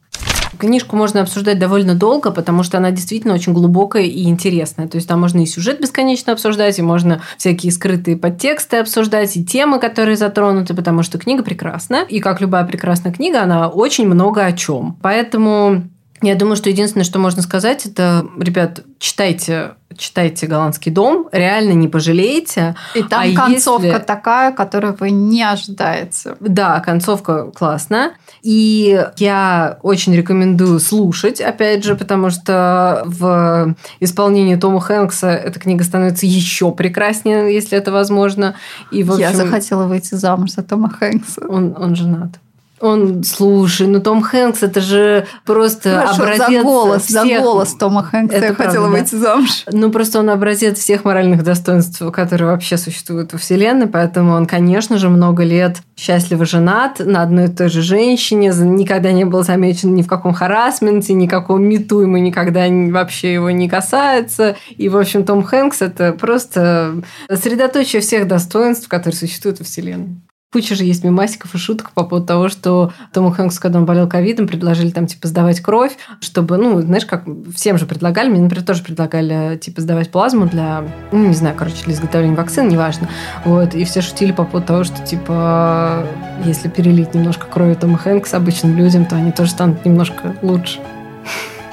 Книжку 0.58 0.96
можно 0.96 1.22
обсуждать 1.22 1.60
довольно 1.60 1.96
долго, 1.96 2.32
потому 2.32 2.64
что 2.64 2.78
она 2.78 2.92
действительно 2.92 3.34
очень 3.34 3.54
глубокая 3.54 4.04
и 4.04 4.24
интересная. 4.24 4.88
То 4.88 4.98
есть 4.98 5.08
там 5.08 5.20
можно 5.20 5.42
и 5.42 5.46
сюжет 5.46 5.82
бесконечно 5.82 6.34
обсуждать, 6.34 6.80
и 6.80 6.82
можно 6.82 7.22
всякие 7.38 7.72
скрытые 7.72 8.18
подтексты 8.18 8.78
обсуждать, 8.78 9.36
и 9.36 9.46
темы, 9.46 9.80
которые 9.80 10.18
затронуты, 10.18 10.74
потому 10.74 11.04
что 11.04 11.18
книга 11.18 11.44
прекрасна. 11.44 12.06
И 12.08 12.20
как 12.20 12.42
любая 12.42 12.66
прекрасная 12.66 13.12
книга, 13.12 13.42
она 13.42 13.68
очень 13.68 14.08
много 14.08 14.46
о 14.46 14.52
чем. 14.54 14.98
Поэтому 15.02 15.84
я 16.30 16.36
думаю, 16.36 16.56
что 16.56 16.70
единственное, 16.70 17.04
что 17.04 17.20
можно 17.20 17.42
сказать, 17.42 17.86
это, 17.86 18.26
ребят, 18.40 18.82
читайте 19.00 19.76
читайте 19.98 20.48
«Голландский 20.48 20.92
дом», 20.92 21.30
реально 21.32 21.74
не 21.74 21.88
пожалеете. 21.88 22.76
И 22.96 23.04
там 23.04 23.24
а 23.24 23.36
концовка 23.36 23.88
если... 23.88 24.00
такая, 24.00 24.52
которую 24.52 24.96
вы 25.00 25.12
не 25.12 25.44
ожидаете. 25.44 26.36
Да, 26.40 26.80
концовка 26.80 27.52
классная. 27.52 28.14
И 28.42 29.06
я 29.18 29.78
очень 29.82 30.16
рекомендую 30.16 30.80
слушать, 30.80 31.42
опять 31.42 31.84
же, 31.84 31.96
потому 31.96 32.30
что 32.30 33.04
в 33.06 33.76
исполнении 34.00 34.56
Тома 34.56 34.82
Хэнкса 34.82 35.30
эта 35.30 35.60
книга 35.60 35.84
становится 35.84 36.26
еще 36.26 36.72
прекраснее, 36.72 37.54
если 37.54 37.78
это 37.78 37.92
возможно. 37.92 38.56
И, 38.92 39.04
общем, 39.04 39.18
я 39.18 39.34
захотела 39.34 39.86
выйти 39.86 40.16
замуж 40.16 40.52
за 40.52 40.64
Тома 40.64 40.90
Хэнкса. 40.90 41.46
Он, 41.48 41.76
он 41.78 41.96
женат. 41.96 42.40
Он, 42.84 43.24
слушай, 43.24 43.88
ну 43.88 44.02
Том 44.02 44.22
Хэнкс 44.22 44.62
это 44.62 44.82
же 44.82 45.26
просто 45.46 46.02
Хорошо, 46.02 46.24
образец 46.24 46.50
за 46.50 46.62
голос, 46.64 47.04
всех... 47.04 47.24
за 47.24 47.40
голос 47.40 47.74
Тома 47.76 48.04
Хэнкса 48.04 48.36
это 48.36 48.48
я 48.48 48.54
правда, 48.54 48.72
хотела 48.72 48.88
выйти 48.90 49.16
замуж. 49.16 49.64
Ну 49.72 49.90
просто 49.90 50.20
он 50.20 50.30
образец 50.30 50.80
всех 50.80 51.06
моральных 51.06 51.46
достоинств, 51.46 52.04
которые 52.12 52.50
вообще 52.50 52.76
существуют 52.76 53.32
во 53.32 53.40
Вселенной, 53.40 53.88
поэтому 53.88 54.34
он, 54.34 54.48
конечно 54.48 54.98
же, 54.98 55.08
много 55.08 55.46
лет 55.46 55.78
счастливо 55.96 56.46
женат 56.46 57.00
на 57.00 57.22
одной 57.22 57.46
и 57.46 57.48
той 57.48 57.70
же 57.70 57.82
женщине, 57.82 58.52
никогда 58.54 59.14
не 59.14 59.24
был 59.24 59.44
замечен 59.44 59.96
ни 59.96 60.02
в 60.02 60.08
каком 60.08 60.34
харасменте, 60.34 61.14
никаком 61.14 61.64
мету 61.64 62.02
ему 62.02 62.18
никогда 62.18 62.68
вообще 62.68 63.34
его 63.34 63.50
не 63.50 63.70
касается. 63.70 64.58
И, 64.76 64.90
в 64.90 64.98
общем, 64.98 65.24
Том 65.24 65.42
Хэнкс 65.44 65.82
это 65.82 66.12
просто 66.12 66.96
средоточие 67.32 68.02
всех 68.02 68.28
достоинств, 68.28 68.90
которые 68.90 69.18
существуют 69.18 69.60
во 69.60 69.66
Вселенной. 69.66 70.23
Куча 70.54 70.76
же 70.76 70.84
есть 70.84 71.04
мемасиков 71.04 71.56
и 71.56 71.58
шуток 71.58 71.94
по 71.94 72.04
поводу 72.04 72.28
того, 72.28 72.48
что 72.48 72.94
Тому 73.12 73.32
Хэнкс, 73.32 73.58
когда 73.58 73.80
он 73.80 73.86
болел 73.86 74.08
ковидом, 74.08 74.48
предложили 74.48 74.92
там, 74.92 75.08
типа, 75.08 75.28
сдавать 75.28 75.62
кровь, 75.62 75.98
чтобы, 76.22 76.58
ну, 76.58 76.80
знаешь, 76.80 77.08
как 77.08 77.24
всем 77.56 77.80
же 77.80 77.88
предлагали, 77.88 78.30
мне, 78.30 78.40
например, 78.40 78.64
тоже 78.64 78.84
предлагали, 78.84 79.58
типа, 79.58 79.82
сдавать 79.82 80.12
плазму 80.12 80.46
для, 80.46 80.84
ну, 81.12 81.26
не 81.26 81.34
знаю, 81.34 81.56
короче, 81.58 81.84
для 81.86 81.96
изготовления 81.96 82.36
вакцин, 82.36 82.68
неважно. 82.68 83.10
Вот, 83.46 83.74
и 83.74 83.84
все 83.84 84.02
шутили 84.02 84.32
по 84.32 84.44
поводу 84.44 84.68
того, 84.68 84.84
что, 84.84 85.04
типа, 85.04 86.06
если 86.46 86.70
перелить 86.70 87.16
немножко 87.16 87.48
крови 87.48 87.74
Тома 87.74 87.98
Хэнкса 87.98 88.38
обычным 88.38 88.78
людям, 88.78 89.06
то 89.08 89.16
они 89.16 89.32
тоже 89.32 89.50
станут 89.50 89.84
немножко 89.86 90.36
лучше. 90.44 90.82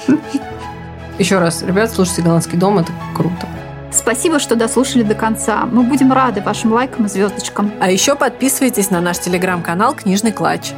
Еще 1.18 1.38
раз, 1.38 1.62
ребят, 1.62 1.90
слушайте 1.90 2.22
«Голландский 2.22 2.56
дом», 2.56 2.78
это 2.78 2.92
круто. 3.14 3.46
Спасибо, 3.92 4.38
что 4.38 4.56
дослушали 4.56 5.02
до 5.02 5.14
конца. 5.14 5.66
Мы 5.66 5.82
будем 5.82 6.12
рады 6.12 6.40
вашим 6.40 6.72
лайкам 6.72 7.06
и 7.06 7.08
звездочкам. 7.08 7.72
А 7.80 7.90
еще 7.90 8.14
подписывайтесь 8.14 8.90
на 8.90 9.00
наш 9.00 9.18
телеграм-канал 9.18 9.94
«Книжный 9.94 10.32
клатч». 10.32 10.72